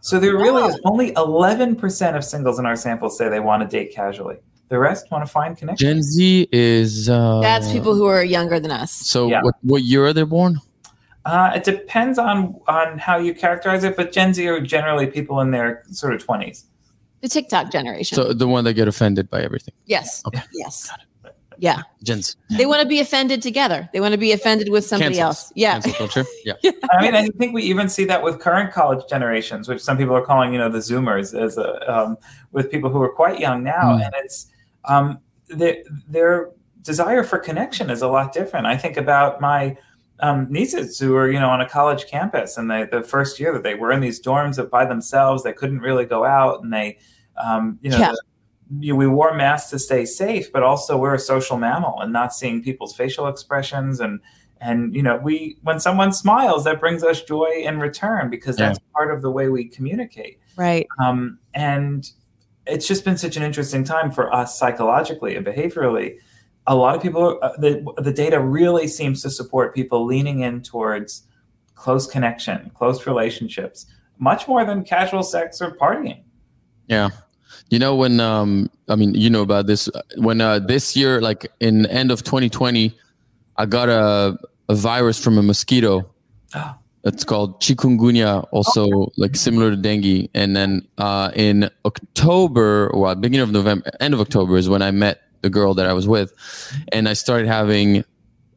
So 0.00 0.20
there 0.20 0.36
really 0.36 0.62
is 0.64 0.80
only 0.84 1.12
11% 1.12 2.16
of 2.16 2.24
singles 2.24 2.58
in 2.58 2.66
our 2.66 2.76
sample 2.76 3.10
say 3.10 3.28
they 3.28 3.40
want 3.40 3.62
to 3.62 3.68
date 3.68 3.92
casually. 3.94 4.36
The 4.68 4.78
rest 4.78 5.10
want 5.10 5.26
to 5.26 5.30
find 5.30 5.56
connection. 5.56 5.86
Gen 5.86 6.02
Z 6.02 6.48
is. 6.50 7.08
Uh, 7.08 7.40
That's 7.40 7.70
people 7.72 7.94
who 7.94 8.06
are 8.06 8.24
younger 8.24 8.58
than 8.58 8.70
us. 8.70 8.90
So 8.90 9.28
Yeah. 9.28 9.42
what 9.42 9.54
what 9.62 9.82
year 9.82 10.06
are 10.06 10.12
they 10.12 10.22
born? 10.22 10.60
Uh, 11.24 11.52
it 11.54 11.64
depends 11.64 12.18
on 12.18 12.60
on 12.66 12.98
how 12.98 13.16
you 13.16 13.34
characterize 13.34 13.84
it, 13.84 13.96
but 13.96 14.12
Gen 14.12 14.34
Z 14.34 14.46
are 14.48 14.60
generally 14.60 15.06
people 15.06 15.40
in 15.40 15.50
their 15.52 15.84
sort 15.90 16.14
of 16.14 16.26
20s. 16.26 16.64
The 17.20 17.28
TikTok 17.28 17.70
generation. 17.70 18.16
So 18.16 18.32
the 18.32 18.48
one 18.48 18.64
that 18.64 18.74
get 18.74 18.88
offended 18.88 19.30
by 19.30 19.42
everything. 19.42 19.74
yes. 19.86 20.22
Okay. 20.26 20.42
Yes. 20.52 20.90
Yeah. 21.58 21.82
Gen 22.02 22.22
Z. 22.22 22.34
They 22.50 22.66
want 22.66 22.82
to 22.82 22.88
be 22.88 22.98
offended 22.98 23.40
together. 23.40 23.88
They 23.92 24.00
want 24.00 24.10
to 24.12 24.18
be 24.18 24.32
offended 24.32 24.68
with 24.70 24.84
somebody 24.84 25.14
Cancels. 25.14 25.44
else. 25.44 25.52
Yeah. 25.54 25.74
Cancel 25.74 25.92
culture. 25.92 26.24
Yeah. 26.44 26.54
I 26.90 27.00
mean, 27.02 27.14
I 27.14 27.28
think 27.38 27.54
we 27.54 27.62
even 27.62 27.88
see 27.88 28.04
that 28.06 28.24
with 28.24 28.40
current 28.40 28.72
college 28.72 29.04
generations, 29.08 29.68
which 29.68 29.80
some 29.80 29.96
people 29.96 30.16
are 30.16 30.24
calling, 30.24 30.52
you 30.52 30.58
know, 30.58 30.68
the 30.68 30.78
Zoomers, 30.78 31.38
as 31.40 31.56
a 31.56 31.92
um, 31.96 32.16
with 32.50 32.68
people 32.72 32.90
who 32.90 33.00
are 33.00 33.10
quite 33.12 33.38
young 33.38 33.62
now, 33.62 33.96
Mm. 33.98 34.06
and 34.06 34.14
it's 34.24 34.46
um, 34.86 35.20
their 35.48 35.76
their 36.08 36.50
desire 36.82 37.22
for 37.22 37.38
connection 37.38 37.90
is 37.90 38.02
a 38.02 38.08
lot 38.08 38.32
different. 38.32 38.66
I 38.66 38.76
think 38.76 38.96
about 38.96 39.40
my 39.40 39.76
um, 40.22 40.46
nieces 40.50 40.98
who 40.98 41.12
were, 41.12 41.30
you 41.30 41.38
know, 41.38 41.50
on 41.50 41.60
a 41.60 41.68
college 41.68 42.06
campus, 42.06 42.56
and 42.56 42.70
they 42.70 42.84
the 42.90 43.02
first 43.02 43.38
year 43.38 43.52
that 43.52 43.62
they 43.64 43.74
were 43.74 43.92
in 43.92 44.00
these 44.00 44.22
dorms 44.22 44.56
by 44.70 44.84
themselves, 44.86 45.42
they 45.42 45.52
couldn't 45.52 45.80
really 45.80 46.06
go 46.06 46.24
out, 46.24 46.62
and 46.62 46.72
they, 46.72 46.98
um, 47.36 47.78
you 47.82 47.90
know. 47.90 47.98
Yeah. 47.98 48.12
the- 48.12 48.22
you, 48.80 48.96
we 48.96 49.06
wore 49.06 49.34
masks 49.34 49.68
to 49.68 49.78
stay 49.78 50.06
safe, 50.06 50.50
but 50.50 50.62
also 50.62 50.96
we're 50.96 51.12
a 51.12 51.18
social 51.18 51.58
mammal, 51.58 52.00
and 52.00 52.10
not 52.10 52.32
seeing 52.32 52.62
people's 52.62 52.96
facial 52.96 53.28
expressions 53.28 54.00
and 54.00 54.18
and 54.62 54.94
you 54.94 55.02
know 55.02 55.18
we 55.18 55.58
when 55.62 55.78
someone 55.78 56.10
smiles 56.10 56.64
that 56.64 56.80
brings 56.80 57.04
us 57.04 57.20
joy 57.22 57.50
in 57.54 57.80
return 57.80 58.30
because 58.30 58.56
that's 58.56 58.78
part 58.94 59.12
of 59.12 59.20
the 59.20 59.30
way 59.30 59.48
we 59.48 59.64
communicate 59.66 60.38
Right. 60.56 60.86
um, 61.04 61.38
and 61.52 62.08
it's 62.66 62.86
just 62.88 63.04
been 63.04 63.18
such 63.18 63.36
an 63.36 63.42
interesting 63.42 63.84
time 63.84 64.10
for 64.10 64.32
us 64.32 64.58
psychologically 64.58 65.36
and 65.36 65.44
behaviorally 65.44 66.16
a 66.66 66.74
lot 66.74 66.94
of 66.94 67.02
people 67.02 67.38
uh, 67.42 67.56
the, 67.58 67.84
the 67.98 68.12
data 68.12 68.40
really 68.40 68.86
seems 68.86 69.22
to 69.22 69.30
support 69.30 69.74
people 69.74 70.06
leaning 70.06 70.40
in 70.40 70.62
towards 70.62 71.22
close 71.74 72.06
connection 72.06 72.70
close 72.74 73.06
relationships 73.06 73.86
much 74.18 74.46
more 74.46 74.64
than 74.64 74.84
casual 74.84 75.22
sex 75.22 75.60
or 75.60 75.72
partying 75.76 76.22
Yeah. 76.88 77.10
You 77.70 77.78
know 77.78 77.96
when 77.96 78.20
um 78.20 78.68
I 78.88 78.96
mean 78.96 79.14
you 79.14 79.30
know 79.30 79.42
about 79.42 79.66
this 79.66 79.88
when 80.16 80.40
uh 80.40 80.58
this 80.58 80.94
year 80.96 81.20
like 81.20 81.50
in 81.60 81.86
end 81.86 82.10
of 82.10 82.22
2020 82.22 82.94
I 83.56 83.66
got 83.66 83.88
a 83.88 84.36
a 84.68 84.74
virus 84.74 85.18
from 85.22 85.38
a 85.38 85.42
mosquito. 85.42 86.10
Oh. 86.54 86.74
It's 87.04 87.24
called 87.24 87.60
chikungunya 87.60 88.46
also 88.52 89.10
like 89.16 89.34
similar 89.34 89.70
to 89.70 89.76
dengue 89.76 90.30
and 90.34 90.54
then 90.54 90.86
uh 90.98 91.32
in 91.34 91.68
October 91.84 92.86
or 92.94 93.12
beginning 93.16 93.42
of 93.42 93.50
November 93.50 93.90
end 93.98 94.14
of 94.14 94.20
October 94.20 94.56
is 94.56 94.68
when 94.68 94.82
I 94.82 94.92
met 94.92 95.18
the 95.42 95.50
girl 95.50 95.74
that 95.74 95.86
I 95.86 95.92
was 95.92 96.06
with 96.08 96.32
and 96.92 97.08
I 97.08 97.12
started 97.14 97.46
having 97.48 98.04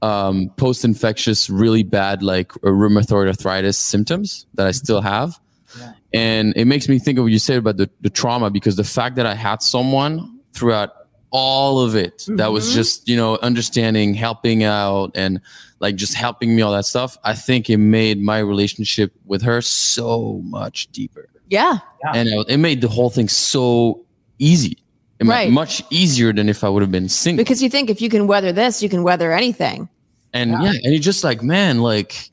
um 0.01 0.49
post-infectious 0.57 1.49
really 1.49 1.83
bad 1.83 2.21
like 2.21 2.49
rheumatoid 2.63 3.27
arthritis 3.27 3.77
symptoms 3.77 4.45
that 4.55 4.67
I 4.67 4.71
still 4.71 5.01
have 5.01 5.39
Yeah. 5.79 5.93
and 6.13 6.53
it 6.55 6.65
makes 6.65 6.87
me 6.89 6.99
think 6.99 7.17
of 7.17 7.23
what 7.23 7.31
you 7.31 7.39
said 7.39 7.57
about 7.57 7.77
the, 7.77 7.89
the 8.01 8.09
trauma 8.09 8.49
because 8.49 8.75
the 8.75 8.83
fact 8.83 9.15
that 9.15 9.25
I 9.25 9.35
had 9.35 9.61
someone 9.61 10.39
throughout 10.53 10.91
all 11.31 11.79
of 11.81 11.95
it 11.95 12.23
that 12.39 12.51
was 12.51 12.69
Mhm. 12.69 12.73
just 12.75 13.07
you 13.09 13.15
know 13.17 13.37
understanding 13.41 14.13
helping 14.13 14.63
out 14.63 15.11
and 15.15 15.41
like 15.79 15.95
just 15.95 16.13
helping 16.15 16.55
me 16.55 16.61
all 16.61 16.71
that 16.71 16.85
stuff 16.85 17.17
i 17.25 17.33
think 17.33 17.69
it 17.69 17.77
made 17.77 18.21
my 18.21 18.39
relationship 18.39 19.11
with 19.25 19.41
her 19.41 19.59
so 19.61 20.39
much 20.45 20.87
deeper 20.93 21.27
Yeah. 21.49 21.79
and 22.13 22.29
it, 22.29 22.45
it 22.49 22.57
made 22.57 22.79
the 22.79 22.87
whole 22.87 23.09
thing 23.09 23.27
so 23.27 24.05
easy 24.39 24.71
It 24.71 24.75
made 24.75 24.84
Right. 25.23 25.49
much 25.51 25.81
easier 25.89 26.33
than 26.33 26.49
if 26.49 26.63
i 26.63 26.69
would 26.69 26.81
have 26.81 26.91
been 26.91 27.07
single 27.09 27.43
Because 27.43 27.63
you 27.63 27.69
think 27.69 27.89
if 27.89 28.01
you 28.01 28.09
can 28.09 28.27
weather 28.27 28.51
this, 28.51 28.83
you 28.83 28.89
can 28.89 29.01
weather 29.03 29.31
anything. 29.31 29.87
and 30.33 30.51
Yeah. 30.51 30.63
yeah. 30.63 30.71
and 30.83 30.93
you're 30.93 30.99
just 31.01 31.23
like 31.23 31.41
man 31.41 31.79
like 31.79 32.29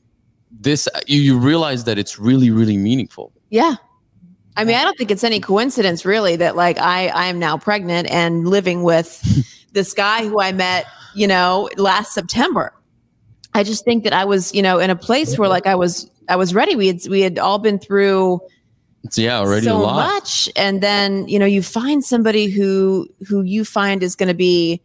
this 0.59 0.87
you, 1.07 1.19
you 1.21 1.37
realize 1.39 1.85
that 1.85 1.97
it's 1.97 2.19
really 2.19 2.49
really 2.51 2.77
meaningful 2.77 3.31
Yeah. 3.49 3.75
I 4.55 4.65
mean, 4.65 4.75
I 4.75 4.83
don't 4.83 4.95
think 4.99 5.09
it's 5.09 5.23
any 5.23 5.39
coincidence 5.39 6.05
really 6.05 6.35
that 6.35 6.55
like 6.55 6.77
I 6.77 7.07
I 7.07 7.25
am 7.25 7.39
now 7.39 7.57
pregnant 7.57 8.07
and 8.11 8.47
living 8.47 8.83
with 8.83 9.09
this 9.73 9.93
guy 9.93 10.27
who 10.27 10.39
I 10.39 10.51
met, 10.51 10.85
you 11.15 11.25
know, 11.27 11.69
last 11.77 12.13
September. 12.13 12.71
I 13.55 13.63
just 13.63 13.83
think 13.83 14.03
that 14.03 14.13
I 14.13 14.25
was, 14.25 14.53
you 14.53 14.61
know, 14.61 14.77
in 14.77 14.91
a 14.91 14.95
place 14.95 15.39
where 15.39 15.49
like 15.49 15.65
I 15.65 15.73
was 15.73 16.07
I 16.29 16.35
was 16.35 16.53
ready. 16.53 16.75
We 16.75 16.85
had 16.87 16.99
we 17.09 17.21
had 17.21 17.39
all 17.39 17.57
been 17.57 17.79
through 17.79 18.41
it's 19.03 19.17
yeah 19.17 19.37
already 19.39 19.65
so 19.65 19.75
a 19.75 19.79
lot 19.79 19.95
much 20.13 20.49
and 20.55 20.81
then, 20.81 21.27
you 21.27 21.37
know, 21.39 21.45
you 21.45 21.61
find 21.61 22.03
somebody 22.03 22.49
who 22.49 23.07
who 23.27 23.41
you 23.41 23.65
find 23.65 24.01
is 24.03 24.15
going 24.15 24.27
to 24.29 24.33
be 24.33 24.81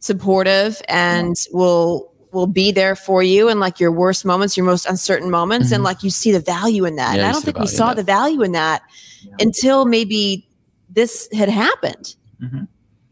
supportive 0.00 0.80
and 0.88 1.36
will 1.52 2.12
will 2.32 2.46
be 2.46 2.72
there 2.72 2.96
for 2.96 3.22
you 3.22 3.48
in 3.48 3.60
like 3.60 3.78
your 3.78 3.92
worst 3.92 4.24
moments, 4.24 4.56
your 4.56 4.64
most 4.66 4.86
uncertain 4.86 5.30
moments, 5.30 5.70
and 5.70 5.82
Mhm. 5.82 5.84
like 5.84 6.02
you 6.02 6.10
see 6.10 6.32
the 6.32 6.40
value 6.40 6.84
in 6.86 6.96
that. 6.96 7.14
Yeah, 7.14 7.20
and 7.22 7.26
I 7.28 7.32
don't 7.32 7.44
think 7.44 7.58
we 7.58 7.66
saw 7.66 7.92
the 7.94 8.02
value 8.02 8.42
in 8.42 8.52
that 8.52 8.82
Yeah. 9.22 9.34
until 9.40 9.84
maybe 9.84 10.46
this 10.88 11.28
had 11.34 11.48
happened. 11.50 12.14
Mhm. 12.42 12.66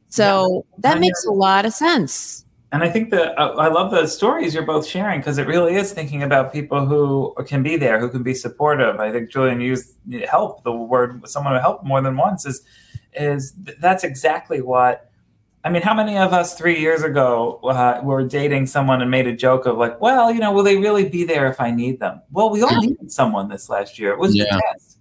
So 0.09 0.65
that 0.79 0.97
I 0.97 1.01
makes 1.01 1.25
a 1.27 1.31
lot 1.33 1.67
of 1.67 1.73
sense. 1.75 2.45
And 2.73 2.85
I 2.85 2.89
think 2.89 3.11
that 3.11 3.37
uh, 3.37 3.55
I 3.57 3.67
love 3.67 3.91
the 3.91 4.07
stories 4.07 4.55
you're 4.55 4.65
both 4.65 4.87
sharing 4.87 5.19
because 5.21 5.39
it 5.39 5.47
really 5.49 5.75
is 5.75 5.93
thinking 5.93 6.23
about 6.23 6.53
people 6.53 6.87
who 6.87 7.35
can 7.45 7.65
be 7.65 7.77
there, 7.77 7.99
who 7.99 8.09
can 8.09 8.23
be 8.23 8.33
supportive. 8.35 9.01
I 9.01 9.11
think 9.11 9.31
Julian 9.31 9.61
used 9.61 9.97
help, 10.29 10.63
the 10.63 10.73
word 10.73 11.29
someone 11.29 11.55
who 11.55 11.61
help 11.61 11.83
more 11.85 12.01
than 12.01 12.17
once 12.17 12.47
is 12.47 12.63
is 13.15 13.55
that's 13.81 14.05
exactly 14.05 14.61
what. 14.61 15.11
I 15.63 15.69
mean, 15.69 15.83
how 15.83 15.93
many 15.93 16.17
of 16.17 16.33
us 16.33 16.57
three 16.57 16.81
years 16.81 17.03
ago 17.03 17.61
uh, 17.65 18.01
were 18.03 18.23
dating 18.27 18.67
someone 18.67 19.03
and 19.03 19.11
made 19.11 19.27
a 19.27 19.37
joke 19.37 19.67
of 19.67 19.77
like, 19.77 20.01
well, 20.01 20.33
you 20.33 20.41
know, 20.41 20.53
will 20.53 20.63
they 20.63 20.79
really 20.79 21.07
be 21.07 21.25
there 21.25 21.51
if 21.51 21.61
I 21.61 21.71
need 21.71 22.01
them? 22.01 22.23
Well, 22.31 22.49
we 22.49 22.63
all 22.63 22.81
needed 22.81 23.13
someone 23.13 23.49
this 23.49 23.69
last 23.69 23.99
year. 23.99 24.11
It 24.13 24.19
was 24.19 24.35
Yeah. 24.35 24.45
the 24.45 24.63
test. 24.73 24.99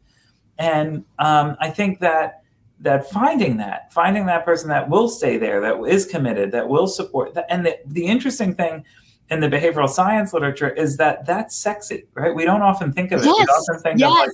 And 0.57 1.05
um, 1.19 1.55
I 1.61 1.69
think 1.69 1.99
that 1.99 2.43
that 2.81 3.09
finding 3.11 3.57
that 3.57 3.91
finding 3.93 4.25
that 4.25 4.45
person 4.45 4.69
that 4.69 4.89
will 4.89 5.09
stay 5.09 5.37
there 5.37 5.59
that 5.61 5.81
is 5.83 6.05
committed 6.05 6.51
that 6.51 6.67
will 6.67 6.87
support 6.87 7.33
that 7.33 7.45
and 7.49 7.65
the, 7.65 7.77
the 7.87 8.05
interesting 8.05 8.53
thing 8.55 8.83
in 9.29 9.39
the 9.41 9.47
behavioral 9.47 9.87
science 9.89 10.33
literature 10.33 10.69
is 10.69 10.97
that 10.97 11.25
that's 11.25 11.55
sexy 11.55 12.05
right 12.13 12.33
we 12.33 12.45
don't 12.45 12.61
often 12.61 12.91
think 12.93 13.11
of 13.11 13.19
it 13.21 13.25
we 13.25 13.29
often 13.31 13.79
think 13.81 13.99
Yes. 13.99 14.09
of 14.09 14.17
like 14.17 14.31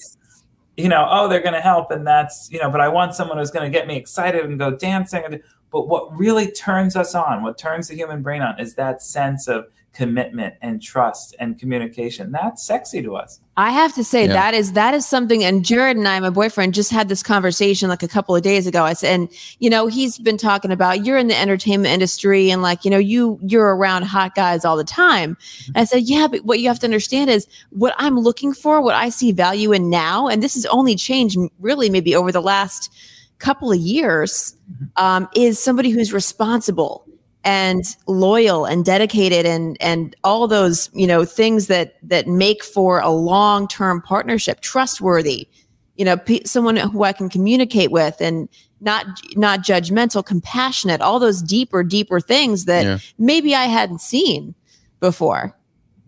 you 0.78 0.90
know 0.90 1.08
oh 1.10 1.28
they're 1.28 1.42
going 1.42 1.54
to 1.54 1.62
help 1.62 1.90
and 1.92 2.06
that's 2.06 2.50
you 2.52 2.60
know 2.60 2.70
but 2.70 2.82
i 2.82 2.88
want 2.88 3.16
someone 3.16 3.38
who's 3.38 3.52
going 3.52 3.70
to 3.70 3.76
get 3.76 3.88
me 3.88 3.96
excited 3.98 4.46
and 4.46 4.60
go 4.60 4.76
dancing 4.76 5.42
but 5.72 5.88
what 5.88 6.16
really 6.16 6.52
turns 6.52 6.96
us 6.96 7.16
on 7.16 7.42
what 7.44 7.58
turns 7.58 7.88
the 7.88 7.96
human 7.96 8.22
brain 8.22 8.42
on 8.42 8.60
is 8.60 8.76
that 8.76 9.02
sense 9.02 9.48
of 9.48 9.66
commitment 9.96 10.54
and 10.62 10.82
trust 10.82 11.36
and 11.40 11.58
communication 11.58 12.32
that's 12.32 12.66
sexy 12.66 13.02
to 13.02 13.16
us 13.16 13.40
I 13.58 13.72
have 13.72 13.94
to 13.96 14.04
say 14.04 14.26
Yeah. 14.28 14.34
that 14.34 14.54
is 14.54 14.74
that 14.74 14.94
is 14.94 15.06
something. 15.06 15.44
And 15.44 15.64
Jared 15.64 15.96
and 15.96 16.08
I, 16.08 16.20
my 16.20 16.30
boyfriend, 16.30 16.74
just 16.74 16.92
had 16.92 17.08
this 17.08 17.24
conversation 17.24 17.88
like 17.88 18.04
a 18.04 18.08
couple 18.08 18.36
of 18.36 18.42
days 18.42 18.68
ago. 18.68 18.84
I 18.84 18.94
said, 18.94 19.14
and 19.14 19.30
you 19.60 19.70
know, 19.70 19.88
he's 19.88 20.18
been 20.18 20.38
talking 20.38 20.72
about 20.72 21.06
you're 21.06 21.18
in 21.18 21.28
the 21.28 21.40
entertainment 21.40 21.94
industry 21.94 22.50
and 22.52 22.62
like 22.62 22.84
you 22.84 22.92
know 22.92 22.98
you 22.98 23.40
you're 23.42 23.74
around 23.74 24.04
hot 24.04 24.36
guys 24.36 24.66
all 24.66 24.76
the 24.76 24.84
time. 24.84 25.38
And 25.68 25.78
I 25.78 25.86
said, 25.86 26.04
yeah, 26.04 26.28
but 26.28 26.44
what 26.44 26.60
you 26.60 26.68
have 26.68 26.80
to 26.80 26.86
understand 26.86 27.30
is 27.30 27.48
what 27.70 27.96
I'm 27.98 28.20
looking 28.20 28.54
for, 28.54 28.82
what 28.82 28.96
I 28.96 29.08
see 29.08 29.32
value 29.32 29.72
in 29.72 29.90
now, 29.90 30.28
and 30.28 30.44
this 30.44 30.56
has 30.56 30.66
only 30.66 30.96
changed 30.96 31.38
really 31.60 31.90
maybe 31.90 32.14
over 32.14 32.34
the 32.34 32.42
last 32.42 32.92
couple 33.40 33.72
of 33.72 33.78
years, 33.78 34.56
um, 34.98 35.30
is 35.34 35.60
somebody 35.60 35.92
who's 35.92 36.12
responsible 36.12 37.05
and 37.46 37.96
loyal 38.08 38.66
and 38.66 38.84
dedicated 38.84 39.46
and 39.46 39.78
and 39.80 40.16
all 40.24 40.48
those 40.48 40.90
you 40.94 41.08
know 41.08 41.24
things 41.24 41.68
that 41.68 41.96
that 42.04 42.28
make 42.28 42.64
for 42.64 43.00
a 43.00 43.10
long 43.12 43.68
term 43.68 44.02
partnership 44.02 44.60
trustworthy 44.62 45.48
you 45.96 46.04
know 46.04 46.18
pe- 46.18 46.44
someone 46.44 46.76
who 46.76 47.04
i 47.04 47.14
can 47.14 47.30
communicate 47.30 47.92
with 47.92 48.20
and 48.20 48.50
not 48.82 49.06
not 49.36 49.60
judgmental 49.62 50.26
compassionate 50.26 51.02
all 51.02 51.20
those 51.20 51.42
deeper 51.44 51.84
deeper 51.84 52.20
things 52.20 52.66
that 52.66 52.84
Yeah. 52.84 52.98
maybe 53.20 53.54
i 53.56 53.66
hadn't 53.66 54.02
seen 54.02 54.56
before 55.00 55.56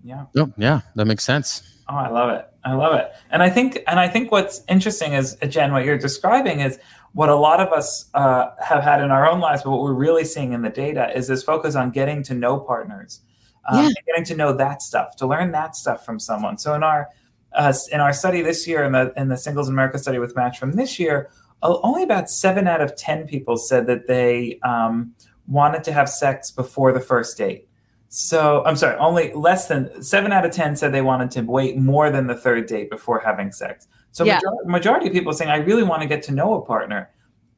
yeah 0.03 0.25
Oh, 0.35 0.51
yeah, 0.57 0.81
that 0.95 1.05
makes 1.05 1.23
sense. 1.23 1.61
Oh, 1.89 1.95
I 1.95 2.09
love 2.09 2.29
it. 2.31 2.45
I 2.65 2.73
love 2.73 2.95
it. 2.95 3.11
And 3.31 3.41
I 3.41 3.49
think, 3.49 3.79
and 3.88 3.97
I 3.97 4.09
think 4.09 4.29
what's 4.31 4.61
interesting 4.67 5.13
is, 5.13 5.38
Jen, 5.47 5.71
what 5.71 5.85
you're 5.85 5.97
describing 5.97 6.59
is 6.59 6.77
what 7.18 7.30
a 7.30 7.36
lot 7.36 7.59
of 7.59 7.74
us 7.74 8.11
uh, 8.13 8.51
have 8.63 8.84
had 8.84 9.01
in 9.01 9.09
our 9.09 9.28
own 9.28 9.39
lives, 9.39 9.63
but 9.63 9.72
what 9.72 9.82
we're 9.82 9.91
really 10.07 10.24
seeing 10.24 10.51
in 10.53 10.61
the 10.61 10.70
data 10.70 11.11
is 11.18 11.28
this 11.28 11.41
focus 11.41 11.74
on 11.76 11.89
getting 11.89 12.22
to 12.22 12.36
know 12.36 12.59
partners, 12.59 13.22
um, 13.68 13.80
Yeah. 13.80 13.86
and 13.88 13.97
getting 14.05 14.24
to 14.26 14.36
know 14.36 14.53
that 14.53 14.84
stuff, 14.84 15.15
to 15.15 15.26
learn 15.26 15.51
that 15.53 15.76
stuff 15.76 16.05
from 16.05 16.20
someone. 16.20 16.59
So 16.59 16.76
in 16.76 16.84
our 16.84 17.07
uh, 17.53 17.74
in 17.91 18.01
our 18.01 18.13
study 18.13 18.43
this 18.43 18.68
year, 18.68 18.84
in 18.84 18.91
the 18.91 19.11
in 19.18 19.30
the 19.30 19.38
Singles 19.38 19.68
in 19.68 19.74
America 19.74 19.97
study 19.97 20.20
with 20.20 20.36
Match 20.36 20.59
from 20.59 20.74
this 20.74 20.99
year, 20.99 21.32
only 21.63 22.03
about 22.03 22.30
seven 22.30 22.68
out 22.68 22.82
of 22.82 22.95
ten 22.95 23.26
people 23.26 23.57
said 23.57 23.88
that 23.88 24.05
they 24.05 24.59
um, 24.61 25.15
wanted 25.47 25.84
to 25.86 25.91
have 25.93 26.07
sex 26.09 26.51
before 26.51 26.91
the 26.93 26.99
first 26.99 27.36
date. 27.36 27.68
So 28.09 28.63
I'm 28.63 28.76
sorry, 28.76 28.95
only 28.99 29.34
less 29.34 29.68
than 29.68 30.03
seven 30.03 30.32
out 30.32 30.45
of 30.45 30.51
ten 30.51 30.76
said 30.76 30.93
they 30.93 31.01
wanted 31.01 31.32
to 31.32 31.41
wait 31.41 31.78
more 31.78 32.11
than 32.11 32.28
the 32.28 32.36
third 32.36 32.68
date 32.68 32.91
before 32.91 33.20
having 33.22 33.51
sex. 33.51 33.88
So 34.12 34.24
Yeah. 34.26 34.36
majority, 34.36 34.70
majority 34.70 35.08
of 35.08 35.14
people 35.14 35.32
are 35.32 35.36
saying, 35.36 35.51
I 35.51 35.58
really 35.58 35.84
want 35.84 36.01
to 36.01 36.08
get 36.08 36.24
to 36.24 36.34
know 36.34 36.53
a 36.55 36.66
partner. 36.66 37.10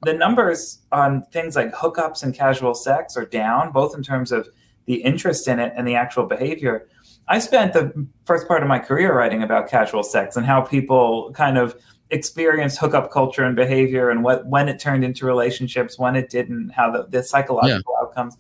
The 0.04 0.14
numbers 0.14 0.82
on 0.92 1.24
things 1.32 1.56
like 1.56 1.74
hookups 1.74 2.24
and 2.24 2.34
casual 2.34 2.74
sex 2.74 3.18
are 3.18 3.26
down, 3.26 3.72
both 3.72 3.96
in 3.96 4.04
terms 4.04 4.32
of 4.32 4.48
the 4.86 4.96
interest 4.96 5.48
in 5.48 5.60
it 5.60 5.74
and 5.76 5.88
the 5.88 5.96
actual 5.96 6.26
behavior. 6.26 6.88
I 7.28 7.40
spent 7.40 7.74
the 7.74 8.08
first 8.26 8.48
part 8.48 8.64
of 8.64 8.70
my 8.70 8.80
career 8.80 9.16
writing 9.16 9.44
about 9.44 9.70
casual 9.70 10.04
sex 10.04 10.36
and 10.36 10.46
how 10.46 10.62
people 10.62 11.32
kind 11.34 11.58
of 11.58 11.76
experienced 12.12 12.80
hookup 12.80 13.12
culture 13.12 13.44
and 13.44 13.56
behavior 13.56 14.10
and 14.10 14.24
what 14.24 14.48
when 14.48 14.68
it 14.68 14.80
turned 14.80 15.04
into 15.04 15.26
relationships, 15.26 16.00
when 16.00 16.16
it 16.16 16.30
didn't, 16.30 16.70
how 16.70 16.90
the, 16.90 17.06
the 17.10 17.22
psychological 17.22 17.94
outcomes 18.02 18.36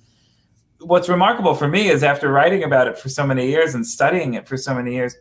what's 0.81 1.09
remarkable 1.09 1.53
for 1.53 1.67
me 1.67 1.89
is 1.89 2.03
after 2.03 2.31
writing 2.31 2.63
about 2.63 2.87
it 2.87 2.97
for 2.97 3.09
so 3.09 3.25
many 3.25 3.47
years 3.49 3.75
and 3.75 3.85
studying 3.85 4.33
it 4.33 4.47
for 4.47 4.57
so 4.57 4.73
many 4.73 4.93
years, 4.93 5.15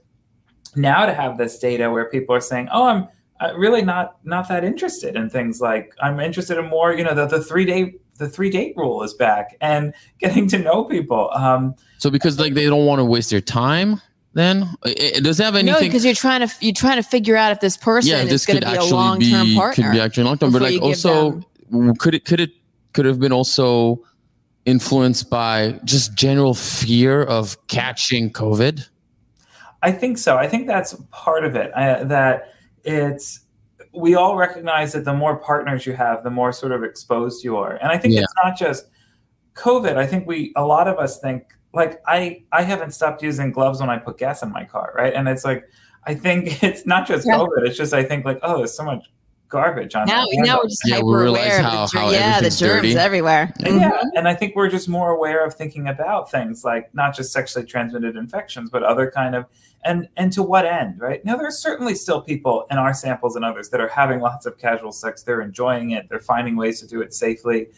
now 0.76 1.06
to 1.06 1.14
have 1.14 1.38
this 1.38 1.58
data 1.58 1.90
where 1.90 2.06
people 2.08 2.34
are 2.34 2.40
saying, 2.40 2.68
"Oh, 2.72 2.84
I'm 2.86 3.08
uh, 3.40 3.52
really 3.56 3.82
not 3.82 4.16
not 4.24 4.48
that 4.48 4.64
interested 4.64 5.16
in 5.16 5.30
things 5.30 5.60
like 5.60 5.94
I'm 6.00 6.18
interested 6.20 6.58
in 6.58 6.66
more." 6.66 6.92
You 6.94 7.04
know, 7.04 7.14
the, 7.14 7.26
the 7.26 7.42
three 7.42 7.64
day 7.64 7.94
the 8.16 8.28
three 8.28 8.50
date 8.50 8.74
rule 8.76 9.02
is 9.02 9.14
back 9.14 9.56
and 9.60 9.94
getting 10.18 10.48
to 10.48 10.58
know 10.58 10.84
people. 10.84 11.30
Um, 11.34 11.74
So 11.98 12.10
because 12.10 12.38
like 12.38 12.54
they 12.54 12.66
don't 12.66 12.84
want 12.86 12.98
to 12.98 13.04
waste 13.04 13.30
their 13.30 13.40
time, 13.40 14.00
then 14.34 14.68
it, 14.84 15.16
it- 15.18 15.24
does 15.24 15.38
it 15.40 15.44
have 15.44 15.54
no 15.54 15.60
anything? 15.60 15.88
because 15.88 16.04
you're 16.04 16.14
trying 16.14 16.46
to 16.46 16.52
you're 16.60 16.72
trying 16.74 16.96
to 16.96 17.08
figure 17.08 17.36
out 17.36 17.52
if 17.52 17.60
this 17.60 17.76
person 17.76 18.10
yeah, 18.12 18.22
is 18.22 18.30
this 18.30 18.46
going 18.46 18.58
could 18.58 18.64
to 18.66 18.70
be 18.70 18.76
a 18.76 18.80
actually 18.80 18.92
long 18.92 19.20
term 19.20 19.46
be 19.46 19.54
partner 19.56 19.84
could 19.84 19.92
be 19.92 20.00
actually 20.00 20.24
long 20.24 20.38
term. 20.38 20.52
But 20.52 20.62
like 20.62 20.82
also, 20.82 21.40
them- 21.70 21.94
could 21.96 22.14
it 22.14 22.24
could 22.24 22.40
it 22.40 22.50
could 22.92 23.04
have 23.04 23.20
been 23.20 23.32
also 23.32 24.02
influenced 24.64 25.30
by 25.30 25.78
just 25.84 26.14
general 26.14 26.54
fear 26.54 27.22
of 27.22 27.56
catching 27.68 28.30
COVID? 28.32 28.86
I 29.82 29.92
think 29.92 30.18
so. 30.18 30.36
I 30.36 30.48
think 30.48 30.66
that's 30.66 30.94
part 31.10 31.44
of 31.44 31.54
it. 31.56 31.72
Uh, 31.74 32.04
that 32.04 32.54
it's 32.84 33.40
we 33.94 34.14
all 34.14 34.36
recognize 34.36 34.92
that 34.92 35.04
the 35.04 35.14
more 35.14 35.36
partners 35.36 35.86
you 35.86 35.92
have, 35.94 36.22
the 36.22 36.30
more 36.30 36.52
sort 36.52 36.72
of 36.72 36.84
exposed 36.84 37.42
you 37.44 37.56
are. 37.56 37.76
And 37.76 37.90
I 37.90 37.96
think 37.98 38.14
Yeah. 38.14 38.22
it's 38.22 38.34
not 38.42 38.56
just 38.58 38.86
COVID. 39.54 39.96
I 39.96 40.06
think 40.06 40.26
we 40.26 40.52
a 40.56 40.64
lot 40.64 40.88
of 40.88 40.98
us 40.98 41.18
think 41.20 41.44
like 41.72 42.00
I 42.06 42.44
I 42.52 42.62
haven't 42.62 42.92
stopped 42.92 43.22
using 43.22 43.50
gloves 43.52 43.80
when 43.80 43.90
I 43.90 43.98
put 43.98 44.18
gas 44.18 44.42
in 44.42 44.50
my 44.52 44.64
car, 44.64 44.92
right? 44.96 45.14
And 45.14 45.28
it's 45.28 45.44
like 45.44 45.64
I 46.04 46.14
think 46.14 46.62
it's 46.62 46.86
not 46.86 47.06
just 47.06 47.26
Yeah. 47.26 47.36
COVID. 47.38 47.66
It's 47.66 47.76
just 47.76 47.92
I 47.94 48.02
think 48.02 48.24
like 48.24 48.38
oh, 48.42 48.58
there's 48.58 48.74
so 48.76 48.84
much 48.84 49.06
garbage 49.48 49.94
on 49.94 50.06
now, 50.06 50.24
my 50.32 50.46
now 50.46 50.58
we're 50.58 50.68
just 50.68 50.82
Yeah, 50.86 50.96
hyper 50.96 51.06
realize 51.06 51.46
aware 51.46 51.62
how- 51.62 51.84
of 51.84 51.90
the, 51.90 51.98
how 51.98 52.06
ger- 52.10 52.14
yeah, 52.14 52.36
the 52.40 52.50
germs 52.50 52.58
dirty. 52.58 52.96
everywhere. 52.96 53.52
Yeah, 53.60 53.70
Mhm. 53.70 54.02
and 54.16 54.28
I 54.28 54.34
think 54.34 54.54
we're 54.56 54.68
just 54.68 54.88
more 54.88 55.10
aware 55.10 55.44
of 55.44 55.54
thinking 55.54 55.88
about 55.88 56.30
things 56.30 56.64
like 56.64 56.92
not 56.94 57.14
just 57.14 57.32
sexually 57.32 57.64
transmitted 57.66 58.16
infections, 58.16 58.70
but 58.70 58.82
other 58.82 59.10
kind 59.10 59.34
of 59.34 59.46
and 59.84 60.08
and 60.16 60.32
to 60.32 60.42
what 60.42 60.66
end, 60.66 61.00
right? 61.00 61.24
Now 61.24 61.36
there 61.36 61.46
are 61.46 61.52
certainly 61.52 61.94
still 61.94 62.20
people 62.20 62.66
in 62.70 62.78
our 62.78 62.92
samples 62.92 63.36
and 63.36 63.44
others 63.44 63.68
that 63.70 63.80
are 63.80 63.88
having 63.88 64.20
lots 64.20 64.44
of 64.44 64.58
casual 64.58 64.90
sex. 64.92 65.22
They're 65.22 65.40
enjoying 65.40 65.90
it. 65.92 66.08
They're 66.08 66.18
finding 66.20 66.56
ways 66.56 66.80
to 66.80 66.86
do 66.86 67.00
it 67.00 67.14
safely. 67.14 67.68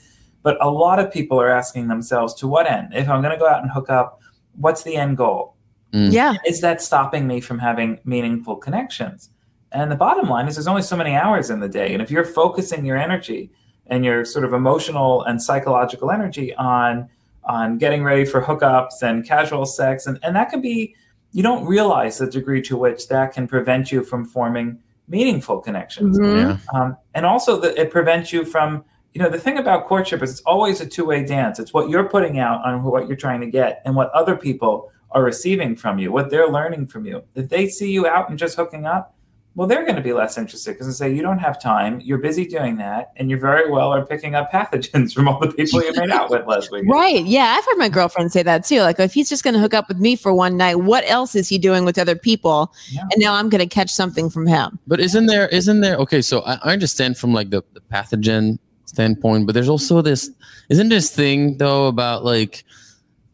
But 0.42 0.56
a 0.64 0.70
lot 0.70 0.98
of 0.98 1.12
people 1.12 1.38
are 1.40 1.50
asking 1.50 1.88
themselves, 1.88 2.32
to 2.36 2.48
what 2.48 2.66
end? 2.66 2.94
If 2.94 3.10
I'm 3.10 3.20
going 3.20 3.34
to 3.34 3.38
go 3.38 3.46
out 3.46 3.60
and 3.62 3.70
hook 3.70 3.90
up, 3.90 4.20
what's 4.56 4.82
the 4.82 4.96
end 4.96 5.18
goal? 5.18 5.54
Mm. 5.92 6.12
Yeah. 6.12 6.34
is 6.46 6.60
that 6.62 6.80
stopping 6.80 7.26
me 7.26 7.40
from 7.40 7.58
having 7.58 7.98
meaningful 8.04 8.56
connections? 8.56 9.28
And 9.72 9.90
the 9.90 9.96
bottom 9.96 10.28
line 10.28 10.48
is 10.48 10.56
there's 10.56 10.66
only 10.66 10.82
so 10.82 10.96
many 10.96 11.14
hours 11.14 11.50
in 11.50 11.60
the 11.60 11.68
day. 11.68 11.92
And 11.92 12.02
if 12.02 12.10
you're 12.10 12.24
focusing 12.24 12.84
your 12.84 12.96
energy 12.96 13.50
and 13.86 14.04
your 14.04 14.24
sort 14.24 14.44
of 14.44 14.52
emotional 14.52 15.22
and 15.22 15.42
psychological 15.42 16.10
energy 16.10 16.54
on 16.56 17.08
on 17.44 17.78
getting 17.78 18.04
ready 18.04 18.24
for 18.24 18.42
hookups 18.42 19.02
and 19.02 19.26
casual 19.26 19.64
sex, 19.64 20.06
and, 20.06 20.18
and 20.22 20.36
that 20.36 20.50
can 20.50 20.60
be 20.60 20.94
you 21.32 21.42
don't 21.42 21.64
realize 21.64 22.18
the 22.18 22.26
degree 22.26 22.60
to 22.62 22.76
which 22.76 23.08
that 23.08 23.32
can 23.32 23.46
prevent 23.46 23.90
you 23.90 24.02
from 24.04 24.24
forming 24.24 24.78
meaningful 25.08 25.58
connections. 25.60 26.18
Mhm. 26.18 26.36
Yeah. 26.36 26.78
Um, 26.80 26.96
and 27.14 27.24
also 27.24 27.58
that 27.60 27.76
it 27.78 27.90
prevents 27.90 28.32
you 28.32 28.44
from 28.44 28.84
you 29.12 29.20
know 29.20 29.28
the 29.28 29.38
thing 29.38 29.58
about 29.58 29.86
courtship 29.86 30.22
is 30.22 30.30
it's 30.30 30.40
always 30.42 30.80
a 30.80 30.86
two-way 30.86 31.24
dance 31.24 31.58
it's 31.58 31.74
what 31.74 31.88
you're 31.88 32.08
putting 32.08 32.38
out 32.38 32.64
on 32.64 32.84
what 32.84 33.08
you're 33.08 33.16
trying 33.16 33.40
to 33.40 33.46
get 33.48 33.82
and 33.84 33.96
what 33.96 34.08
other 34.10 34.36
people 34.36 34.88
are 35.10 35.24
receiving 35.24 35.74
from 35.74 35.98
you 35.98 36.12
what 36.12 36.30
they're 36.30 36.48
learning 36.48 36.86
from 36.86 37.04
you 37.04 37.20
if 37.34 37.48
they 37.48 37.68
see 37.68 37.90
you 37.90 38.06
out 38.06 38.30
and 38.30 38.38
just 38.38 38.56
hooking 38.56 38.86
up 38.86 39.14
well 39.54 39.66
they're 39.66 39.84
going 39.84 39.96
to 39.96 40.02
be 40.02 40.12
less 40.12 40.38
interested 40.38 40.72
because 40.72 40.86
they 40.86 40.92
say 40.92 41.14
you 41.14 41.22
don't 41.22 41.38
have 41.38 41.60
time 41.60 42.00
you're 42.00 42.18
busy 42.18 42.46
doing 42.46 42.76
that 42.76 43.12
and 43.16 43.30
you 43.30 43.38
very 43.38 43.70
well 43.70 43.92
are 43.92 44.04
picking 44.04 44.34
up 44.34 44.50
pathogens 44.52 45.12
from 45.14 45.28
all 45.28 45.38
the 45.40 45.52
people 45.52 45.82
you 45.82 45.92
made 45.94 46.10
out 46.10 46.30
with 46.30 46.46
last 46.46 46.70
week 46.70 46.84
Right. 46.90 47.24
Yeah. 47.24 47.56
I've 47.56 47.64
heard 47.64 47.78
my 47.78 47.88
girlfriend 47.88 48.32
say 48.32 48.42
that 48.42 48.64
too. 48.64 48.80
Like, 48.80 48.98
if 48.98 49.12
he's 49.12 49.28
just 49.28 49.44
going 49.44 49.54
to 49.54 49.60
hook 49.60 49.74
up 49.74 49.88
with 49.88 49.98
me 49.98 50.16
for 50.16 50.34
one 50.34 50.56
night, 50.56 50.76
what 50.76 51.04
else 51.08 51.34
is 51.34 51.48
he 51.48 51.56
doing 51.58 51.84
with 51.84 51.98
other 51.98 52.16
people? 52.16 52.74
Yeah. 52.90 53.02
And 53.02 53.14
now 53.18 53.34
I'm 53.34 53.48
going 53.48 53.60
to 53.60 53.66
catch 53.66 53.90
something 53.90 54.28
from 54.28 54.46
him. 54.46 54.78
But 54.86 55.00
isn't 55.00 55.26
there 55.26 55.48
isn't 55.48 55.80
there 55.80 55.96
okay, 55.96 56.20
so 56.20 56.40
I, 56.40 56.54
I 56.62 56.72
understand 56.72 57.16
from 57.16 57.32
like 57.32 57.50
the, 57.50 57.62
the 57.72 57.80
pathogen 57.80 58.58
standpoint, 58.86 59.46
but 59.46 59.52
there's 59.52 59.68
also 59.68 60.02
this 60.02 60.30
isn't 60.68 60.88
this 60.88 61.14
thing 61.14 61.58
though 61.58 61.86
about 61.86 62.24
like 62.24 62.64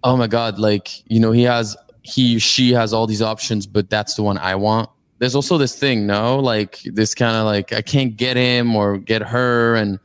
oh 0.05 0.17
my 0.17 0.27
god, 0.27 0.59
like 0.59 1.03
you 1.11 1.19
know, 1.19 1.33
he 1.33 1.43
has 1.43 1.77
he 2.03 2.39
she 2.39 2.73
has 2.73 2.93
all 2.93 3.07
these 3.07 3.23
options, 3.23 3.67
but 3.67 3.89
that's 3.91 4.15
the 4.15 4.23
one 4.23 4.39
I 4.39 4.55
want. 4.55 4.91
There's 5.19 5.35
also 5.35 5.57
this 5.59 5.79
thing, 5.79 6.07
no, 6.07 6.39
like 6.39 6.81
this 6.85 7.15
kind 7.15 7.37
of 7.37 7.47
like 7.47 7.73
I 7.73 7.81
can't 7.83 8.17
get 8.17 8.37
him 8.37 8.77
or 8.77 8.99
get 8.99 9.23
her, 9.23 9.75
and 9.75 9.99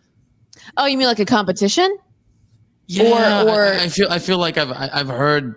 Oh, 0.77 0.85
you 0.85 0.97
mean 0.97 1.07
like 1.07 1.19
a 1.19 1.25
competition? 1.25 1.97
yeah, 2.87 3.43
or- 3.43 3.65
I, 3.65 3.83
I 3.83 3.87
feel 3.89 4.07
I 4.09 4.19
feel 4.19 4.37
like 4.37 4.57
I've 4.57 4.71
I- 4.71 4.89
I've 4.93 5.07
heard 5.09 5.55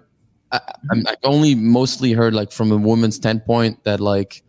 I, 0.53 0.61
I'm- 0.91 1.05
I've 1.07 1.17
only 1.25 1.55
mostly 1.55 2.13
heard 2.13 2.35
like 2.35 2.53
from 2.53 2.71
a 2.73 2.77
woman's 2.77 3.17
standpoint 3.17 3.83
that 3.85 4.01
like 4.01 4.43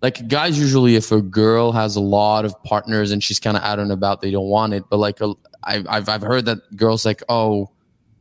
like 0.00 0.26
guys 0.28 0.58
usually 0.58 0.96
if 0.96 1.12
a 1.12 1.22
girl 1.22 1.70
has 1.72 1.94
a 1.96 2.00
lot 2.00 2.44
of 2.44 2.60
partners 2.64 3.10
and 3.12 3.22
she's 3.22 3.38
kind 3.38 3.56
of 3.56 3.62
out 3.62 3.78
and 3.78 3.92
about 3.92 4.20
they 4.20 4.30
don't 4.32 4.48
want 4.48 4.74
it 4.74 4.82
but 4.90 4.96
like 4.98 5.20
a, 5.20 5.34
I, 5.62 5.84
I've 5.88 6.08
I've 6.08 6.22
heard 6.22 6.46
that 6.46 6.58
girls 6.76 7.04
like 7.04 7.22
oh 7.28 7.70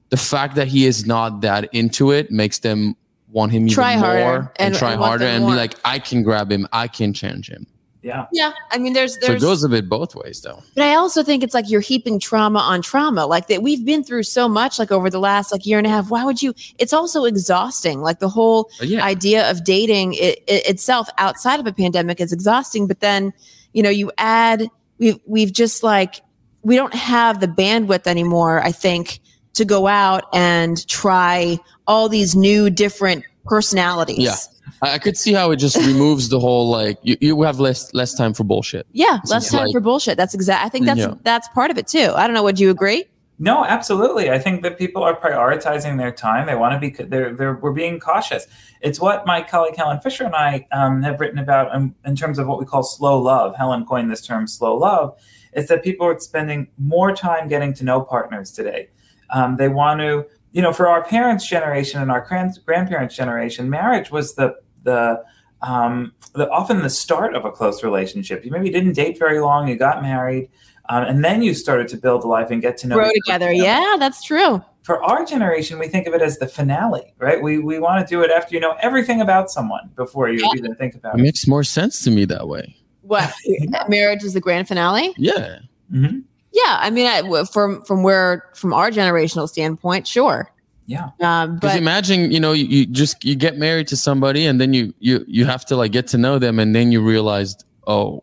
the 0.09 0.17
fact 0.17 0.55
that 0.55 0.67
he 0.67 0.85
is 0.85 1.07
not 1.07 1.41
that 1.41 1.73
into 1.73 2.11
it 2.11 2.29
makes 2.29 2.59
them 2.59 2.95
want 3.31 3.51
him 3.51 3.63
even 3.63 3.73
Try 3.73 3.93
harder 3.93 4.19
more 4.19 4.35
and, 4.35 4.51
and- 4.59 4.75
try 4.75 4.91
and 4.93 5.01
harder 5.01 5.25
them 5.25 5.43
and 5.43 5.51
be 5.51 5.55
like 5.55 5.75
I 5.85 5.99
can 5.99 6.23
grab 6.23 6.51
him 6.51 6.67
I 6.71 6.87
can 6.87 7.13
change 7.13 7.49
him 7.49 7.65
Yeah. 8.03 8.25
Yeah, 8.33 8.51
I 8.71 8.79
mean, 8.79 8.93
there's 8.93 9.17
there's. 9.19 9.41
So 9.41 9.47
it 9.47 9.49
goes 9.49 9.63
a 9.63 9.69
bit 9.69 9.87
both 9.87 10.15
ways, 10.15 10.41
though. 10.41 10.59
but 10.73 10.83
I 10.83 10.95
also 10.95 11.21
think 11.21 11.43
it's 11.43 11.53
like 11.53 11.69
you're 11.69 11.81
heaping 11.81 12.19
trauma 12.19 12.57
on 12.57 12.81
trauma. 12.81 13.27
Like 13.27 13.45
that, 13.47 13.61
we've 13.61 13.85
been 13.85 14.03
through 14.03 14.23
so 14.23 14.49
much, 14.49 14.79
like 14.79 14.91
over 14.91 15.09
the 15.11 15.19
last 15.19 15.51
like 15.51 15.67
year 15.67 15.77
and 15.77 15.85
a 15.85 15.89
half. 15.91 16.09
Why 16.09 16.25
would 16.25 16.41
you? 16.41 16.55
It's 16.79 16.93
also 16.93 17.25
exhausting. 17.25 18.01
Like 18.01 18.17
the 18.17 18.27
whole 18.27 18.71
uh, 18.81 18.85
yeah, 18.85 19.03
idea 19.05 19.49
of 19.51 19.63
dating 19.63 20.15
it, 20.15 20.41
it 20.47 20.67
itself 20.67 21.09
outside 21.19 21.59
of 21.59 21.67
a 21.67 21.73
pandemic 21.73 22.19
is 22.19 22.33
exhausting. 22.33 22.87
But 22.87 23.01
then, 23.01 23.33
you 23.73 23.83
know, 23.83 23.91
you 23.91 24.11
add 24.17 24.67
we've 24.97 25.19
we've 25.27 25.53
just 25.53 25.83
like 25.83 26.21
we 26.63 26.75
don't 26.75 26.95
have 26.95 27.39
the 27.39 27.47
bandwidth 27.47 28.07
anymore. 28.07 28.63
I 28.63 28.71
think 28.71 29.19
to 29.53 29.65
go 29.65 29.87
out 29.87 30.23
and 30.33 30.87
try 30.87 31.57
all 31.87 32.07
these 32.09 32.35
new 32.35 32.69
different 32.69 33.23
personalities. 33.45 34.17
Yeah. 34.19 34.35
I 34.83 34.93
I 34.95 34.97
could 34.99 35.15
see 35.17 35.33
how 35.33 35.51
it 35.51 35.57
just 35.57 35.75
removes 35.77 36.29
the 36.29 36.39
whole 36.39 36.69
like 36.69 36.97
you, 37.03 37.15
you 37.21 37.41
have 37.43 37.59
less 37.59 37.93
less 37.93 38.13
time 38.15 38.33
for 38.33 38.43
bullshit. 38.43 38.87
Yeah, 38.93 39.19
It's 39.21 39.29
less 39.31 39.51
time 39.51 39.65
like- 39.65 39.73
for 39.73 39.79
bullshit. 39.79 40.17
That's 40.17 40.33
exact. 40.33 40.65
I 40.65 40.69
think 40.69 40.85
that's 40.85 40.99
Yeah. 40.99 41.13
that's 41.23 41.47
part 41.49 41.69
of 41.71 41.77
it 41.77 41.87
too. 41.87 42.11
I 42.15 42.25
don't 42.27 42.33
know. 42.33 42.43
Would 42.43 42.59
you 42.59 42.69
agree? 42.71 43.05
No, 43.37 43.65
absolutely. 43.65 44.29
I 44.29 44.37
think 44.37 44.61
that 44.61 44.77
people 44.77 45.01
are 45.03 45.15
prioritizing 45.19 45.97
their 45.97 46.11
time. 46.11 46.45
They 46.45 46.53
want 46.55 46.73
to 46.75 46.79
be. 46.79 46.91
They're. 47.03 47.33
They're. 47.33 47.55
We're 47.55 47.71
being 47.71 47.99
cautious. 47.99 48.45
It's 48.81 48.99
what 48.99 49.25
my 49.25 49.41
colleague 49.41 49.75
Helen 49.75 49.99
Fisher 49.99 50.25
and 50.25 50.35
I 50.35 50.67
um, 50.71 51.01
have 51.01 51.19
written 51.19 51.39
about 51.39 51.73
in, 51.75 51.95
in 52.05 52.15
terms 52.15 52.37
of 52.37 52.45
what 52.47 52.59
we 52.59 52.65
call 52.65 52.83
slow 52.83 53.19
love. 53.19 53.55
Helen 53.55 53.83
coined 53.85 54.11
this 54.11 54.21
term, 54.21 54.45
slow 54.47 54.75
love. 54.77 55.17
Is 55.53 55.67
that 55.69 55.83
people 55.83 56.05
are 56.05 56.19
spending 56.19 56.67
more 56.77 57.15
time 57.15 57.47
getting 57.47 57.73
to 57.75 57.83
know 57.83 58.01
partners 58.01 58.51
today. 58.51 58.89
Um, 59.31 59.57
they 59.57 59.67
want 59.69 59.99
to. 60.01 60.25
You 60.53 60.61
know, 60.61 60.73
for 60.73 60.89
our 60.89 61.01
parents' 61.05 61.47
generation 61.47 62.01
and 62.01 62.11
our 62.11 62.19
grand, 62.27 62.59
grandparents' 62.65 63.15
generation, 63.15 63.69
marriage 63.69 64.11
was 64.11 64.35
the 64.35 64.55
the 64.83 65.23
um, 65.61 66.13
the, 66.33 66.49
often 66.49 66.81
the 66.81 66.89
start 66.89 67.35
of 67.35 67.45
a 67.45 67.51
close 67.51 67.83
relationship. 67.83 68.43
You 68.43 68.51
maybe 68.51 68.69
didn't 68.69 68.93
date 68.93 69.17
very 69.17 69.39
long, 69.39 69.67
you 69.69 69.75
got 69.77 70.01
married, 70.01 70.49
um, 70.89 71.03
and 71.03 71.23
then 71.23 71.41
you 71.41 71.53
started 71.53 71.87
to 71.89 71.97
build 71.97 72.23
a 72.23 72.27
life 72.27 72.49
and 72.51 72.61
get 72.61 72.75
to 72.79 72.87
know 72.87 72.95
Grow 72.95 73.09
each 73.09 73.29
other. 73.29 73.51
together. 73.51 73.53
Yeah, 73.53 73.95
that's 73.97 74.23
true. 74.23 74.61
For 74.83 75.01
our 75.03 75.23
generation, 75.23 75.77
we 75.79 75.87
think 75.87 76.07
of 76.07 76.13
it 76.15 76.21
as 76.21 76.37
the 76.39 76.47
finale, 76.47 77.13
right? 77.19 77.41
We 77.41 77.59
we 77.59 77.79
want 77.79 78.05
to 78.05 78.13
do 78.13 78.21
it 78.23 78.31
after 78.31 78.53
you 78.55 78.59
know 78.59 78.75
everything 78.81 79.21
about 79.21 79.49
someone 79.51 79.89
before 79.95 80.27
you 80.29 80.43
even 80.55 80.75
think 80.75 80.95
about 80.95 81.15
It 81.15 81.19
it. 81.19 81.23
makes 81.23 81.47
more 81.47 81.63
sense 81.63 82.01
to 82.03 82.11
me 82.11 82.25
that 82.25 82.47
way. 82.49 82.75
What 83.03 83.33
marriage 83.87 84.23
is 84.23 84.33
the 84.33 84.41
grand 84.41 84.67
finale? 84.67 85.13
Yeah. 85.17 85.59
hmm 85.91 86.19
Yeah, 86.53 86.77
I 86.79 86.89
mean, 86.89 87.07
I, 87.07 87.21
w- 87.21 87.45
from 87.45 87.81
from 87.83 88.03
where 88.03 88.43
from 88.55 88.73
our 88.73 88.91
generational 88.91 89.47
standpoint, 89.47 90.07
sure. 90.07 90.51
Yeah. 90.85 91.09
Um, 91.21 91.55
Because 91.55 91.73
but 91.73 91.77
imagine, 91.77 92.31
you 92.31 92.39
know, 92.39 92.51
you, 92.51 92.65
you 92.65 92.85
just 92.85 93.23
you 93.23 93.35
get 93.35 93.57
married 93.57 93.87
to 93.89 93.95
somebody 93.97 94.45
and 94.45 94.59
then 94.59 94.73
you 94.73 94.93
you 94.99 95.23
you 95.27 95.45
have 95.45 95.63
to 95.67 95.75
like 95.77 95.91
get 95.93 96.07
to 96.07 96.17
know 96.17 96.39
them 96.39 96.59
and 96.59 96.75
then 96.75 96.91
you 96.91 97.01
realized, 97.01 97.63
oh, 97.87 98.21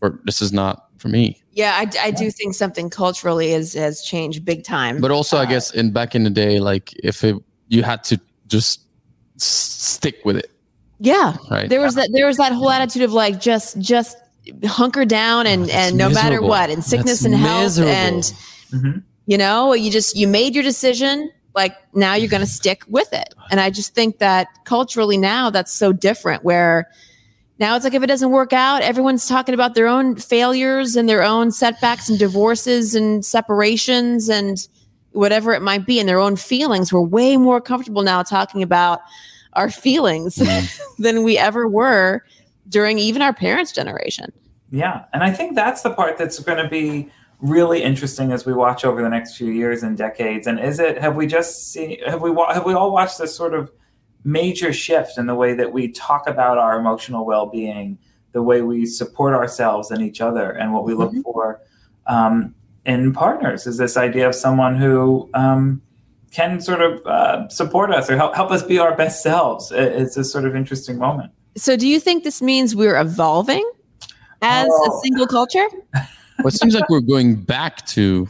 or 0.00 0.20
this 0.24 0.42
is 0.42 0.52
not 0.52 0.88
for 0.98 1.08
me. 1.08 1.40
yeah, 1.52 1.74
I, 1.76 2.08
I 2.08 2.10
do 2.10 2.30
think 2.30 2.54
something 2.54 2.90
culturally 2.90 3.52
is 3.52 3.74
has 3.74 4.02
changed 4.02 4.44
big 4.44 4.64
time. 4.64 5.00
But 5.00 5.10
also, 5.10 5.36
I 5.36 5.42
Uh, 5.42 5.46
guess 5.46 5.70
in 5.72 5.92
back 5.92 6.14
in 6.14 6.24
the 6.24 6.30
day, 6.30 6.58
like 6.60 6.92
if 7.04 7.22
it 7.24 7.36
you 7.68 7.82
had 7.84 8.02
to 8.04 8.18
just 8.48 8.80
s- 9.36 9.44
stick 9.94 10.16
with 10.24 10.36
it, 10.36 10.50
yeah, 10.98 11.36
right? 11.50 11.68
there 11.68 11.80
was 11.80 11.94
that 11.94 12.10
there 12.12 12.26
was 12.26 12.36
that 12.38 12.52
whole 12.52 12.70
attitude 12.70 13.02
of 13.02 13.12
like 13.12 13.40
just 13.40 13.78
just 13.78 14.16
hunker 14.64 15.04
down 15.04 15.46
and 15.46 15.62
That's 15.64 15.72
and 15.74 15.98
no 15.98 16.08
matter 16.10 16.42
what, 16.42 16.70
in 16.70 16.82
sickness 16.82 17.20
That's 17.20 17.24
and 17.26 17.34
health, 17.34 17.62
miserable. 17.62 17.92
and 17.92 18.34
hmm 18.70 18.90
you 19.26 19.38
know, 19.38 19.72
you 19.72 19.90
just 19.92 20.16
you 20.16 20.26
made 20.26 20.52
your 20.54 20.64
decision. 20.64 21.30
Like 21.54 21.76
now 21.94 22.14
you're 22.14 22.28
going 22.30 22.40
to 22.40 22.46
stick 22.46 22.82
with 22.88 23.12
it, 23.12 23.34
and 23.52 23.60
I 23.60 23.70
just 23.70 23.94
think 23.94 24.18
that 24.18 24.48
culturally 24.64 25.16
now 25.16 25.48
that's 25.50 25.70
so 25.72 25.92
different. 25.92 26.42
Where 26.42 26.88
now 27.60 27.76
it's 27.76 27.84
like 27.84 27.94
if 27.94 28.02
it 28.02 28.06
doesn't 28.08 28.30
work 28.32 28.52
out, 28.52 28.82
everyone's 28.82 29.28
talking 29.28 29.54
about 29.54 29.74
their 29.76 29.86
own 29.86 30.16
failures 30.16 30.96
and 30.96 31.08
their 31.08 31.22
own 31.22 31.52
setbacks 31.52 32.08
and 32.08 32.18
divorces 32.18 32.96
and 32.96 33.24
separations 33.24 34.28
and 34.28 34.66
whatever 35.12 35.52
it 35.52 35.62
might 35.62 35.86
be, 35.86 36.00
and 36.00 36.08
their 36.08 36.18
own 36.18 36.34
feelings. 36.34 36.92
We're 36.92 37.02
way 37.02 37.36
more 37.36 37.60
comfortable 37.60 38.02
now 38.02 38.22
talking 38.24 38.62
about 38.62 39.02
our 39.52 39.70
feelings 39.70 40.36
Mhm. 40.36 40.80
than 40.98 41.22
we 41.22 41.38
ever 41.38 41.68
were 41.68 42.24
during 42.72 42.98
even 42.98 43.22
our 43.22 43.32
parents' 43.32 43.70
generation. 43.70 44.32
Yeah, 44.70 45.04
and 45.12 45.22
I 45.22 45.30
think 45.30 45.54
that's 45.54 45.82
the 45.82 45.90
part 45.90 46.18
that's 46.18 46.38
going 46.40 46.62
to 46.62 46.68
be 46.68 47.10
really 47.40 47.82
interesting 47.82 48.32
as 48.32 48.46
we 48.46 48.52
watch 48.52 48.84
over 48.84 49.02
the 49.02 49.08
next 49.08 49.36
few 49.36 49.50
years 49.50 49.82
and 49.82 49.98
decades. 49.98 50.46
And 50.46 50.58
is 50.58 50.78
it 50.78 50.98
have 50.98 51.14
we 51.14 51.26
just 51.26 51.72
seen 51.72 51.98
have 52.06 52.22
we 52.22 52.34
have 52.48 52.64
we 52.64 52.72
all 52.72 52.92
watched 52.92 53.18
this 53.18 53.34
sort 53.34 53.52
of 53.52 53.70
major 54.24 54.72
shift 54.72 55.18
in 55.18 55.26
the 55.26 55.34
way 55.34 55.52
that 55.54 55.72
we 55.72 55.88
talk 55.88 56.28
about 56.28 56.56
our 56.56 56.78
emotional 56.78 57.26
well-being, 57.26 57.98
the 58.32 58.42
way 58.42 58.62
we 58.62 58.86
support 58.86 59.34
ourselves 59.34 59.90
and 59.90 60.00
each 60.00 60.20
other, 60.20 60.50
and 60.50 60.72
what 60.72 60.84
we 60.84 60.94
look 60.94 61.12
for 61.24 61.60
um, 62.06 62.54
in 62.86 63.12
partners? 63.12 63.66
Is 63.66 63.76
this 63.76 63.96
idea 63.96 64.28
of 64.28 64.34
someone 64.34 64.76
who 64.76 65.28
um, 65.34 65.82
can 66.30 66.60
sort 66.60 66.80
of 66.80 67.06
uh, 67.06 67.48
support 67.48 67.92
us 67.92 68.08
or 68.08 68.16
help 68.16 68.34
help 68.34 68.50
us 68.50 68.62
be 68.62 68.78
our 68.78 68.96
best 68.96 69.22
selves? 69.22 69.70
It's 69.72 70.16
a 70.16 70.24
sort 70.24 70.46
of 70.46 70.56
interesting 70.56 70.96
moment. 70.96 71.32
So, 71.56 71.76
do 71.76 71.86
you 71.86 72.00
think 72.00 72.24
this 72.24 72.40
means 72.42 72.74
we're 72.74 72.98
evolving 72.98 73.68
as 74.40 74.66
a 74.66 74.70
Oh. 74.72 75.00
single 75.02 75.26
culture? 75.26 75.66
Well, 76.38 76.46
it 76.48 76.54
seems 76.54 76.74
like 76.74 76.88
we're 76.88 77.00
going 77.00 77.36
back 77.36 77.86
to 77.88 78.28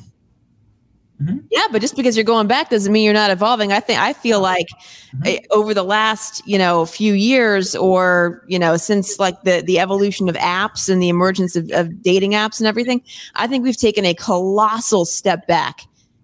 Yeah, 1.53 1.63
but 1.71 1.81
just 1.81 1.95
because 1.95 2.17
you're 2.17 2.25
going 2.25 2.49
back 2.49 2.69
doesn't 2.69 2.93
mean 2.93 3.05
you're 3.05 3.15
not 3.15 3.31
evolving. 3.31 3.71
I 3.73 3.79
think 3.79 4.01
I 4.01 4.13
feel 4.13 4.41
like 4.41 4.67
Mhm. 5.15 5.27
eh, 5.29 5.39
over 5.53 5.73
the 5.73 5.85
last 5.85 6.43
you 6.47 6.59
know 6.59 6.85
few 6.85 7.13
years, 7.13 7.77
or 7.77 8.43
you 8.49 8.59
know 8.59 8.77
since 8.77 9.21
like 9.21 9.41
the 9.45 9.63
the 9.65 9.79
evolution 9.79 10.29
of 10.29 10.35
apps 10.35 10.89
and 10.89 11.01
the 11.01 11.09
emergence 11.09 11.55
of, 11.55 11.71
of 11.71 12.03
dating 12.03 12.33
apps 12.33 12.59
and 12.59 12.67
everything, 12.67 13.03
I 13.37 13.47
think 13.47 13.63
we've 13.63 13.77
taken 13.77 14.05
a 14.05 14.15
colossal 14.15 15.05
step 15.05 15.47
back 15.47 15.83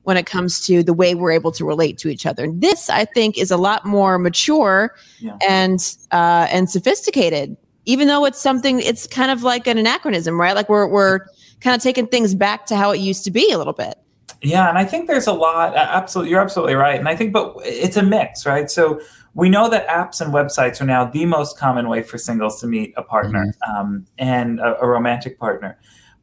when 0.08 0.16
it 0.16 0.24
comes 0.24 0.64
to 0.66 0.82
the 0.82 0.94
way 0.94 1.14
we're 1.14 1.30
able 1.30 1.52
to 1.52 1.66
relate 1.66 1.98
to 1.98 2.08
each 2.08 2.24
other. 2.24 2.44
And 2.44 2.62
this, 2.62 2.88
I 2.88 3.04
think, 3.04 3.36
is 3.36 3.50
a 3.50 3.58
lot 3.58 3.84
more 3.84 4.18
mature 4.18 4.94
Yeah. 5.20 5.36
and 5.46 5.78
uh, 6.12 6.46
and 6.50 6.70
sophisticated. 6.70 7.58
Even 7.84 8.08
though 8.08 8.24
it's 8.24 8.40
something, 8.40 8.80
it's 8.80 9.06
kind 9.06 9.30
of 9.30 9.42
like 9.42 9.66
an 9.66 9.76
anachronism, 9.76 10.40
right? 10.40 10.54
Like 10.54 10.70
we're 10.70 10.86
we're 10.88 11.26
kind 11.60 11.76
of 11.76 11.82
taking 11.82 12.06
things 12.06 12.34
back 12.34 12.64
to 12.66 12.74
how 12.74 12.90
it 12.90 13.00
used 13.00 13.22
to 13.24 13.30
be 13.30 13.52
a 13.52 13.58
little 13.58 13.74
bit. 13.74 13.98
Yeah, 14.40 14.70
and 14.70 14.78
I 14.78 14.84
think 14.86 15.08
there's 15.08 15.26
a 15.26 15.34
lot. 15.34 15.76
Absolutely, 15.76 16.30
you're 16.30 16.40
absolutely 16.40 16.74
right. 16.74 16.98
And 16.98 17.06
I 17.06 17.14
think, 17.14 17.34
but 17.34 17.56
it's 17.64 17.98
a 17.98 18.02
mix, 18.02 18.46
right? 18.46 18.70
So 18.70 19.02
we 19.34 19.50
know 19.50 19.68
that 19.68 19.86
apps 19.88 20.22
and 20.22 20.32
websites 20.32 20.80
are 20.80 20.86
now 20.86 21.04
the 21.04 21.26
most 21.26 21.58
common 21.58 21.86
way 21.86 22.02
for 22.02 22.16
singles 22.16 22.58
to 22.62 22.66
meet 22.66 22.94
a 22.96 23.02
partner 23.02 23.52
um, 23.68 24.06
and 24.16 24.58
a, 24.58 24.80
a 24.80 24.86
romantic 24.88 25.38
partner. 25.38 25.76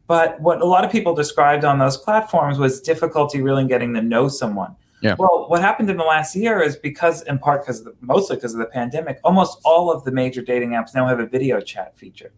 But 0.07 0.39
what 0.39 0.61
a 0.61 0.65
lot 0.65 0.85
of 0.85 0.91
people 0.91 1.15
described 1.15 1.65
on 1.65 1.79
those 1.79 1.97
platforms 1.97 2.59
was 2.59 2.79
difficulty 2.79 3.41
really 3.41 3.65
getting 3.65 3.93
to 3.95 4.01
know 4.01 4.27
someone. 4.27 4.75
Yeah. 5.01 5.15
Well, 5.17 5.45
what 5.49 5.61
happened 5.61 5.89
in 5.89 5.97
the 5.97 6.03
last 6.03 6.35
year 6.35 6.61
is 6.61 6.75
because, 6.75 7.21
in 7.23 7.37
part, 7.37 7.61
because 7.61 7.83
the, 7.83 7.93
mostly 8.01 8.37
because 8.37 8.53
of 8.53 8.59
the 8.59 8.65
pandemic, 8.65 9.19
almost 9.23 9.59
all 9.65 9.91
of 9.91 10.03
the 10.03 10.11
major 10.11 10.41
dating 10.41 10.71
apps 10.71 10.95
now 10.95 11.07
have 11.07 11.19
a 11.19 11.25
video 11.25 11.59
chat 11.59 11.97
feature. 11.97 12.31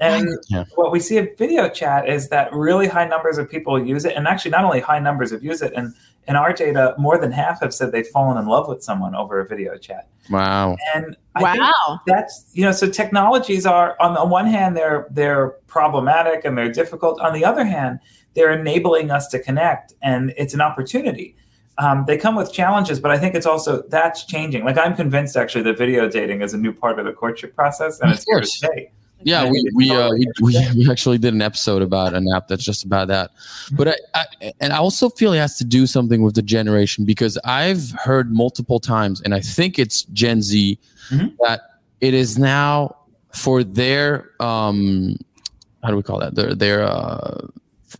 And 0.00 0.28
Yeah. 0.48 0.64
what 0.74 0.90
we 0.90 1.00
see 1.00 1.18
in 1.18 1.28
video 1.36 1.68
chat 1.68 2.08
is 2.08 2.28
that 2.30 2.52
really 2.52 2.88
high 2.88 3.06
numbers 3.06 3.38
of 3.38 3.48
people 3.48 3.82
use 3.82 4.04
it, 4.04 4.16
and 4.16 4.26
actually 4.26 4.50
not 4.50 4.64
only 4.64 4.80
high 4.80 4.98
numbers 4.98 5.32
of 5.32 5.44
use 5.44 5.62
it, 5.62 5.72
and 5.76 5.94
in 6.28 6.36
our 6.36 6.52
data, 6.52 6.94
more 6.98 7.18
than 7.18 7.32
half 7.32 7.60
have 7.60 7.74
said 7.74 7.90
they've 7.92 8.06
fallen 8.06 8.38
in 8.38 8.46
love 8.46 8.68
with 8.68 8.82
someone 8.82 9.14
over 9.14 9.40
a 9.40 9.46
video 9.46 9.76
chat. 9.76 10.08
wow. 10.30 10.76
And 10.94 11.16
I 11.34 11.52
think 11.52 11.64
Wow. 11.64 12.00
that's 12.06 12.48
you 12.52 12.64
know, 12.64 12.72
so 12.72 12.88
technologies 12.88 13.66
are 13.66 13.96
on 14.00 14.14
the 14.14 14.24
one 14.24 14.46
hand 14.46 14.76
they're 14.76 15.06
they're 15.10 15.48
problematic 15.66 16.44
and 16.44 16.56
they're 16.56 16.70
difficult. 16.70 17.20
On 17.20 17.32
the 17.32 17.44
other 17.44 17.64
hand, 17.64 17.98
they're 18.34 18.52
enabling 18.52 19.10
us 19.10 19.26
to 19.28 19.38
connect, 19.38 19.94
and 20.02 20.32
it's 20.36 20.54
an 20.54 20.60
opportunity. 20.60 21.36
Um, 21.78 22.04
they 22.06 22.16
come 22.18 22.36
with 22.36 22.52
challenges, 22.52 23.00
but 23.00 23.10
I 23.10 23.18
think 23.18 23.34
it's 23.34 23.46
also 23.46 23.82
that's 23.88 24.24
changing. 24.24 24.64
Like 24.64 24.78
I'm 24.78 24.94
convinced 24.94 25.36
actually 25.36 25.64
that 25.64 25.78
video 25.78 26.08
dating 26.08 26.42
is 26.42 26.54
a 26.54 26.58
new 26.58 26.72
part 26.72 26.98
of 26.98 27.04
the 27.06 27.12
courtship 27.12 27.54
process, 27.56 27.98
and 27.98 28.10
Of 28.10 28.16
it's 28.18 28.24
here 28.26 28.40
to 28.40 28.46
stay. 28.46 28.90
Yeah, 29.24 29.50
we 29.50 29.68
we, 29.74 29.90
uh, 29.90 30.10
we 30.12 30.26
we 30.40 30.68
we 30.76 30.90
actually 30.90 31.18
did 31.18 31.34
an 31.34 31.42
episode 31.42 31.82
about 31.82 32.14
an 32.14 32.26
app 32.34 32.48
that's 32.48 32.64
just 32.64 32.84
about 32.84 33.08
that. 33.08 33.30
But 33.72 33.88
I, 33.88 33.94
I 34.14 34.52
and 34.60 34.72
I 34.72 34.76
also 34.78 35.08
feel 35.08 35.32
it 35.32 35.38
has 35.38 35.56
to 35.58 35.64
do 35.64 35.86
something 35.86 36.22
with 36.22 36.34
the 36.34 36.42
generation 36.42 37.04
because 37.04 37.38
I've 37.44 37.90
heard 37.92 38.32
multiple 38.32 38.80
times, 38.80 39.20
and 39.22 39.34
I 39.34 39.40
think 39.40 39.78
it's 39.78 40.02
Gen 40.04 40.42
Z 40.42 40.78
Mhm. 41.10 41.34
that 41.44 41.60
it 42.00 42.14
is 42.14 42.38
now 42.38 42.96
for 43.34 43.64
their 43.64 44.30
um 44.40 45.16
how 45.82 45.90
do 45.90 45.96
we 45.96 46.02
call 46.02 46.20
that 46.20 46.34
their 46.34 46.54
their 46.54 46.82
uh 46.84 47.46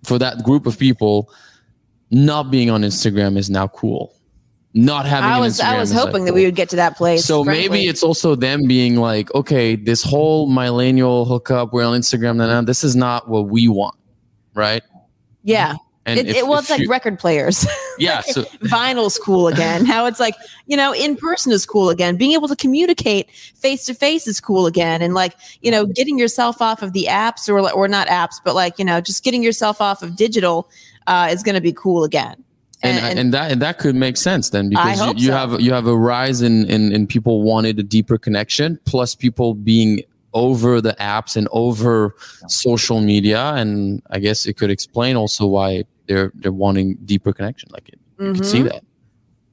for 0.05 0.19
that 0.19 0.43
group 0.45 0.67
of 0.67 0.79
people 0.79 1.29
not 2.11 2.51
being 2.51 2.71
on 2.71 2.83
Instagram 2.83 3.37
is 3.37 3.49
now 3.51 3.67
cool. 3.69 4.15
Not 4.75 5.05
having 5.05 5.29
I 5.29 5.35
an 5.37 5.41
was 5.43 5.61
I 5.61 5.79
was 5.79 5.93
hoping 5.93 6.25
that 6.25 6.33
we 6.33 6.47
would 6.47 6.55
get 6.55 6.71
to 6.71 6.77
that 6.77 6.97
place. 6.97 7.27
So 7.27 7.45
frankly. 7.45 7.69
maybe 7.69 7.89
it's 7.89 8.03
also 8.03 8.35
them 8.35 8.67
being 8.67 8.97
like, 8.97 9.33
okay, 9.35 9.77
this 9.77 10.03
whole 10.03 10.49
millennial 10.49 11.27
hookup, 11.27 11.73
we're 11.75 11.85
on 11.85 11.99
Instagram 12.01 12.37
now. 12.37 12.63
This 12.63 12.83
is 12.83 12.97
not 12.97 13.29
what 13.29 13.49
we 13.49 13.69
want, 13.69 13.97
right? 14.55 14.83
yeah. 15.43 15.75
And 16.05 16.19
It, 16.19 16.29
if- 16.31 16.37
it, 16.37 16.47
well, 16.49 16.59
it's 16.59 16.69
like 16.71 16.81
you- 16.81 16.89
record 16.89 17.19
players. 17.19 17.65
yeah. 17.99 18.23
So 18.23 18.43
Vinyl's 18.65 19.19
cool 19.19 19.47
again. 19.47 19.85
How 19.85 20.07
it's 20.07 20.19
like, 20.19 20.35
you 20.67 20.77
know, 20.77 20.93
in 20.93 21.15
person 21.17 21.53
is 21.53 21.65
cool 21.65 21.91
again. 21.91 22.17
Being 22.17 22.33
able 22.33 22.49
to 22.49 22.57
communicate 22.57 23.31
face 23.31 23.85
to 23.85 23.95
face 23.95 24.27
is 24.27 24.41
cool 24.41 24.67
again. 24.67 25.01
And 25.01 25.15
like, 25.15 25.37
you 25.61 25.71
know, 25.71 25.87
getting 25.87 26.19
yourself 26.19 26.61
off 26.61 26.83
of 26.83 26.93
the 26.93 27.07
apps 27.09 27.49
or 27.49 27.61
or 27.73 27.87
not 27.87 28.09
apps, 28.09 28.41
but 28.45 28.57
like, 28.57 28.81
you 28.81 28.85
know, 28.85 29.01
just 29.01 29.23
getting 29.23 29.45
yourself 29.45 29.81
off 29.81 30.03
of 30.03 30.17
digital 30.17 30.69
uh, 31.07 31.29
is 31.31 31.45
going 31.45 31.55
to 31.55 31.61
be 31.61 31.73
cool 31.73 32.03
again. 32.03 32.43
And, 32.83 33.19
and, 33.19 33.35
that 33.35 33.53
and 33.53 33.63
that 33.63 33.79
could 33.79 33.95
make 33.95 34.17
sense 34.17 34.51
then 34.51 34.69
because 34.69 35.01
you, 35.01 35.13
you 35.17 35.27
so. 35.29 35.33
have 35.33 35.61
you 35.61 35.73
have 35.73 35.87
a 35.87 35.97
rise 35.97 36.43
in, 36.43 36.69
in 36.71 36.93
in 36.93 37.07
people 37.07 37.43
wanted 37.43 37.79
a 37.79 37.83
deeper 37.83 38.19
connection 38.19 38.79
plus 38.85 39.15
people 39.15 39.55
being 39.55 40.03
over 40.35 40.81
the 40.81 40.95
apps 40.95 41.37
and 41.37 41.47
over 41.53 42.15
social 42.49 43.01
media 43.01 43.53
and 43.55 44.03
i 44.11 44.19
guess 44.19 44.47
it 44.47 44.55
could 44.55 44.71
explain 44.71 45.17
also 45.17 45.47
why 45.47 45.85
they're 46.07 46.33
they're 46.37 46.53
wanting 46.53 46.97
deeper 47.05 47.33
connection 47.33 47.69
like 47.73 47.89
it, 47.89 47.99
you 48.19 48.35
could 48.35 48.47
see 48.47 48.63
that 48.63 48.85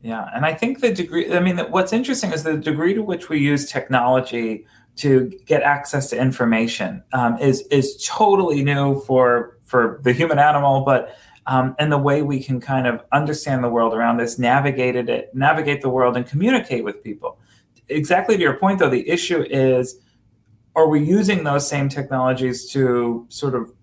Yeah, 0.01 0.29
and 0.33 0.45
I 0.45 0.53
think 0.53 0.79
the 0.79 0.93
degree. 0.93 1.33
I 1.33 1.41
mean, 1.41 1.57
what's 1.57 1.91
interesting 1.91 2.31
is 2.31 2.43
the 2.43 2.55
degree 2.55 2.93
to 2.93 3.03
which 3.03 3.27
we 3.27 3.39
use 3.39 3.69
technology 3.69 4.65
to 4.95 5.31
get 5.45 5.61
access 5.61 6.09
to 6.09 6.17
information 6.17 7.03
um, 7.13 7.37
is 7.39 7.61
is 7.67 8.01
totally 8.05 8.63
new 8.63 9.01
for 9.01 9.57
for 9.65 9.99
the 10.03 10.13
human 10.13 10.39
animal, 10.39 10.81
but 10.81 11.17
um, 11.49 11.75
and 11.79 11.91
the 11.91 11.97
way 11.97 12.21
we 12.21 12.41
can 12.41 12.61
kind 12.61 12.85
of 12.85 13.01
understand 13.11 13.63
the 13.63 13.69
world 13.69 13.93
around 13.93 14.21
us, 14.21 14.37
navigate 14.37 14.95
it, 14.95 15.33
navigate 15.33 15.81
the 15.81 15.89
world, 15.89 16.15
and 16.15 16.25
communicate 16.25 16.83
with 16.83 17.03
people. 17.03 17.39
Exactly 17.87 18.35
to 18.37 18.41
your 18.41 18.53
point, 18.53 18.77
though, 18.79 18.89
the 18.89 19.09
issue 19.09 19.41
is: 19.49 19.99
are 20.75 20.87
we 20.87 21.03
using 21.03 21.43
those 21.43 21.67
same 21.67 21.89
technologies 21.89 22.69
to 22.71 23.25
sort 23.29 23.55
of 23.55 23.73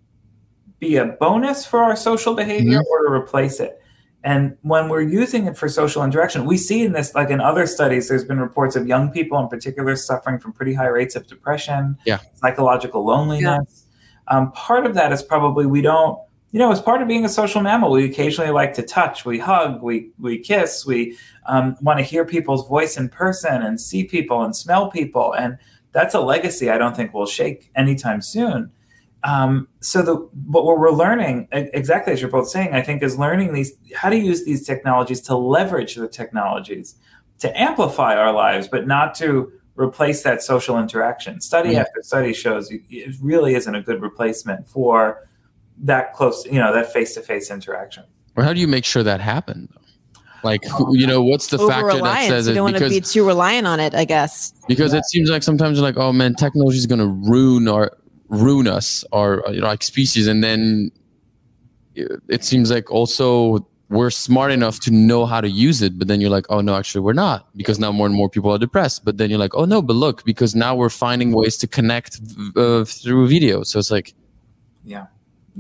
be 0.79 0.97
a 0.97 1.07
bonus 1.07 1.67
for 1.67 1.83
our 1.83 1.97
social 1.97 2.35
behavior 2.35 2.81
or 2.91 3.07
to 3.07 3.13
replace 3.13 3.59
it? 3.61 3.83
And 4.23 4.57
when 4.63 4.89
we're 4.89 5.03
using 5.23 5.47
it 5.47 5.57
for 5.57 5.69
social 5.69 6.03
interaction, 6.03 6.47
we 6.47 6.57
see 6.57 6.85
in 6.85 6.93
this, 6.93 7.15
like 7.15 7.31
in 7.31 7.41
other 7.41 7.67
studies, 7.67 8.09
there's 8.09 8.25
been 8.25 8.41
reports 8.41 8.75
of 8.75 8.87
young 8.87 9.11
people 9.11 9.39
in 9.39 9.49
particular 9.49 9.95
suffering 9.95 10.39
from 10.39 10.53
pretty 10.53 10.75
high 10.75 10.89
rates 10.89 11.15
of 11.17 11.27
depression, 11.29 11.97
Yeah. 12.05 12.19
psychological 12.35 13.05
loneliness. 13.05 13.87
Um, 14.29 14.51
part 14.53 14.85
of 14.85 14.95
that 14.95 15.13
is 15.13 15.23
probably 15.23 15.67
we 15.67 15.81
don't, 15.81 16.19
you 16.57 16.61
know, 16.61 16.73
as 16.73 16.81
part 16.81 17.03
of 17.03 17.09
being 17.09 17.23
a 17.23 17.29
social 17.29 17.61
mammal, 17.61 17.91
we 17.91 18.07
occasionally 18.07 18.51
like 18.51 18.73
to 18.73 18.83
touch, 18.83 19.27
we 19.27 19.39
hug, 19.39 19.83
we 19.83 20.09
we 20.19 20.39
kiss, 20.39 20.87
we 20.87 21.15
um, 21.45 21.77
want 21.83 21.99
to 21.99 22.03
hear 22.03 22.25
people's 22.25 22.67
voice 22.67 22.97
in 22.97 23.11
person 23.11 23.61
and 23.61 23.79
see 23.79 24.05
people 24.05 24.43
and 24.43 24.57
smell 24.57 24.91
people, 24.91 25.35
and 25.35 25.59
that's 25.93 26.15
a 26.15 26.21
legacy 26.21 26.71
I 26.71 26.79
don't 26.79 26.97
think 26.97 27.13
will 27.13 27.27
shake 27.27 27.71
anytime 27.77 28.23
soon. 28.23 28.73
Um, 29.23 29.69
so 29.81 30.01
the 30.01 30.15
what 30.47 30.65
we're 30.65 30.91
learning 30.93 31.49
exactly 31.53 32.15
as 32.15 32.23
you're 32.23 32.31
both 32.31 32.49
saying, 32.49 32.73
I 32.73 32.81
think, 32.81 33.03
is 33.03 33.19
learning 33.19 33.53
these 33.53 33.75
how 33.95 34.09
to 34.09 34.17
use 34.17 34.47
these 34.47 34.67
technologies 34.67 35.21
to 35.29 35.37
leverage 35.37 35.95
the 35.95 36.09
technologies 36.09 36.95
to 37.41 37.61
amplify 37.61 38.17
our 38.17 38.33
lives, 38.33 38.67
but 38.67 38.87
not 38.87 39.15
to 39.17 39.53
replace 39.75 40.23
that 40.23 40.43
social 40.43 40.79
interaction. 40.79 41.43
Study 41.43 41.75
Mhm. 41.75 41.81
after 41.81 42.03
study 42.03 42.33
shows 42.33 42.71
it 42.71 43.15
really 43.21 43.55
isn't 43.55 43.75
a 43.75 43.83
good 43.83 44.01
replacement 44.01 44.67
for 44.67 45.26
that 45.85 46.15
close, 46.15 46.45
you 46.47 46.59
know, 46.59 46.73
that 46.73 46.93
face 46.93 47.15
to 47.15 47.21
face 47.21 47.51
interaction. 47.51 48.05
or 48.37 48.45
how 48.45 48.53
do 48.53 48.61
you 48.61 48.69
make 48.69 48.85
sure 48.85 49.03
that 49.03 49.21
happened 49.21 49.69
like 50.43 50.65
who- 50.65 50.97
you 50.97 51.07
know 51.07 51.23
what's 51.23 51.49
the 51.49 51.59
Over 51.59 51.69
factor 51.73 51.87
that 51.89 51.95
reliance. 51.97 52.29
says 52.29 52.47
You 52.47 52.53
it 52.53 52.55
don't 52.57 52.65
want 52.65 52.77
to 52.77 52.89
be 52.89 53.01
too 53.01 53.27
reliant 53.27 53.67
on 53.67 53.81
it, 53.81 53.95
I 53.95 54.05
guess. 54.05 54.53
because 54.69 54.93
it 54.95 55.05
seems 55.07 55.31
like 55.31 55.43
sometimes 55.43 55.79
you're 55.79 55.87
like 55.87 55.97
oh 55.97 56.13
man 56.13 56.35
technology 56.35 56.79
is 56.79 56.87
going 56.87 56.99
to 57.01 57.07
ruin 57.31 57.67
our 57.69 57.91
ruin 58.29 58.67
us 58.69 59.05
or 59.13 59.43
you 59.51 59.61
know 59.61 59.67
like 59.67 59.83
species 59.83 60.27
and 60.27 60.45
then 60.45 60.91
it 61.95 62.09
it 62.29 62.45
seems 62.45 62.71
like 62.71 62.91
also 62.91 63.67
we're 63.89 64.11
smart 64.11 64.51
enough 64.53 64.81
to 64.81 64.91
know 64.91 65.25
how 65.27 65.41
to 65.41 65.49
use 65.49 65.81
it 65.81 65.99
but 65.99 66.07
then 66.09 66.21
you're 66.21 66.31
like 66.39 66.47
oh 66.51 66.61
no 66.61 66.75
actually 66.75 67.01
we're 67.01 67.13
not 67.13 67.49
because 67.57 67.79
now 67.79 67.91
more 67.93 68.07
and 68.07 68.15
more 68.17 68.29
people 68.29 68.51
are 68.53 68.59
depressed 68.59 69.05
but 69.05 69.17
then 69.17 69.31
you're 69.31 69.39
like 69.39 69.55
oh 69.55 69.65
no 69.65 69.81
but 69.81 69.95
look 69.95 70.25
because 70.25 70.55
now 70.55 70.75
we're 70.75 70.91
finding 70.91 71.33
ways 71.33 71.57
to 71.57 71.67
connect 71.67 72.21
uh, 72.57 72.85
through 72.85 73.27
video 73.29 73.63
so 73.63 73.79
it's 73.79 73.91
like 73.91 74.13
Yeah, 74.85 75.07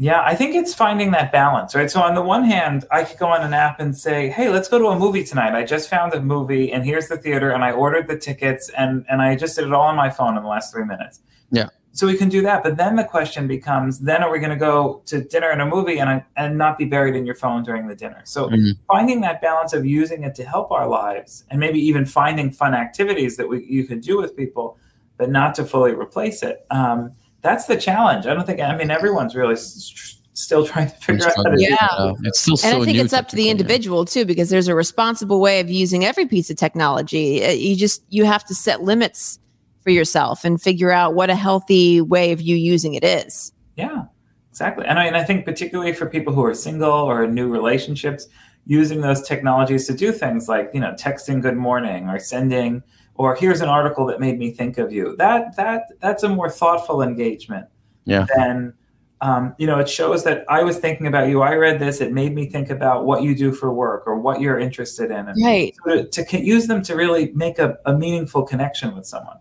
I 0.05 0.35
think 0.35 0.55
it's 0.55 0.75
finding 0.75 1.11
that 1.13 1.33
balance, 1.33 1.75
right? 1.75 1.91
So 1.91 2.03
on 2.03 2.15
the 2.15 2.23
one 2.23 2.45
hand, 2.45 2.85
I 2.91 3.03
could 3.05 3.19
go 3.19 3.29
on 3.29 3.43
an 3.43 3.55
app 3.55 3.81
and 3.81 3.97
say, 3.97 4.29
"Hey, 4.29 4.49
let's 4.51 4.69
go 4.69 4.79
to 4.79 4.89
a 4.89 4.99
movie 4.99 5.25
tonight. 5.25 5.55
I 5.55 5.65
just 5.65 5.89
found 5.89 6.13
a 6.13 6.21
movie, 6.21 6.71
and 6.73 6.85
here's 6.85 7.09
the 7.09 7.17
theater, 7.17 7.51
and 7.51 7.65
I 7.65 7.73
ordered 7.73 8.07
the 8.07 8.19
tickets, 8.19 8.71
and 8.77 9.05
and 9.09 9.23
I 9.23 9.37
just 9.37 9.57
did 9.57 9.67
it 9.67 9.73
all 9.73 9.83
on 9.89 9.97
my 9.97 10.11
phone 10.11 10.37
in 10.37 10.43
the 10.43 10.49
last 10.49 10.73
three 10.73 10.85
minutes." 10.85 11.21
Yeah. 11.51 11.69
So 11.93 12.07
we 12.07 12.19
can 12.19 12.29
do 12.29 12.43
that, 12.43 12.63
but 12.63 12.77
then 12.77 12.97
the 12.97 13.05
question 13.05 13.47
becomes: 13.49 14.01
Then 14.01 14.23
are 14.23 14.31
we 14.31 14.39
going 14.39 14.51
to 14.51 14.57
go 14.57 15.01
to 15.07 15.23
dinner 15.23 15.49
and 15.49 15.63
a 15.63 15.67
movie, 15.67 15.99
and 15.99 16.23
and 16.37 16.59
not 16.59 16.77
be 16.77 16.85
buried 16.85 17.17
in 17.17 17.25
your 17.25 17.35
phone 17.35 17.63
during 17.63 17.89
the 17.89 17.95
dinner? 17.95 18.21
So 18.25 18.51
Mhm. 18.51 18.73
finding 18.87 19.23
that 19.23 19.41
balance 19.41 19.73
of 19.73 19.87
using 19.87 20.25
it 20.25 20.35
to 20.35 20.45
help 20.45 20.71
our 20.73 20.87
lives, 20.87 21.45
and 21.51 21.59
maybe 21.59 21.79
even 21.81 22.05
finding 22.05 22.51
fun 22.51 22.75
activities 22.75 23.39
that 23.39 23.49
we 23.49 23.65
you 23.65 23.85
could 23.85 24.03
do 24.03 24.19
with 24.19 24.37
people, 24.37 24.77
but 25.17 25.31
not 25.31 25.55
to 25.55 25.65
fully 25.65 25.95
replace 25.95 26.43
it. 26.43 26.67
Um, 26.71 27.13
that's 27.43 27.67
the 27.67 27.77
challenge. 27.77 28.27
I 28.27 28.35
don't 28.35 28.47
think. 28.47 28.61
I 28.61 28.77
mean, 28.77 28.91
everyone's 28.91 29.35
really 29.37 29.55
s- 29.55 29.93
s- 29.95 30.21
still 30.35 30.67
trying 30.67 30.89
to 30.91 30.95
figure 30.97 31.27
out 31.27 31.33
how 31.37 31.43
to 31.45 31.57
do 31.57 31.63
Yeah. 31.63 31.77
that. 31.81 31.91
uh, 31.93 32.15
it's 32.25 32.41
still 32.41 32.59
and 32.65 32.83
I 32.83 32.85
think 32.85 32.97
new 32.97 33.05
it's 33.05 33.13
up 33.13 33.29
to 33.29 33.37
the 33.37 33.49
individual 33.51 34.05
too, 34.05 34.25
because 34.25 34.51
there's 34.51 34.69
a 34.69 34.75
responsible 34.75 35.41
way 35.41 35.61
of 35.61 35.71
using 35.71 36.05
every 36.05 36.27
piece 36.27 36.51
of 36.51 36.57
technology. 36.57 37.45
Uh, 37.45 37.51
You 37.53 37.77
just 37.77 38.03
you 38.11 38.25
have 38.25 38.45
to 38.47 38.55
set 38.55 38.83
limits 38.83 39.39
for 39.83 39.91
yourself 39.91 40.45
and 40.45 40.61
figure 40.61 40.91
out 40.91 41.15
what 41.15 41.31
a 41.31 41.35
healthy 41.37 42.01
way 42.01 42.33
of 42.33 42.41
you 42.41 42.57
using 42.57 42.95
it 42.95 43.05
is. 43.05 43.53
Yeah, 43.77 44.05
exactly. 44.51 44.85
And 44.87 44.99
I, 44.99 45.05
and 45.05 45.17
I 45.17 45.23
think 45.23 45.45
particularly 45.45 45.93
for 45.93 46.07
people 46.07 46.33
who 46.35 46.45
are 46.45 46.55
single 46.55 46.91
or 46.91 47.23
in 47.25 47.35
new 47.35 47.49
relationships, 47.49 48.27
using 48.67 49.01
those 49.01 49.23
technologies 49.23 49.87
to 49.87 49.95
do 49.95 50.11
things 50.11 50.49
like 50.49 50.71
you 50.75 50.81
know 50.81 50.93
texting 50.95 51.41
good 51.41 51.57
morning 51.57 52.09
or 52.09 52.19
sending 52.19 52.83
or 53.19 53.35
here's 53.35 53.61
an 53.61 53.69
article 53.69 54.07
that 54.07 54.21
made 54.21 54.39
me 54.39 54.51
think 54.51 54.79
of 54.79 54.93
you. 54.93 55.17
That 55.17 55.57
that 55.57 55.89
that's 56.01 56.23
a 56.23 56.29
more 56.29 56.51
thoughtful 56.51 57.03
engagement. 57.03 57.67
Yeah. 58.05 58.27
Than 58.37 58.75
um, 59.23 59.55
you 59.59 59.67
know, 59.67 59.79
it 59.79 59.89
shows 59.89 60.25
that 60.25 60.45
I 60.49 60.63
was 60.63 60.79
thinking 60.79 61.07
about 61.07 61.29
you. 61.29 61.41
I 61.41 61.55
read 61.55 61.79
this. 61.81 62.03
It 62.03 62.13
made 62.13 62.35
me 62.35 62.47
think 62.47 62.69
about 62.69 63.07
what 63.07 63.23
you 63.23 63.35
do 63.35 63.51
for 63.51 63.73
work 63.73 64.07
or 64.07 64.19
what 64.21 64.43
you're 64.43 64.59
interested 64.59 65.11
in. 65.11 65.29
And 65.29 65.37
Right. 65.43 65.75
so 65.87 66.05
to, 66.05 66.25
to 66.25 66.39
use 66.45 66.67
them 66.67 66.83
to 66.83 66.95
really 66.95 67.33
make 67.33 67.59
a, 67.59 67.79
a 67.87 67.97
meaningful 67.97 68.43
connection 68.43 68.95
with 68.95 69.07
someone. 69.07 69.39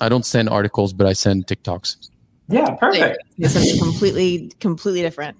i 0.00 0.08
don't 0.08 0.24
send 0.24 0.48
articles 0.48 0.92
but 0.94 1.06
i 1.06 1.12
send 1.12 1.46
tiktoks 1.46 2.08
Yeah, 2.48 2.76
perfect. 2.76 3.18
It's 3.38 3.54
something 3.54 3.78
completely, 3.78 4.52
completely 4.60 5.02
different. 5.02 5.36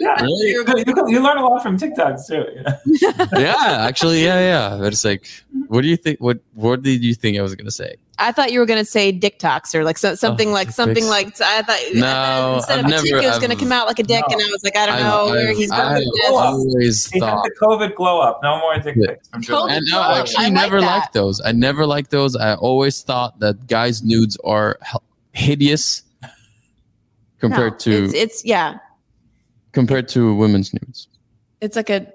Yeah, 0.00 0.22
Really? 0.22 0.50
you, 0.50 0.64
you, 0.66 1.08
you 1.08 1.22
learn 1.22 1.36
a 1.36 1.46
lot 1.46 1.62
from 1.62 1.78
TikToks 1.78 2.26
too. 2.26 2.44
you 2.54 2.62
know? 3.18 3.26
yeah 3.38 3.86
actually 3.86 4.24
yeah 4.24 4.40
yeah 4.40 4.76
but 4.78 4.92
it's 4.92 5.04
like 5.04 5.26
what 5.66 5.82
do 5.82 5.88
you 5.88 5.96
think 5.96 6.18
what 6.20 6.38
what 6.54 6.82
did 6.82 7.04
you 7.04 7.14
think 7.14 7.36
i 7.38 7.42
was 7.42 7.54
gonna 7.54 7.70
say 7.70 7.96
I 8.20 8.32
thought 8.32 8.50
you 8.50 8.58
were 8.58 8.66
going 8.66 8.80
to 8.80 8.84
say 8.84 9.12
dick 9.12 9.38
tox 9.38 9.76
or 9.76 9.84
like 9.84 9.96
so, 9.96 10.10
oh, 10.10 10.14
something 10.16 10.48
Oh, 10.48 10.52
like 10.52 10.72
something 10.72 11.04
pics. 11.04 11.08
like 11.08 11.40
I 11.40 11.62
thought 11.62 11.78
No, 11.94 12.04
I 12.04 12.56
instead 12.56 12.78
I've 12.80 12.84
of 12.86 12.90
never- 12.90 13.04
a 13.04 13.06
chick, 13.06 13.12
it 13.12 13.26
was 13.26 13.36
I've- 13.36 13.46
going 13.46 13.56
to 13.56 13.62
come 13.64 13.70
out 13.70 13.86
like 13.86 14.00
a 14.00 14.02
dick, 14.02 14.24
No. 14.28 14.34
and 14.34 14.42
I 14.42 14.46
was 14.50 14.64
like, 14.64 14.76
I 14.76 14.86
don't 14.86 14.94
I've- 14.96 15.04
know 15.04 15.22
I've- 15.26 15.30
where 15.30 15.52
he's 15.54 15.70
got 15.70 15.86
I've 15.86 15.98
the 15.98 16.26
glow 16.28 16.38
up. 16.40 16.44
always 16.54 17.06
He 17.10 17.20
had 17.20 17.30
thought 17.30 17.44
the 17.44 17.54
COVID 17.64 17.94
glow 17.94 18.20
up. 18.20 18.40
No 18.42 18.58
more 18.58 18.76
dick 18.80 18.96
Yeah. 18.98 19.06
pics 19.10 19.28
from 19.46 19.68
and 19.70 19.86
no. 19.88 20.00
I 20.00 20.18
actually 20.18 20.46
I 20.46 20.48
like 20.48 20.52
never 20.54 20.80
that. 20.80 20.96
liked 20.98 21.12
those. 21.12 21.40
I 21.44 21.52
never 21.52 21.86
liked 21.86 22.10
those. 22.10 22.34
I 22.34 22.54
always 22.56 23.00
thought 23.02 23.38
that 23.38 23.68
guys' 23.68 24.02
nudes 24.02 24.36
are 24.42 24.80
hideous 25.30 26.02
compared 27.38 27.72
No, 27.72 27.78
to 27.78 28.04
it's, 28.04 28.14
it's 28.14 28.44
yeah, 28.44 28.78
compared 29.72 30.08
to 30.08 30.34
women's 30.34 30.72
nudes. 30.72 31.08
it's 31.60 31.76
like 31.76 31.90
a. 31.90 32.06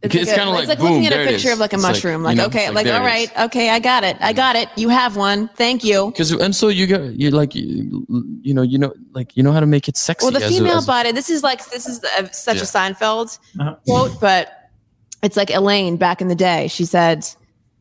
It's 0.00 0.14
like 0.14 0.28
a- 0.28 0.34
kinda 0.36 0.50
like, 0.52 0.68
it's 0.68 0.80
looking 0.80 1.06
at 1.08 1.12
a 1.12 1.26
picture 1.26 1.50
of 1.50 1.58
like 1.58 1.72
a 1.72 1.74
It's 1.74 1.82
like, 1.82 1.92
mushroom. 1.94 2.20
you 2.20 2.26
Like, 2.26 2.36
know, 2.36 2.44
okay, 2.46 2.66
like, 2.68 2.74
like, 2.76 2.84
there 2.86 3.00
all 3.00 3.02
it 3.02 3.06
right, 3.06 3.32
is. 3.32 3.44
okay, 3.46 3.70
I 3.70 3.80
got 3.80 4.04
it, 4.04 4.16
I 4.20 4.32
got 4.32 4.54
it. 4.54 4.68
You 4.76 4.90
have 4.90 5.16
one. 5.16 5.48
Thank 5.56 5.82
you. 5.82 6.12
Because 6.12 6.30
and 6.30 6.54
so 6.54 6.68
you 6.68 6.86
get 6.86 7.02
you 7.18 7.32
like 7.32 7.52
you, 7.56 8.06
you 8.42 8.54
know 8.54 8.62
you 8.62 8.78
know 8.78 8.94
like 9.12 9.36
you 9.36 9.42
know 9.42 9.50
how 9.50 9.58
to 9.58 9.66
make 9.66 9.88
it 9.88 9.96
sexy. 9.96 10.24
Well, 10.24 10.30
the 10.30 10.44
as 10.46 10.52
a- 10.52 10.54
female 10.56 10.76
as 10.78 10.86
body. 10.86 11.10
This 11.10 11.28
is 11.28 11.42
like 11.42 11.68
this 11.70 11.88
is 11.88 12.00
uh 12.16 12.28
such 12.30 12.58
Yeah. 12.58 12.62
a 12.62 12.66
Seinfeld 12.66 13.40
Uh-huh. 13.58 13.74
quote, 13.88 14.20
but 14.20 14.70
it's 15.24 15.36
like 15.36 15.50
Elaine 15.50 15.96
back 15.96 16.20
in 16.20 16.28
the 16.28 16.36
day. 16.36 16.68
She 16.68 16.84
said, 16.84 17.26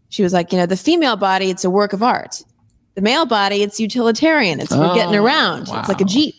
she 0.10 0.24
was 0.24 0.34
like, 0.34 0.52
you 0.52 0.58
know, 0.58 0.66
the 0.66 0.76
female 0.76 1.18
body, 1.18 1.52
it's 1.52 1.64
a 1.64 1.70
work 1.70 1.94
of 1.94 2.02
art. 2.02 2.42
The 2.96 3.02
male 3.02 3.28
body, 3.28 3.62
it's 3.62 3.80
utilitarian. 3.80 4.60
It's 4.60 4.74
for 4.76 4.92
getting 4.96 5.16
Oh, 5.16 5.24
around. 5.24 5.70
It's 5.72 5.88
like 5.88 6.02
a 6.02 6.06
jeep. 6.06 6.34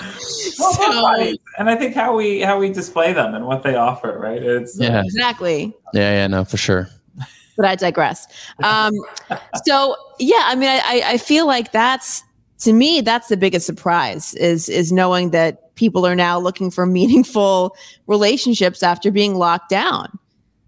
Well, 0.00 0.72
So- 0.72 1.34
and 1.58 1.68
I 1.68 1.74
think 1.76 1.94
how 1.94 2.14
we 2.16 2.40
how 2.40 2.58
we 2.58 2.70
display 2.70 3.12
them 3.12 3.34
and 3.34 3.46
what 3.46 3.62
they 3.62 3.74
offer, 3.74 4.16
right? 4.18 4.42
It's 4.42 4.80
uh, 4.80 4.84
yeah 4.84 5.02
Exactly. 5.04 5.74
yeah 5.92 6.12
yeah 6.12 6.26
no 6.28 6.44
for 6.44 6.56
sure. 6.56 6.88
but 7.56 7.64
I 7.66 7.74
digress. 7.74 8.26
Um, 8.62 8.92
so 9.64 9.96
yeah, 10.20 10.42
I 10.44 10.54
mean, 10.54 10.68
I, 10.68 10.80
I- 10.84 11.02
I 11.14 11.18
feel 11.18 11.46
like 11.46 11.72
that's 11.72 12.22
to 12.60 12.72
me 12.72 13.00
that's 13.00 13.28
the 13.28 13.36
biggest 13.36 13.66
surprise 13.66 14.34
is 14.34 14.68
is 14.68 14.92
knowing 14.92 15.30
that 15.30 15.74
people 15.74 16.06
are 16.06 16.14
now 16.16 16.38
looking 16.38 16.70
for 16.70 16.86
meaningful 16.98 17.74
relationships 18.06 18.82
after 18.84 19.10
being 19.10 19.34
locked 19.34 19.68
down. 19.70 20.16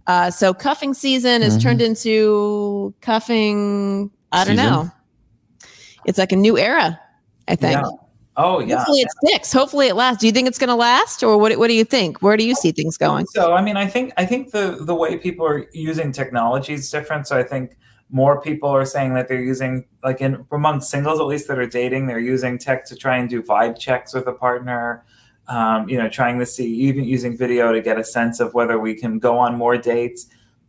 Uh, 0.09 0.31
so 0.31 0.53
cuffing 0.53 0.93
season 0.95 1.43
has 1.43 1.57
Mhm. 1.57 1.63
turned 1.63 1.83
into 1.83 2.93
cuffing. 3.01 4.11
I 4.33 4.45
don't 4.45 4.57
Season? 4.57 4.71
know. 4.73 4.91
It's 6.05 6.19
like 6.19 6.33
a 6.33 6.37
new 6.37 6.59
era. 6.59 6.99
I 7.51 7.57
think. 7.57 7.73
Yeah. 7.73 7.91
Oh 8.37 8.61
yeah. 8.61 8.77
Hopefully 8.77 9.01
it 9.01 9.09
sticks. 9.25 9.53
Hopefully 9.53 9.89
it 9.89 9.97
lasts. 9.97 10.21
Do 10.21 10.27
you 10.27 10.33
think 10.33 10.49
it's 10.49 10.59
going 10.59 10.69
to 10.69 10.75
last, 10.75 11.23
or 11.23 11.37
what? 11.37 11.57
What 11.59 11.69
do 11.69 11.75
you 11.75 11.85
think? 11.85 12.23
Where 12.23 12.37
do 12.37 12.45
you 12.45 12.55
see 12.55 12.73
things 12.73 12.97
going? 12.97 13.27
So 13.27 13.53
I 13.53 13.63
mean, 13.63 13.77
I 13.77 13.87
think 13.87 14.13
I 14.17 14.25
think 14.25 14.53
the 14.53 14.79
the 14.81 14.95
way 14.95 15.19
people 15.19 15.47
are 15.47 15.69
using 15.73 16.13
technology 16.13 16.73
is 16.73 16.91
different. 16.91 17.27
So 17.27 17.37
I 17.37 17.43
think 17.43 17.77
more 18.11 18.41
people 18.41 18.69
are 18.69 18.85
saying 18.85 19.15
that 19.15 19.29
they're 19.29 19.43
using 19.43 19.85
like 20.03 20.21
in 20.21 20.47
among 20.53 20.81
singles 20.81 21.21
at 21.21 21.27
least 21.27 21.49
that 21.49 21.59
are 21.59 21.67
dating, 21.67 22.07
they're 22.07 22.19
using 22.19 22.57
tech 22.57 22.87
to 22.87 22.97
try 22.97 23.17
and 23.17 23.29
do 23.29 23.43
vibe 23.43 23.79
checks 23.79 24.15
with 24.15 24.27
a 24.27 24.33
partner. 24.33 25.05
Um, 25.49 25.89
you 25.89 25.99
know, 25.99 26.09
trying 26.09 26.39
to 26.39 26.47
see 26.47 26.73
even 26.73 27.03
using 27.03 27.37
video 27.37 27.73
to 27.73 27.81
get 27.81 27.99
a 27.99 28.05
sense 28.05 28.39
of 28.39 28.55
whether 28.55 28.79
we 28.79 28.95
can 28.95 29.19
go 29.19 29.37
on 29.37 29.57
more 29.57 29.77
dates. 29.77 30.27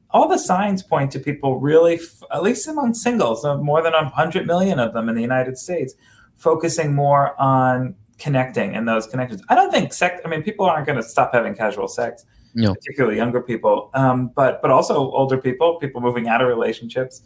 All 0.09 0.27
the 0.27 0.39
signs 0.39 0.81
point 0.81 1.11
to 1.11 1.19
people 1.19 1.59
really, 1.59 1.99
at 2.33 2.41
least 2.41 2.67
among 2.67 2.95
singles, 2.95 3.45
more 3.45 3.83
than 3.83 3.93
100 3.93 4.47
million 4.47 4.79
of 4.79 4.93
them 4.93 5.07
in 5.07 5.13
the 5.13 5.21
United 5.21 5.59
States, 5.59 5.93
focusing 6.41 6.93
more 6.95 7.39
on 7.39 7.95
connecting 8.17 8.75
and 8.75 8.87
those 8.87 9.07
connections. 9.07 9.41
I 9.49 9.55
don't 9.55 9.71
think 9.71 9.93
sex. 9.93 10.21
I 10.25 10.27
mean, 10.27 10.43
people 10.43 10.65
aren't 10.65 10.85
going 10.85 10.97
to 10.97 11.03
stop 11.03 11.33
having 11.33 11.55
casual 11.55 11.87
sex, 11.87 12.25
No. 12.55 12.73
particularly 12.73 13.17
younger 13.17 13.41
people, 13.41 13.89
um, 13.93 14.27
but 14.35 14.61
but 14.61 14.71
also 14.71 14.95
older 14.95 15.37
people, 15.37 15.77
people 15.79 16.01
moving 16.01 16.27
out 16.27 16.41
of 16.41 16.47
relationships. 16.47 17.21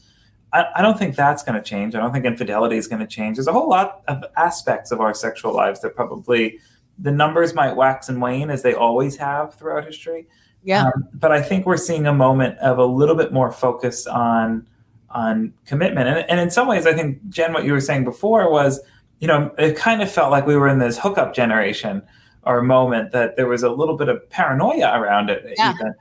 I, 0.53 0.65
I 0.75 0.81
don't 0.81 0.97
think 0.97 1.15
that's 1.15 1.43
going 1.43 1.55
to 1.55 1.63
change. 1.63 1.95
I 1.95 1.99
don't 1.99 2.13
think 2.13 2.25
infidelity 2.25 2.77
is 2.77 2.87
going 2.87 3.01
to 3.01 3.07
change. 3.07 3.37
There's 3.37 3.47
a 3.47 3.53
whole 3.53 3.69
lot 3.69 4.01
of 4.07 4.23
aspects 4.37 4.91
of 4.91 4.99
our 5.01 5.13
sexual 5.13 5.53
lives 5.53 5.81
that 5.81 5.95
probably 5.95 6.59
the 6.99 7.11
numbers 7.11 7.53
might 7.53 7.75
wax 7.75 8.07
and 8.09 8.21
wane 8.21 8.49
as 8.49 8.61
they 8.63 8.73
always 8.73 9.17
have 9.17 9.55
throughout 9.55 9.85
history. 9.85 10.27
Yeah. 10.63 10.85
Um, 10.87 11.07
but 11.13 11.31
I 11.31 11.41
think 11.41 11.65
we're 11.65 11.77
seeing 11.77 12.07
a 12.07 12.13
moment 12.13 12.57
of 12.59 12.77
a 12.79 12.85
little 12.85 13.15
bit 13.15 13.31
more 13.31 13.51
focus 13.51 14.07
on 14.07 14.67
on 15.09 15.53
commitment, 15.65 16.09
and, 16.09 16.29
and 16.29 16.39
in 16.41 16.51
some 16.51 16.67
ways, 16.67 16.85
I 16.85 16.93
think 16.93 17.29
Jen, 17.29 17.53
what 17.53 17.63
you 17.63 17.71
were 17.71 17.79
saying 17.79 18.03
before 18.03 18.51
was, 18.51 18.81
you 19.19 19.27
know, 19.27 19.53
it 19.57 19.75
kind 19.75 20.01
of 20.01 20.11
felt 20.11 20.31
like 20.31 20.45
we 20.45 20.55
were 20.55 20.67
in 20.67 20.79
this 20.79 20.97
hookup 20.97 21.33
generation 21.33 22.01
or 22.43 22.61
moment 22.61 23.11
that 23.11 23.35
there 23.37 23.47
was 23.47 23.63
a 23.63 23.69
little 23.69 23.97
bit 23.97 24.07
of 24.09 24.29
paranoia 24.29 24.99
around 24.99 25.29
it. 25.29 25.43
Yeah. 25.57 25.73
Even 25.73 25.93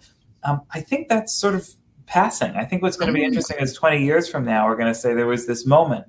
um, 0.42 0.60
I 0.72 0.80
think 0.80 1.08
that's 1.08 1.32
sort 1.32 1.54
of 1.54 1.68
passing. 2.06 2.50
I 2.54 2.64
think 2.64 2.82
what's 2.82 2.96
going 2.98 3.06
to 3.06 3.14
be 3.14 3.20
Mm. 3.20 3.28
interesting 3.28 3.56
is 3.60 3.72
20 3.72 4.04
years 4.04 4.28
from 4.28 4.44
now, 4.44 4.66
we're 4.66 4.76
going 4.76 4.92
to 4.92 4.98
say 4.98 5.14
there 5.14 5.26
was 5.26 5.46
this 5.46 5.64
moment 5.64 6.04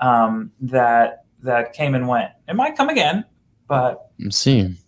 um, 0.00 0.50
that 0.60 1.24
that 1.42 1.74
came 1.74 1.94
and 1.94 2.08
went. 2.08 2.30
It 2.48 2.56
might 2.56 2.76
come 2.76 2.88
again, 2.88 3.24
but 3.68 4.10
I'm 4.20 4.30
seeing. 4.30 4.78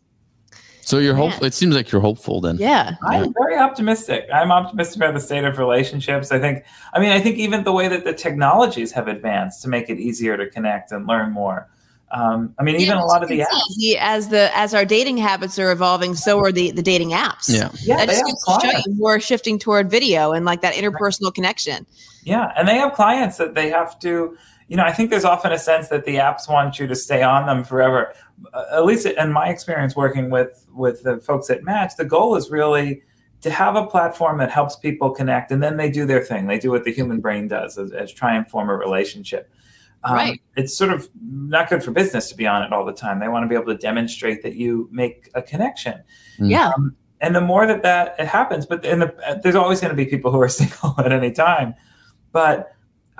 So 0.88 0.96
you're 0.96 1.14
hopeful. 1.14 1.44
It 1.44 1.52
seems 1.52 1.74
like 1.74 1.92
you're 1.92 2.00
hopeful 2.00 2.40
then. 2.40 2.56
Yeah. 2.56 2.94
I'm 3.02 3.34
very 3.34 3.58
optimistic. 3.58 4.26
I'm 4.32 4.50
optimistic 4.50 4.96
about 4.96 5.12
the 5.12 5.20
state 5.20 5.44
of 5.44 5.58
relationships. 5.58 6.32
I 6.32 6.38
think, 6.38 6.64
I 6.94 6.98
mean, 6.98 7.10
I 7.10 7.20
think 7.20 7.36
even 7.36 7.64
the 7.64 7.72
way 7.72 7.88
that 7.88 8.04
the 8.04 8.14
technologies 8.14 8.90
have 8.92 9.06
advanced 9.06 9.60
to 9.64 9.68
make 9.68 9.90
it 9.90 9.98
easier 9.98 10.38
to 10.38 10.48
connect 10.48 10.90
and 10.90 11.06
learn 11.06 11.30
more. 11.30 11.68
Um, 12.10 12.54
I 12.58 12.62
mean, 12.62 12.76
even 12.76 12.96
a 12.96 13.04
lot 13.04 13.22
of 13.22 13.28
the 13.28 13.40
apps. 13.40 13.60
see 13.68 13.98
As 13.98 14.28
the 14.28 14.50
as 14.56 14.72
our 14.72 14.86
dating 14.86 15.18
habits 15.18 15.58
are 15.58 15.70
evolving, 15.70 16.14
so 16.14 16.38
are 16.38 16.50
the 16.50 16.70
the 16.70 16.80
dating 16.80 17.10
apps. 17.10 17.50
Yeah. 17.50 17.70
Yeah, 17.82 17.96
that 17.96 18.08
they 18.08 18.14
just 18.14 18.24
to 18.24 18.52
show 18.52 18.58
clients. 18.60 18.86
you 18.86 18.94
more 18.94 19.20
shifting 19.20 19.58
toward 19.58 19.90
video 19.90 20.32
and 20.32 20.46
like 20.46 20.62
that 20.62 20.72
interpersonal 20.72 21.34
connection. 21.34 21.84
Yeah, 22.24 22.50
and 22.56 22.66
they 22.66 22.78
have 22.78 22.94
clients 22.94 23.36
that 23.36 23.54
they 23.54 23.68
have 23.68 23.98
to. 23.98 24.38
You 24.68 24.76
know, 24.76 24.84
I 24.84 24.92
think 24.92 25.10
there's 25.10 25.24
often 25.24 25.50
a 25.52 25.58
sense 25.58 25.88
that 25.88 26.04
the 26.04 26.16
apps 26.16 26.48
want 26.48 26.78
you 26.78 26.86
to 26.86 26.94
stay 26.94 27.22
on 27.22 27.46
them 27.46 27.64
forever. 27.64 28.12
Uh, 28.52 28.64
at 28.72 28.84
least 28.84 29.06
in 29.06 29.32
my 29.32 29.48
experience 29.48 29.96
working 29.96 30.30
with 30.30 30.66
with 30.72 31.02
the 31.02 31.18
folks 31.18 31.50
at 31.50 31.64
Match, 31.64 31.96
the 31.96 32.04
goal 32.04 32.36
is 32.36 32.50
really 32.50 33.02
to 33.40 33.50
have 33.50 33.76
a 33.76 33.86
platform 33.86 34.38
that 34.38 34.50
helps 34.50 34.76
people 34.76 35.10
connect, 35.10 35.50
and 35.50 35.62
then 35.62 35.76
they 35.76 35.90
do 35.90 36.04
their 36.04 36.22
thing. 36.24 36.46
They 36.48 36.58
do 36.58 36.70
what 36.70 36.84
the 36.84 36.92
human 36.92 37.20
brain 37.20 37.48
does, 37.48 37.78
as, 37.78 37.92
as 37.92 38.12
try 38.12 38.34
and 38.34 38.48
form 38.48 38.68
a 38.68 38.76
relationship. 38.76 39.50
Um, 40.04 40.14
Right. 40.14 40.42
It's 40.56 40.76
sort 40.76 40.92
of 40.92 41.08
not 41.22 41.68
good 41.70 41.82
for 41.82 41.90
business 41.90 42.28
to 42.28 42.36
be 42.36 42.46
on 42.46 42.62
it 42.62 42.72
all 42.72 42.84
the 42.84 42.92
time. 42.92 43.18
They 43.20 43.28
want 43.28 43.44
to 43.44 43.48
be 43.48 43.54
able 43.54 43.72
to 43.72 43.78
demonstrate 43.78 44.42
that 44.42 44.54
you 44.54 44.88
make 44.92 45.30
a 45.34 45.42
connection 45.42 46.02
Mm. 46.38 46.50
Yeah. 46.50 46.72
and 47.20 47.34
the 47.34 47.40
more 47.40 47.66
that 47.66 47.82
that 47.82 48.14
it 48.18 48.26
happens, 48.28 48.64
but 48.66 48.84
in 48.84 49.00
the, 49.00 49.40
there's 49.42 49.56
always 49.56 49.80
going 49.80 49.90
to 49.90 49.96
be 49.96 50.06
people 50.06 50.30
who 50.30 50.40
are 50.40 50.48
single 50.60 50.94
at 50.98 51.10
any 51.10 51.32
time. 51.32 51.74
But 52.32 52.72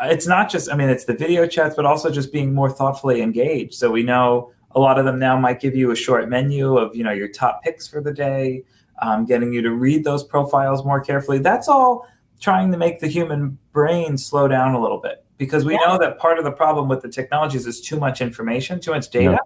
it's 0.03 0.27
not 0.27 0.51
just, 0.51 0.71
I 0.71 0.77
mean, 0.77 0.89
it's 0.89 1.05
the 1.05 1.15
video 1.15 1.47
chats, 1.47 1.75
but 1.77 1.85
also 1.85 2.11
just 2.11 2.33
being 2.33 2.55
more 2.55 2.71
thoughtfully 2.71 3.21
engaged. 3.23 3.75
So 3.75 3.91
we 3.91 4.03
know 4.03 4.53
a 4.73 4.81
lot 4.81 4.99
of 4.99 5.05
them 5.05 5.19
now 5.19 5.39
might 5.39 5.61
give 5.61 5.75
you 5.75 5.91
a 5.91 5.97
short 5.97 6.29
menu 6.29 6.77
of, 6.77 6.95
you 6.95 7.03
know, 7.05 7.13
your 7.13 7.29
top 7.29 7.63
picks 7.63 7.89
for 7.89 8.01
the 8.01 8.13
day, 8.13 8.65
um, 9.01 9.25
getting 9.25 9.53
you 9.53 9.63
to 9.63 9.71
read 9.71 10.05
those 10.05 10.25
profiles 10.25 10.85
more 10.85 11.01
carefully. 11.01 11.39
That's 11.39 11.69
all 11.69 12.07
trying 12.41 12.71
to 12.73 12.79
make 12.79 13.01
the 13.01 13.09
human 13.09 13.59
brain 13.73 14.17
slow 14.19 14.47
down 14.47 14.75
a 14.75 14.81
little 14.81 14.99
bit 15.01 15.25
because 15.39 15.65
we 15.65 15.77
know 15.77 15.99
that 15.99 16.19
part 16.19 16.39
of 16.39 16.45
the 16.45 16.53
problem 16.53 16.89
with 16.89 17.03
the 17.03 17.09
technologies 17.09 17.67
is 17.67 17.81
too 17.81 17.99
much 17.99 18.21
information, 18.21 18.81
too 18.81 18.93
much 18.93 19.11
data, 19.11 19.39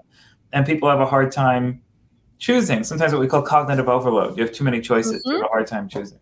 and 0.53 0.66
people 0.66 0.88
have 0.90 1.00
a 1.00 1.07
hard 1.07 1.32
time 1.32 1.80
choosing. 2.38 2.82
Sometimes 2.82 3.12
what 3.12 3.20
we 3.20 3.28
call 3.28 3.42
cognitive 3.42 3.88
overload. 3.88 4.36
You 4.36 4.44
have 4.44 4.53
too 4.53 4.64
many 4.64 4.80
choices. 4.80 5.22
You 5.24 5.34
have 5.34 5.44
a 5.44 5.48
hard 5.48 5.66
time 5.66 5.88
choosing. 5.88 6.18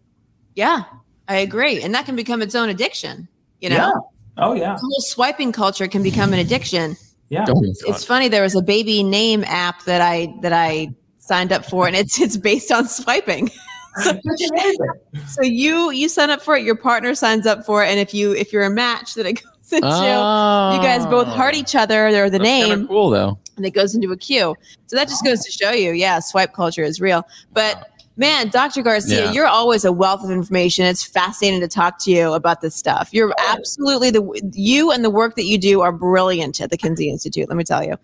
Yeah. 0.54 0.84
I 1.28 1.36
agree. 1.36 1.80
And 1.82 1.94
that 1.94 2.06
can 2.06 2.16
become 2.16 2.42
its 2.42 2.54
own 2.54 2.68
addiction. 2.68 3.28
You 3.60 3.70
know, 3.70 3.76
Yeah. 3.76 3.92
Oh 4.36 4.54
yeah. 4.54 4.74
the 4.74 4.80
whole 4.80 5.00
swiping 5.00 5.52
culture 5.52 5.86
can 5.88 6.02
become 6.02 6.32
an 6.32 6.38
addiction. 6.38 6.96
Yeah. 7.28 7.44
Oh 7.48 7.62
It's 7.62 8.04
funny. 8.04 8.28
There 8.28 8.42
was 8.42 8.56
a 8.56 8.62
baby 8.62 9.02
name 9.02 9.44
app 9.46 9.84
that 9.84 10.00
I 10.00 10.34
that 10.42 10.52
I 10.52 10.88
signed 11.18 11.52
up 11.52 11.64
for, 11.64 11.86
and 11.86 11.96
it's 11.96 12.20
it's 12.20 12.36
based 12.36 12.72
on 12.72 12.88
swiping. 12.88 13.50
It's 13.98 14.50
amazing. 14.50 14.88
So 15.26 15.42
you 15.42 15.90
you 15.90 16.08
sign 16.08 16.30
up 16.30 16.40
for 16.42 16.56
it, 16.56 16.62
your 16.64 16.76
partner 16.76 17.12
signs 17.16 17.44
up 17.44 17.66
for 17.66 17.84
it, 17.84 17.88
and 17.88 17.98
if 17.98 18.14
you 18.14 18.32
if 18.32 18.52
you're 18.52 18.62
a 18.62 18.70
match, 18.70 19.14
then 19.14 19.26
it 19.26 19.32
goes 19.70 19.72
into 19.72 19.86
you 19.86 20.80
guys 20.80 21.04
both 21.06 21.26
oh. 21.26 21.30
heart 21.30 21.54
each 21.56 21.74
other 21.74 22.06
or 22.06 22.30
the 22.30 22.36
Oh. 22.36 22.42
That's 22.42 22.42
name, 22.42 22.86
cool 22.86 23.10
though. 23.10 23.36
and 23.56 23.66
it 23.66 23.72
goes 23.72 23.94
into 23.96 24.12
a 24.12 24.16
queue. 24.16 24.54
So 24.86 24.94
that 24.96 25.08
just 25.08 25.24
goes 25.24 25.40
to 25.44 25.50
show 25.50 25.72
you, 25.72 25.90
yeah, 25.90 26.20
swipe 26.20 26.52
culture 26.52 26.84
is 26.84 27.00
real. 27.00 27.26
But 27.52 27.90
man, 28.16 28.48
Dr. 28.48 28.82
Garcia, 28.82 29.24
Yeah. 29.26 29.32
you're 29.32 29.46
always 29.46 29.84
a 29.84 29.92
wealth 29.92 30.22
of 30.24 30.30
information. 30.30 30.84
It's 30.86 31.02
fascinating 31.02 31.60
to 31.60 31.68
talk 31.68 31.98
to 32.00 32.10
you 32.10 32.32
about 32.32 32.60
this 32.60 32.74
stuff. 32.74 33.08
You're 33.12 33.34
absolutely 33.48 34.10
the 34.10 34.50
you 34.54 34.90
and 34.90 35.04
the 35.04 35.10
work 35.10 35.36
that 35.36 35.44
you 35.44 35.58
do 35.58 35.80
are 35.80 35.92
brilliant 35.92 36.60
at 36.60 36.70
the 36.70 36.76
Kinsey 36.76 37.08
Institute. 37.08 37.48
Let 37.48 37.56
me 37.56 37.64
tell 37.64 37.82
you. 37.84 37.96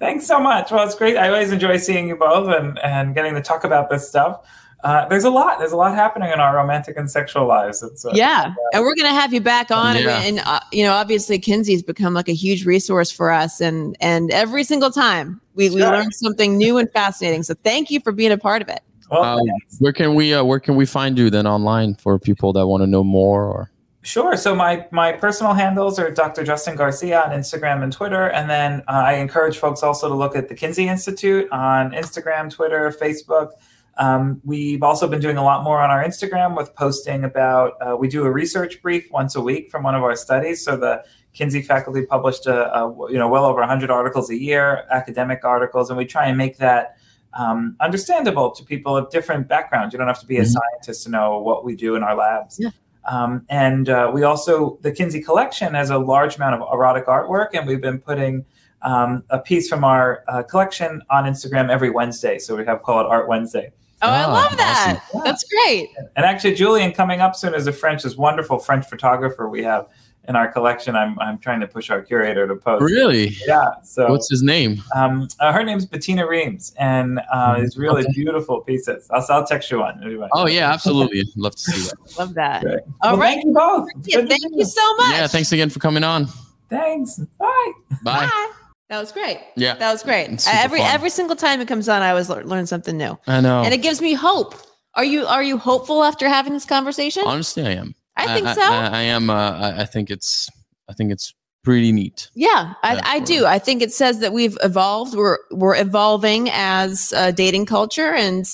Thanks 0.00 0.26
so 0.26 0.38
much. 0.40 0.70
Well, 0.70 0.84
it's 0.84 0.94
great. 0.94 1.16
I 1.16 1.28
always 1.28 1.50
enjoy 1.52 1.76
seeing 1.78 2.08
you 2.08 2.16
both 2.16 2.48
and, 2.48 2.78
and 2.80 3.14
getting 3.14 3.34
to 3.34 3.40
talk 3.40 3.64
about 3.64 3.88
this 3.90 4.06
stuff. 4.06 4.40
Uh, 4.82 5.08
there's 5.08 5.24
a 5.24 5.30
lot. 5.30 5.58
There's 5.58 5.72
a 5.72 5.76
lot 5.78 5.94
happening 5.94 6.30
in 6.30 6.40
our 6.40 6.54
romantic 6.54 6.98
and 6.98 7.10
sexual 7.10 7.46
lives. 7.46 7.82
It's, 7.82 8.04
uh, 8.04 8.10
Yeah, 8.12 8.52
and 8.74 8.82
we're 8.82 8.94
gonna 8.94 9.14
have 9.14 9.32
you 9.32 9.40
back 9.40 9.70
on, 9.70 9.96
and- 9.96 10.04
Yeah. 10.04 10.20
and, 10.20 10.40
uh, 10.40 10.60
you 10.72 10.84
know, 10.84 10.92
obviously, 10.92 11.38
Kinsey's 11.38 11.82
become 11.82 12.12
like 12.12 12.28
a 12.28 12.34
huge 12.34 12.66
resource 12.66 13.10
for 13.10 13.30
us, 13.30 13.62
and 13.62 13.96
and 14.00 14.30
every 14.30 14.62
single 14.62 14.90
time 14.90 15.40
we, 15.54 15.70
we 15.70 15.80
learn 15.82 16.12
something 16.12 16.58
new 16.58 16.76
and 16.76 16.90
fascinating. 16.92 17.44
So 17.44 17.54
thank 17.64 17.90
you 17.90 18.00
for 18.00 18.12
being 18.12 18.30
a 18.32 18.36
part 18.36 18.60
of 18.60 18.68
it. 18.68 18.80
Well, 19.10 19.22
Um, 19.22 19.46
where 19.78 19.92
can 19.92 20.14
we 20.14 20.34
uh, 20.34 20.44
where 20.44 20.60
can 20.60 20.76
we 20.76 20.86
find 20.86 21.18
you 21.18 21.30
then 21.30 21.46
online 21.46 21.94
for 21.94 22.18
people 22.18 22.52
that 22.54 22.66
want 22.66 22.82
to 22.82 22.86
know 22.86 23.04
more 23.04 23.44
or 23.44 23.70
Sure. 24.04 24.36
So 24.36 24.54
my 24.54 24.86
my 24.90 25.12
personal 25.12 25.54
handles 25.54 25.98
are 25.98 26.10
Dr. 26.10 26.44
Justin 26.44 26.76
Garcia 26.76 27.22
on 27.22 27.30
Instagram 27.30 27.82
and 27.82 27.90
Twitter, 27.90 28.28
and 28.28 28.50
then 28.50 28.82
uh, 28.86 29.02
I 29.06 29.14
encourage 29.14 29.56
folks 29.56 29.82
also 29.82 30.08
to 30.08 30.14
look 30.14 30.36
at 30.36 30.48
the 30.48 30.54
Kinsey 30.54 30.88
Institute 30.88 31.50
on 31.50 31.92
Instagram, 31.92 32.50
Twitter, 32.50 32.94
Facebook. 33.00 33.52
Um, 33.96 34.42
we've 34.44 34.82
also 34.82 35.08
been 35.08 35.20
doing 35.20 35.38
a 35.38 35.42
lot 35.42 35.64
more 35.64 35.80
on 35.80 35.90
our 35.90 36.04
Instagram 36.04 36.54
with 36.54 36.74
posting 36.74 37.24
about. 37.24 37.80
Uh, 37.80 37.96
we 37.96 38.08
do 38.08 38.24
a 38.24 38.30
research 38.30 38.82
brief 38.82 39.10
once 39.10 39.36
a 39.36 39.40
week 39.40 39.70
from 39.70 39.84
one 39.84 39.94
of 39.94 40.02
our 40.02 40.16
studies. 40.16 40.62
So 40.62 40.76
the 40.76 41.02
Kinsey 41.32 41.62
faculty 41.62 42.04
published 42.04 42.46
a, 42.46 42.76
a 42.76 43.10
you 43.10 43.16
know 43.16 43.28
well 43.28 43.46
over 43.46 43.60
100 43.60 43.90
articles 43.90 44.28
a 44.28 44.36
year, 44.36 44.84
academic 44.90 45.44
articles, 45.44 45.88
and 45.88 45.96
we 45.96 46.04
try 46.04 46.26
and 46.26 46.36
make 46.36 46.58
that 46.58 46.98
um, 47.36 47.76
understandable 47.80 48.50
to 48.52 48.64
people 48.64 48.96
of 48.96 49.10
different 49.10 49.48
backgrounds. 49.48 49.92
You 49.92 49.98
don't 49.98 50.08
have 50.08 50.20
to 50.20 50.26
be 50.26 50.38
a 50.38 50.42
Mhm. 50.42 50.54
scientist 50.56 51.04
to 51.04 51.10
know 51.10 51.38
what 51.38 51.64
we 51.64 51.74
do 51.74 51.94
in 51.96 52.02
our 52.02 52.14
labs. 52.14 52.58
Yeah. 52.60 52.70
Um, 53.06 53.44
and 53.50 53.88
uh, 53.88 54.10
we 54.14 54.22
also, 54.22 54.78
the 54.82 54.90
Kinsey 54.92 55.20
collection 55.20 55.74
has 55.74 55.90
a 55.90 55.98
large 55.98 56.36
amount 56.36 56.54
of 56.60 56.68
erotic 56.72 57.06
artwork, 57.06 57.48
and 57.54 57.66
we've 57.66 57.80
been 57.82 57.98
putting 57.98 58.44
um, 58.82 59.22
a 59.30 59.38
piece 59.38 59.66
from 59.66 59.82
our 59.82 60.22
uh, 60.28 60.42
collection 60.42 61.00
on 61.10 61.24
Instagram 61.24 61.70
every 61.70 61.88
Wednesday. 61.88 62.38
So 62.38 62.54
we 62.54 62.66
have 62.66 62.82
call 62.82 63.00
it 63.00 63.06
Art 63.06 63.26
Wednesday. 63.28 63.72
Oh, 64.02 64.08
I 64.10 64.24
Ah, 64.24 64.32
love 64.32 64.56
that. 64.58 65.00
awesome. 65.08 65.22
That's 65.24 65.42
great. 65.44 65.88
And 66.16 66.26
actually, 66.26 66.54
Julian 66.54 66.92
coming 66.92 67.22
up 67.22 67.34
soon 67.34 67.54
is 67.54 67.66
a 67.66 67.72
French, 67.72 68.02
this 68.02 68.16
wonderful 68.16 68.58
French 68.58 68.84
photographer 68.86 69.48
we 69.48 69.62
have 69.62 69.86
in 70.28 70.36
our 70.36 70.50
collection. 70.50 70.96
I'm, 70.96 71.18
I'm 71.18 71.38
trying 71.38 71.60
to 71.60 71.66
push 71.66 71.90
our 71.90 72.00
curator 72.02 72.46
to 72.48 72.56
post. 72.56 72.82
really? 72.82 73.36
Yeah. 73.46 73.66
So 73.82 74.10
What's 74.10 74.28
his 74.30 74.42
name? 74.42 74.82
um, 74.94 75.28
uh, 75.40 75.52
her 75.52 75.62
name's 75.62 75.86
Bettina 75.86 76.26
Rheims, 76.26 76.74
and 76.78 77.20
uh, 77.32 77.56
it's 77.58 77.76
really 77.76 78.02
Okay. 78.02 78.12
beautiful 78.14 78.60
pieces. 78.62 79.06
I'll, 79.10 79.24
I'll 79.28 79.46
text 79.46 79.70
you 79.70 79.80
one. 79.80 80.02
anyway. 80.04 80.28
Oh 80.32 80.46
yeah, 80.46 80.70
absolutely. 80.72 81.24
Love 81.36 81.54
to 81.56 81.58
see 81.62 81.88
that. 81.88 81.96
Love 82.18 82.34
that. 82.34 82.62
Great. 82.62 82.80
All 83.02 83.12
well, 83.12 83.16
right. 83.20 83.34
Thank 83.34 83.44
you 83.46 83.52
both. 83.52 83.88
Yeah, 84.04 84.24
thank 84.26 84.42
you 84.52 84.64
so 84.64 84.96
much. 84.96 85.10
Yeah, 85.12 85.26
thanks 85.26 85.52
again 85.52 85.70
for 85.70 85.78
coming 85.80 86.04
on. 86.04 86.26
Thanks. 86.70 87.18
Bye. 87.38 87.72
Bye. 88.02 88.26
Bye. 88.26 88.50
That 88.90 89.00
was 89.00 89.12
great. 89.12 89.40
Yeah, 89.56 89.74
That 89.76 89.92
was 89.92 90.02
great. 90.02 90.46
Every 90.46 90.78
fun. 90.78 90.88
every 90.94 91.10
single 91.10 91.36
time 91.36 91.60
it 91.60 91.66
comes 91.68 91.88
on, 91.88 92.02
I 92.02 92.10
always 92.10 92.28
learn 92.28 92.66
something 92.66 92.96
new, 92.96 93.18
I 93.26 93.40
know. 93.40 93.62
and 93.62 93.72
it 93.72 93.82
gives 93.82 94.00
me 94.00 94.12
hope. 94.14 94.54
Are 94.94 95.04
you 95.04 95.26
are 95.26 95.42
you 95.42 95.56
hopeful 95.58 96.04
after 96.04 96.28
having 96.28 96.52
this 96.52 96.64
conversation? 96.64 97.22
Honestly, 97.26 97.66
I 97.66 97.70
am. 97.72 97.94
I 98.16 98.34
think 98.34 98.46
I, 98.46 98.54
so. 98.54 98.62
I, 98.62 98.86
I 98.86 99.00
am. 99.02 99.30
Uh, 99.30 99.74
I, 99.78 99.84
think 99.84 100.10
it's. 100.10 100.48
I 100.88 100.92
think 100.92 101.10
it's 101.10 101.34
pretty 101.64 101.92
neat. 101.92 102.30
Yeah, 102.34 102.74
I, 102.82 103.00
I 103.04 103.20
do. 103.20 103.46
I 103.46 103.58
think 103.58 103.82
it 103.82 103.92
says 103.92 104.20
that 104.20 104.32
we've 104.32 104.56
evolved. 104.62 105.14
We're 105.16 105.38
we're 105.50 105.76
evolving 105.76 106.48
as 106.52 107.12
a 107.16 107.32
dating 107.32 107.66
culture, 107.66 108.12
and 108.12 108.46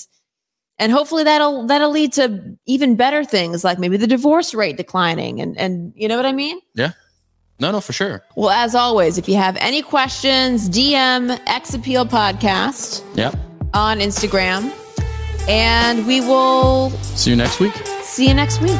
and 0.79 0.91
hopefully 0.91 1.23
that'll 1.23 1.67
that'll 1.67 1.91
lead 1.91 2.13
to 2.13 2.57
even 2.65 2.95
better 2.95 3.23
things, 3.23 3.63
like 3.63 3.77
maybe 3.77 3.97
the 3.97 4.07
divorce 4.07 4.53
rate 4.53 4.77
declining, 4.77 5.39
and 5.41 5.57
and 5.57 5.93
you 5.95 6.07
know 6.07 6.17
what 6.17 6.25
I 6.25 6.31
mean. 6.33 6.59
Yeah. 6.73 6.93
No, 7.59 7.71
no, 7.71 7.79
for 7.79 7.93
sure. 7.93 8.23
Well, 8.35 8.49
as 8.49 8.73
always, 8.73 9.19
if 9.19 9.29
you 9.29 9.35
have 9.35 9.55
any 9.57 9.83
questions, 9.83 10.67
DM 10.67 11.39
X 11.45 11.75
Appeal 11.75 12.07
Podcast 12.07 13.03
Yeah. 13.13 13.31
on 13.75 13.99
Instagram, 13.99 14.73
and 15.47 16.07
we 16.07 16.21
will 16.21 16.89
See 16.89 17.29
you 17.29 17.35
next 17.35 17.59
week. 17.59 17.75
see 18.01 18.27
you 18.27 18.33
next 18.33 18.61
week. 18.61 18.79